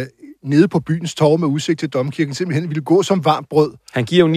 øh, 0.00 0.06
nede 0.44 0.68
på 0.68 0.80
byens 0.80 1.14
torv 1.14 1.38
med 1.40 1.48
udsigt 1.48 1.80
til 1.80 1.88
domkirken 1.88 2.34
simpelthen 2.34 2.68
ville 2.68 2.82
gå 2.82 3.02
som 3.02 3.24
varmt 3.24 3.48
brød. 3.48 3.72
Han 3.92 4.04
giver 4.04 4.28
jo 4.28 4.34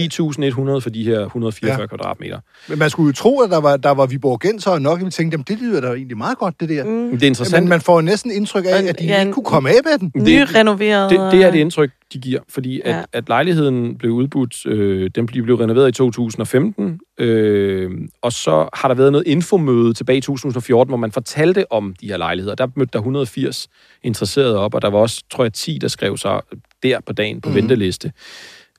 9.100 0.76 0.80
for 0.80 0.90
de 0.90 1.04
her 1.04 1.20
144 1.20 1.80
Ja. 1.80 1.86
kvadratmeter. 1.86 2.38
Men 2.68 2.78
man 2.78 2.90
skulle 2.90 3.06
jo 3.06 3.12
tro, 3.12 3.40
at 3.40 3.50
der 3.50 3.60
var, 3.60 3.76
der 3.76 3.90
var 3.90 4.06
viborgenser 4.06 4.78
nok, 4.78 5.00
og 5.00 5.06
vi 5.06 5.10
tænkte, 5.10 5.34
jamen 5.34 5.44
det 5.48 5.58
lyder 5.58 5.80
da 5.80 5.86
egentlig 5.86 6.16
meget 6.16 6.38
godt, 6.38 6.60
det 6.60 6.68
der. 6.68 6.84
Mm. 6.84 6.90
Men 6.90 7.12
det 7.14 7.22
er 7.22 7.26
interessant. 7.26 7.62
Men 7.64 7.68
man 7.68 7.80
får 7.80 8.00
næsten 8.00 8.30
indtryk 8.30 8.64
af, 8.64 8.82
at 8.88 8.98
de 8.98 9.04
Ja, 9.04 9.20
ikke 9.20 9.32
kunne 9.32 9.44
komme 9.44 9.68
af 9.68 9.74
med 9.84 9.98
den. 9.98 10.08
det- 10.10 10.22
Nyrenoveret. 10.22 11.10
Det, 11.10 11.20
det 11.32 11.42
er 11.42 11.50
det 11.50 11.58
indtryk, 11.58 11.90
de 12.14 12.18
giver, 12.18 12.40
fordi 12.48 12.80
at, 12.80 12.90
Ja. 12.90 12.96
ja. 12.96 13.04
at 13.12 13.28
lejligheden 13.28 13.98
blev 13.98 14.12
udbudt, 14.12 14.66
øh, 14.66 15.10
den 15.14 15.26
blev, 15.26 15.44
blev 15.44 15.56
renoveret 15.56 15.88
i 15.88 15.92
2015, 15.92 17.00
øh, 17.18 17.90
og 18.22 18.32
så 18.32 18.68
har 18.74 18.88
der 18.88 18.94
været 18.94 19.12
noget 19.12 19.26
infomøde 19.26 19.94
tilbage 19.94 20.18
i 20.18 20.20
2014, 20.20 20.90
hvor 20.90 20.96
man 20.96 21.12
fortalte 21.12 21.72
om 21.72 21.94
de 22.00 22.06
her 22.08 22.16
lejligheder. 22.16 22.54
Der 22.54 22.66
mødte 22.76 22.90
der 22.92 22.98
180 22.98 23.68
interesserede 24.02 24.58
op, 24.58 24.74
og 24.74 24.82
der 24.82 24.88
var 24.90 24.98
også, 24.98 25.22
tror 25.30 25.44
jeg, 25.44 25.52
10, 25.52 25.78
der 25.80 25.88
skrev 25.88 26.16
sig 26.16 26.40
der 26.82 27.00
på 27.06 27.12
dagen 27.12 27.40
på 27.40 27.48
mm. 27.48 27.54
venteliste. 27.54 28.12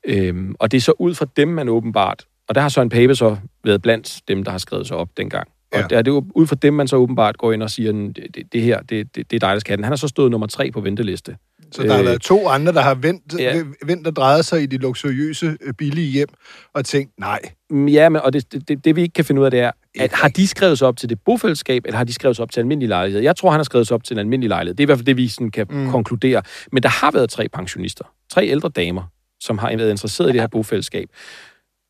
Øh, 0.06 0.36
og 0.60 0.71
det 0.71 0.78
er 0.78 0.82
så 0.82 0.93
ud 1.00 1.13
fra 1.13 1.26
dem, 1.38 1.48
man 1.48 1.69
åbenbart, 1.69 2.26
og 2.50 2.56
der 2.56 2.62
har 2.62 2.69
Søren 2.69 2.89
Pape 2.89 3.15
så 3.15 3.38
været 3.63 3.82
blandt 3.82 4.19
dem, 4.28 4.43
der 4.43 4.52
har 4.52 4.58
skrevet 4.58 4.88
sig 4.88 4.98
op 4.98 5.10
dengang. 5.17 5.48
Og 5.71 5.80
Ja. 5.80 5.88
ja. 5.91 5.98
det 5.98 6.08
er 6.08 6.12
jo 6.12 6.26
ud 6.36 6.48
fra 6.48 6.56
dem, 6.56 6.74
man 6.74 6.88
så 6.88 6.95
åbenbart 6.95 7.38
går 7.38 7.54
ind 7.54 7.63
og 7.63 7.69
siger, 7.69 7.91
det, 7.91 8.17
det, 8.36 8.54
det 8.54 8.62
her, 8.62 8.82
det, 8.82 9.15
det, 9.15 9.32
det 9.32 9.43
er 9.43 9.48
dig, 9.48 9.54
der 9.54 9.60
skal 9.60 9.71
have 9.71 9.78
den. 9.78 9.84
Han 9.84 9.91
har 9.91 9.98
så 9.98 10.08
stået 10.08 10.32
nummer 10.32 10.48
tre 10.48 10.71
på 10.71 10.82
venteliste. 10.82 11.38
Så 11.71 11.84
der 11.84 11.91
har 11.91 11.99
Øh, 11.99 12.06
været 12.06 12.21
to 12.21 12.47
andre, 12.47 12.73
der 12.73 12.82
har 12.82 12.95
vendt, 12.95 13.39
ja. 13.39 13.56
ja. 13.58 13.63
vendt 13.86 14.08
og 14.08 14.15
drejet 14.15 14.45
sig 14.45 14.63
i 14.63 14.65
de 14.65 14.78
luksuriøse, 14.78 15.58
øh, 15.62 15.73
billige 15.73 16.12
hjem, 16.12 16.30
og 16.73 16.86
tænkt, 16.86 17.19
nej, 17.19 17.39
Mm, 17.69 17.88
Ja, 17.88 18.10
men, 18.10 18.21
og 18.21 18.34
det, 18.34 18.67
det, 18.67 18.86
det, 18.86 18.95
vi 18.95 19.01
ikke 19.01 19.13
kan 19.13 19.25
finde 19.25 19.41
ud 19.41 19.45
af, 19.45 19.51
det 19.51 19.60
er, 19.60 19.71
at 19.99 20.13
har 20.13 20.28
de 20.28 20.47
skrevet 20.47 20.78
sig 20.78 20.88
op 20.88 20.97
til 20.97 21.10
det 21.10 21.19
bofællesskab, 21.25 21.86
eller 21.86 21.97
har 21.97 22.04
de 22.04 22.13
skrevet 22.13 22.36
sig 22.36 22.43
op 22.43 22.51
til 22.51 22.60
almindelig 22.60 22.89
lejlighed? 22.89 23.21
Jeg 23.21 23.36
tror, 23.36 23.51
han 23.51 23.60
har 23.60 23.63
skrevet 23.63 23.88
sig 23.88 23.95
op 23.95 24.04
til 24.04 24.13
en 24.13 24.19
almindelig 24.19 24.49
lejlighed. 24.49 24.75
Det 24.75 24.84
er 24.84 24.86
i 24.86 24.89
hvert 24.89 24.97
fald 24.97 25.06
det, 25.06 25.17
vi 25.17 25.28
sådan 25.28 25.51
kan 25.51 25.67
mm. 25.69 25.91
konkludere. 25.91 26.41
Men 26.71 26.84
der 26.84 26.89
har 26.89 27.12
været 27.12 27.30
tre 27.30 27.49
pensionister, 27.49 28.06
tre 28.32 28.47
ældre 28.47 28.69
damer, 28.69 29.04
som 29.39 29.58
har 29.58 29.78
været 29.78 29.91
interesseret 29.91 30.30
i 30.30 30.32
det 30.32 30.41
her 30.41 30.47
bofællesskab. 30.47 31.10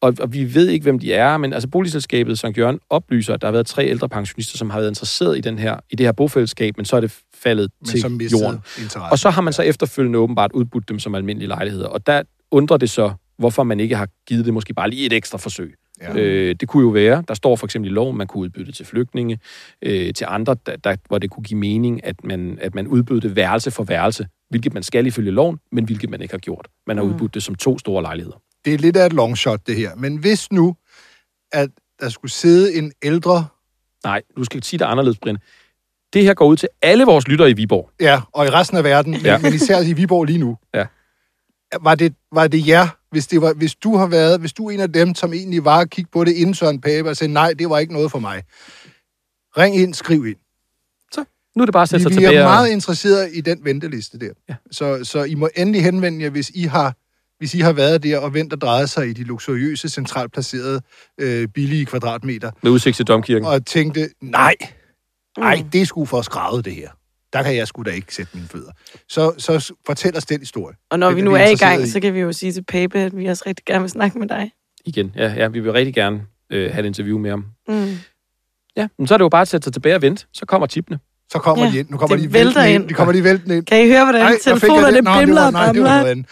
Og, 0.02 0.14
og 0.20 0.34
vi 0.34 0.56
ved 0.56 0.68
ikke, 0.68 0.84
hvem 0.84 1.00
de 1.00 1.14
er, 1.14 1.38
men 1.38 1.54
altså 1.54 1.68
boligselskabet 1.70 2.40
St. 2.40 2.58
Jørgen 2.58 2.80
oplyser, 2.90 3.34
at 3.34 3.42
der 3.42 3.48
har 3.48 3.52
været 3.52 3.68
tre 3.68 3.86
ældre 3.88 4.10
pensionister, 4.10 4.58
som 4.58 4.70
har 4.70 4.80
været 4.80 4.92
interesseret 4.92 5.38
i, 5.38 5.42
den 5.42 5.60
her, 5.60 5.78
i 5.90 5.96
det 5.96 6.06
her 6.06 6.12
bofællesskab, 6.12 6.78
men 6.78 6.86
så 6.86 6.96
er 6.96 7.02
det 7.02 7.20
faldet 7.46 7.72
men 7.82 7.88
til 7.88 8.02
jorden. 8.32 8.60
interesse. 8.78 9.12
Og 9.12 9.20
så 9.20 9.30
har 9.30 9.42
man 9.42 9.54
så 9.54 9.62
efterfølgende 9.62 10.20
åbenbart 10.20 10.52
udbudt 10.52 10.90
dem 10.90 11.00
som 11.00 11.16
almindelige 11.16 11.48
lejligheder. 11.48 11.88
Og 11.88 12.08
der 12.08 12.24
undrer 12.52 12.78
det 12.78 12.90
så, 12.90 13.14
hvorfor 13.38 13.64
man 13.64 13.80
ikke 13.80 13.96
har 13.96 14.08
givet 14.28 14.46
det 14.46 14.54
måske 14.54 14.74
bare 14.74 14.90
lige 14.90 15.06
et 15.06 15.14
ekstra 15.14 15.38
forsøg. 15.38 15.76
Ja. 16.02 16.16
Øh, 16.16 16.56
det 16.60 16.68
kunne 16.68 16.84
jo 16.84 16.90
være, 16.90 17.24
der 17.28 17.34
står 17.34 17.56
for 17.56 17.68
eksempel 17.68 17.92
i 17.92 17.94
loven, 17.94 18.18
man 18.18 18.28
kunne 18.28 18.42
udbyde 18.42 18.66
det 18.66 18.76
til 18.76 18.86
flygtninge, 18.86 19.40
øh, 19.82 20.14
til 20.14 20.26
andre, 20.30 20.56
der, 20.66 20.76
der, 20.76 20.96
hvor 21.08 21.18
det 21.18 21.30
kunne 21.30 21.44
give 21.44 21.60
mening, 21.60 22.06
at 22.06 22.24
man, 22.24 22.58
at 22.62 22.76
man 22.76 22.88
udbød 22.88 23.22
det 23.22 23.36
værelse 23.36 23.72
for 23.72 23.84
værelse, 23.84 24.28
hvilket 24.50 24.74
man 24.74 24.84
skal 24.84 25.06
ifølge 25.06 25.32
loven, 25.32 25.60
men 25.72 25.86
hvilket 25.86 26.10
man 26.10 26.22
ikke 26.22 26.34
har 26.34 26.40
gjort. 26.40 26.68
Man 26.88 26.98
har 26.98 27.04
udbudt 27.04 27.34
det 27.34 27.44
som 27.44 27.56
to 27.56 27.80
store 27.80 28.02
lejligheder. 28.02 28.42
Det 28.66 28.74
er 28.74 28.78
lidt 28.78 28.98
af 28.98 29.06
et 29.06 29.14
long 29.14 29.38
shot, 29.38 29.68
det 29.68 29.76
her. 29.76 29.96
Men 29.96 30.18
hvis 30.18 30.52
nu, 30.52 30.76
at 31.52 31.70
der 32.00 32.10
skulle 32.10 32.32
sidde 32.32 32.76
en 32.76 32.92
ældre, 33.04 33.46
Nej, 34.06 34.22
du 34.38 34.44
skal 34.44 34.64
sige 34.64 34.80
det 34.80 34.86
anderledes, 34.86 35.18
Brian. 35.20 35.38
Det 36.16 36.24
her 36.24 36.34
går 36.34 36.46
ud 36.48 36.58
til 36.58 36.70
alle 36.82 37.04
vores 37.06 37.28
lyttere 37.28 37.50
i 37.50 37.54
Viborg. 37.54 37.90
ja, 38.02 38.22
og 38.34 38.46
i 38.46 38.50
resten 38.50 38.78
af 38.78 38.84
verden, 38.84 39.12
men, 39.12 39.22
Ja. 39.22 39.38
men 39.38 39.54
især 39.54 39.82
i 39.82 39.94
Viborg 39.94 40.26
lige 40.26 40.40
nu, 40.40 40.58
Ja. 40.74 40.86
var 41.82 41.96
det, 41.96 42.14
var 42.32 42.48
det 42.48 42.68
jer, 42.68 42.88
hvis, 43.12 43.28
det 43.28 43.42
var, 43.42 43.54
hvis 43.54 43.76
du 43.76 43.98
har 43.98 44.08
været, 44.08 44.40
hvis 44.40 44.54
du 44.54 44.68
er 44.68 44.72
en 44.72 44.80
af 44.80 44.94
dem, 44.94 45.16
som 45.16 45.34
egentlig 45.34 45.66
var 45.66 45.78
at 45.80 45.90
kigge 45.90 46.10
på 46.14 46.24
det 46.24 46.32
inden 46.32 46.54
Søren 46.56 46.82
Pape 46.82 47.10
og 47.10 47.18
sagde, 47.18 47.34
nej, 47.34 47.54
det 47.60 47.70
var 47.70 47.80
ikke 47.80 47.94
noget 47.94 48.12
for 48.12 48.20
mig. 48.20 48.44
Ring 49.58 49.76
ind, 49.78 49.94
skriv 49.94 50.26
ind. 50.26 50.36
Nu 51.56 51.62
er 51.62 51.66
det 51.66 51.74
bare 51.74 51.84
at 51.84 51.90
sætte 51.90 52.04
sig 52.04 52.10
Vi, 52.10 52.16
vi 52.16 52.22
tilbage. 52.22 52.40
er 52.40 52.44
og- 52.46 52.50
meget 52.52 52.70
interesserede 52.70 53.36
i 53.36 53.42
den 53.42 53.60
venteliste 53.64 54.20
der. 54.20 54.30
Ja. 54.50 54.56
Så, 54.72 55.04
så 55.04 55.24
I 55.24 55.36
må 55.36 55.50
endelig 55.58 55.84
henvende 55.84 56.24
jer, 56.24 56.30
hvis 56.30 56.52
I 56.56 56.64
har 56.64 56.94
hvis 57.38 57.54
I 57.54 57.60
har 57.60 57.74
været 57.74 58.04
der 58.04 58.18
og 58.20 58.34
vendt 58.34 58.54
og 58.54 58.62
drejet 58.62 58.90
sig 58.90 59.08
i 59.10 59.14
de 59.14 59.24
luksuriøse, 59.24 59.90
centralt 59.90 60.32
placerede, 60.34 60.82
øh, 61.22 61.48
billige 61.48 61.86
kvadratmeter, 61.86 62.52
Med 62.64 62.72
udsigt 62.72 62.96
til 62.96 63.08
domkirken. 63.08 63.46
og 63.48 63.66
tænkte, 63.66 64.10
nej, 64.22 64.56
nej, 65.38 65.56
Mm. 65.64 65.70
det 65.70 65.82
er 65.82 65.86
sgu 65.86 66.06
for 66.06 66.22
skrevet 66.22 66.66
det 66.66 66.76
her. 66.76 66.90
Der 67.34 67.44
kan 67.44 67.56
jeg 67.56 67.68
sgu 67.68 67.84
da 67.84 67.90
ikke 67.90 68.16
sætte 68.16 68.32
mine 68.36 68.48
fødder. 68.48 68.72
Så, 69.10 69.34
så 69.38 69.74
fortæl 69.86 70.18
os 70.18 70.26
den 70.26 70.40
historie. 70.40 70.76
Og 70.90 71.00
når 71.00 71.08
Det 71.08 71.16
vi 71.16 71.22
er 71.22 71.26
nu 71.26 71.32
vi 71.32 71.38
er 71.40 71.48
i 71.48 71.56
gang, 71.56 71.82
i. 71.84 71.88
så 71.90 72.00
kan 72.00 72.14
vi 72.14 72.20
jo 72.20 72.34
sige 72.34 72.52
til 72.52 72.64
Pape, 72.64 73.00
at 73.00 73.18
vi 73.18 73.26
også 73.26 73.44
rigtig 73.48 73.66
gerne 73.66 73.82
vil 73.82 73.90
snakke 73.90 74.20
med 74.20 74.28
dig. 74.28 74.52
Igen, 74.86 75.12
ja, 75.16 75.34
ja, 75.34 75.48
vi 75.48 75.60
vil 75.60 75.72
rigtig 75.72 75.94
gerne 75.94 76.22
øh, 76.50 76.72
have 76.74 76.80
et 76.84 76.86
interview 76.88 77.18
med 77.20 77.30
ham. 77.30 77.46
Mm. 77.68 77.98
Ja, 78.78 78.88
men 78.98 79.08
så 79.08 79.14
er 79.14 79.18
det 79.18 79.24
jo 79.24 79.30
bare 79.30 79.42
at 79.42 79.48
sætte 79.48 79.64
sig 79.66 79.74
tilbage 79.74 79.96
og 79.96 80.02
vente. 80.02 80.26
Så 80.34 80.46
kommer 80.46 80.68
tipene. 80.68 81.00
Så 81.32 81.40
kommer 81.40 81.66
Ja, 81.66 81.72
de 81.72 81.80
ind. 81.80 81.90
Nu 81.90 81.98
kommer 81.98 82.18
de 82.18 82.34
vælter 82.34 82.64
ind. 82.64 82.82
ind. 82.84 82.90
De 82.90 82.94
kommer 82.94 83.12
de 83.14 83.24
væltende 83.24 83.58
ind. 83.58 83.66
Kan 83.66 83.86
I 83.86 83.88
høre, 83.88 84.04
hvordan 84.06 84.22
Ej, 84.22 84.34
telefonerne 84.44 85.20
bimler 85.20 85.42
og 85.46 85.52
Nej, 85.52 85.72
det 85.72 85.82
var 85.84 86.02
noget 86.04 86.26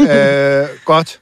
andet. 0.00 0.62
øh, 0.62 0.68
godt. 0.84 1.20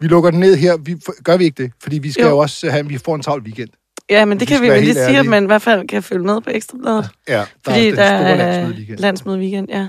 Vi 0.00 0.06
lukker 0.06 0.30
den 0.30 0.40
ned 0.40 0.56
her. 0.56 0.76
Vi, 0.76 0.96
gør 1.24 1.36
vi 1.36 1.44
ikke 1.44 1.62
det? 1.62 1.72
Fordi 1.82 1.98
vi 1.98 2.12
skal 2.12 2.22
jo, 2.22 2.28
Jo. 2.28 2.34
jo 2.34 2.38
også 2.38 2.70
have, 2.70 2.86
vi 2.88 2.98
får 2.98 3.14
en 3.14 3.22
travl 3.22 3.42
weekend. 3.42 3.68
Ja, 4.10 4.24
men 4.24 4.40
det 4.40 4.48
Vi 4.48 4.54
kan 4.54 4.62
vi 4.62 4.66
jo 4.68 4.74
lige 4.74 4.94
sige, 4.94 5.18
at 5.18 5.26
man 5.26 5.42
i 5.42 5.46
hvert 5.46 5.62
fald 5.62 5.88
kan 5.88 6.02
følge 6.02 6.24
med 6.24 6.40
på 6.40 6.50
Ekstrabladet. 6.54 7.08
Ja, 7.28 7.34
der 7.38 7.44
Fordi 7.64 7.88
er 7.88 7.94
der 7.94 8.08
den 8.10 8.18
store 8.18 8.30
er 8.30 8.36
landsmøde 8.36 8.74
weekend. 8.76 8.98
landsmøde 8.98 9.38
weekend, 9.38 9.68
ja. 9.70 9.88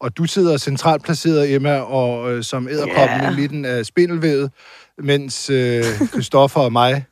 Og 0.00 0.16
du 0.16 0.24
sidder 0.24 0.56
centralt 0.56 1.02
placeret, 1.02 1.54
Emma, 1.54 1.76
og 1.78 2.32
øh, 2.32 2.42
som 2.42 2.68
æderkoppen 2.68 3.20
Ja. 3.22 3.32
i 3.32 3.36
midten 3.36 3.64
af 3.64 3.86
spindelvævet, 3.86 4.50
mens 4.98 5.50
øh, 5.50 5.84
Christoffer 6.12 6.60
og 6.60 6.72
mig, 6.72 7.04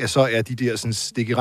ja, 0.00 0.06
så 0.06 0.28
er 0.32 0.42
de 0.42 0.54
der 0.54 0.76
sådan, 0.76 0.92
stik 0.92 1.28
i 1.28 1.34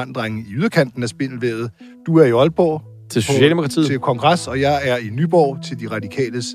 yderkanten 0.52 1.04
af 1.04 1.10
spindelvævet. 1.10 1.72
Du 2.06 2.18
er 2.18 2.26
i 2.26 2.32
Aalborg 2.32 2.82
Til 3.10 3.20
på- 3.20 3.34
Socialdemokratiet. 3.34 3.86
til 3.88 4.00
kongres, 4.00 4.48
og 4.48 4.62
jeg 4.62 4.82
er 4.84 4.98
i 4.98 5.10
Nyborg 5.10 5.58
til 5.66 5.80
de 5.80 5.88
radikales 5.92 6.46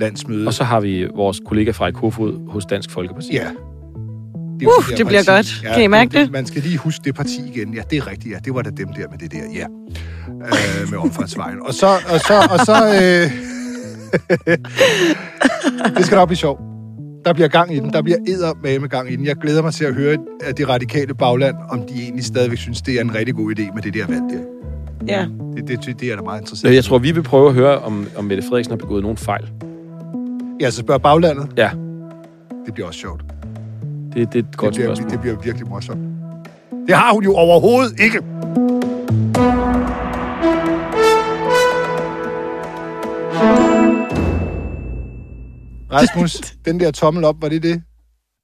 landsmøde. 0.00 0.46
Og 0.46 0.54
så 0.54 0.64
har 0.64 0.80
vi 0.80 1.06
vores 1.14 1.40
kollega 1.46 1.70
fra 1.70 1.90
Kofod 1.90 2.50
hos 2.50 2.66
Dansk 2.66 2.90
Folkeparti. 2.90 3.32
Ja. 3.32 3.50
Det, 4.60 4.66
Uh, 4.66 4.96
det 4.96 5.06
bliver 5.06 5.24
godt. 5.26 5.62
Kan 5.74 5.82
I 5.82 5.86
mærke 5.86 6.18
det? 6.18 6.30
Man 6.32 6.46
skal 6.46 6.62
lige 6.62 6.78
huske 6.78 7.00
det 7.04 7.14
parti 7.14 7.52
igen. 7.54 7.74
Ja, 7.74 7.82
det 7.90 7.98
er 7.98 8.06
rigtigt. 8.06 8.34
Ja, 8.34 8.38
det 8.44 8.54
var 8.54 8.62
da 8.62 8.70
dem 8.70 8.88
der 8.88 9.08
med 9.10 9.18
det 9.18 9.32
der. 9.32 9.42
Ja. 9.54 9.66
Øh, 10.28 10.90
med 10.90 10.98
omfartsvejen. 10.98 11.58
Og 11.62 11.74
så... 11.74 11.86
Og 11.86 12.20
så, 12.20 12.48
og 12.50 12.58
så 12.66 12.76
øh, 12.86 13.30
det 15.96 16.06
skal 16.06 16.16
nok 16.16 16.28
blive 16.28 16.36
sjovt. 16.36 16.60
Der 17.24 17.32
bliver 17.32 17.48
gang 17.48 17.76
i 17.76 17.80
den. 17.80 17.92
Der 17.92 18.02
bliver 18.02 18.80
med 18.80 18.88
gang 18.88 19.12
i 19.12 19.16
den. 19.16 19.26
Jeg 19.26 19.36
glæder 19.36 19.62
mig 19.62 19.74
til 19.74 19.84
at 19.84 19.94
høre 19.94 20.16
af 20.44 20.54
det 20.54 20.68
radikale 20.68 21.14
bagland, 21.14 21.56
om 21.70 21.78
de 21.78 22.02
egentlig 22.02 22.24
stadigvæk 22.24 22.58
synes, 22.58 22.82
det 22.82 22.94
er 22.94 23.00
en 23.00 23.14
rigtig 23.14 23.34
god 23.34 23.54
idé 23.58 23.74
med 23.74 23.82
det 23.82 23.94
der 23.94 24.06
valg 24.06 24.22
der. 24.30 24.40
Ja. 25.08 25.26
Det, 25.56 25.68
det, 25.86 26.00
det 26.00 26.12
er 26.12 26.16
da 26.16 26.22
meget 26.22 26.40
interessant. 26.40 26.74
Jeg 26.74 26.84
tror, 26.84 26.98
vi 26.98 27.12
vil 27.12 27.22
prøve 27.22 27.48
at 27.48 27.54
høre, 27.54 27.78
om, 27.78 28.06
om 28.16 28.24
Mette 28.24 28.42
Frederiksen 28.42 28.72
har 28.72 28.76
begået 28.76 29.02
nogen 29.02 29.16
fejl. 29.16 29.50
Ja, 30.60 30.70
så 30.70 30.78
spørg 30.80 31.02
baglandet. 31.02 31.48
Ja, 31.56 31.70
Det 32.66 32.74
bliver 32.74 32.86
også 32.86 33.00
sjovt. 33.00 33.22
Det, 34.14 34.32
det 34.32 34.44
er 34.44 34.48
et 34.48 34.56
godt 34.56 34.74
det, 34.74 34.80
bliver, 34.80 34.94
spørgsmål. 34.94 35.10
det 35.10 35.20
bliver 35.20 35.36
virkelig 35.42 35.68
morsomt. 35.68 36.00
Det 36.86 36.96
har 36.96 37.12
hun 37.12 37.24
jo 37.24 37.34
overhovedet 37.34 38.00
ikke. 38.00 38.18
Rasmus, 45.92 46.32
den 46.66 46.80
der 46.80 46.90
tommel 46.90 47.24
op, 47.24 47.42
var 47.42 47.48
det 47.48 47.62
det? 47.62 47.82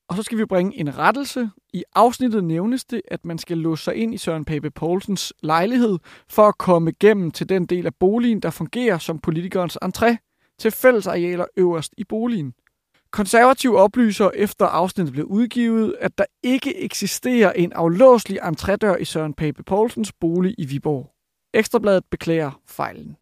Og 0.09 0.17
så 0.17 0.23
skal 0.23 0.39
vi 0.39 0.45
bringe 0.45 0.81
en 0.81 0.99
rettelse. 0.99 1.51
I 1.73 1.85
afsnittet 1.95 2.45
nævnes 2.45 2.85
det, 2.85 3.03
at 3.11 3.25
man 3.25 3.39
skal 3.39 3.59
låse 3.59 3.85
sig 3.85 3.95
ind 3.95 4.15
i 4.15 4.19
Søren 4.19 4.45
Pape 4.45 4.71
Poulsens 4.71 5.33
lejlighed 5.43 5.99
for 6.29 6.43
at 6.43 6.59
komme 6.59 6.91
igennem 6.91 7.31
til 7.31 7.49
den 7.49 7.67
del 7.67 7.87
af 7.87 7.95
boligen, 7.95 8.41
der 8.41 8.51
fungerer 8.51 8.99
som 8.99 9.19
politikerens 9.19 9.79
entré. 9.85 10.17
til 10.59 10.71
fællesarealer 10.71 11.45
øverst 11.57 11.95
i 11.99 12.05
boligen. 12.05 12.53
Konservativ 13.11 13.75
oplyser 13.75 14.31
efter 14.35 14.67
afsnittet 14.67 15.13
blev 15.13 15.25
udgivet, 15.25 15.97
at 16.01 16.19
der 16.19 16.25
ikke 16.43 16.83
eksisterer 16.85 17.53
en 17.53 17.73
aflåselig 17.73 18.39
entrédør 18.39 18.97
i 18.97 19.05
Søren 19.05 19.35
Pape 19.35 19.63
Poulsens 19.63 20.13
bolig 20.13 20.55
i 20.59 20.65
Viborg. 20.65 21.13
Ekstrabladet 21.55 22.05
beklager 22.11 22.61
fejlen. 22.69 23.17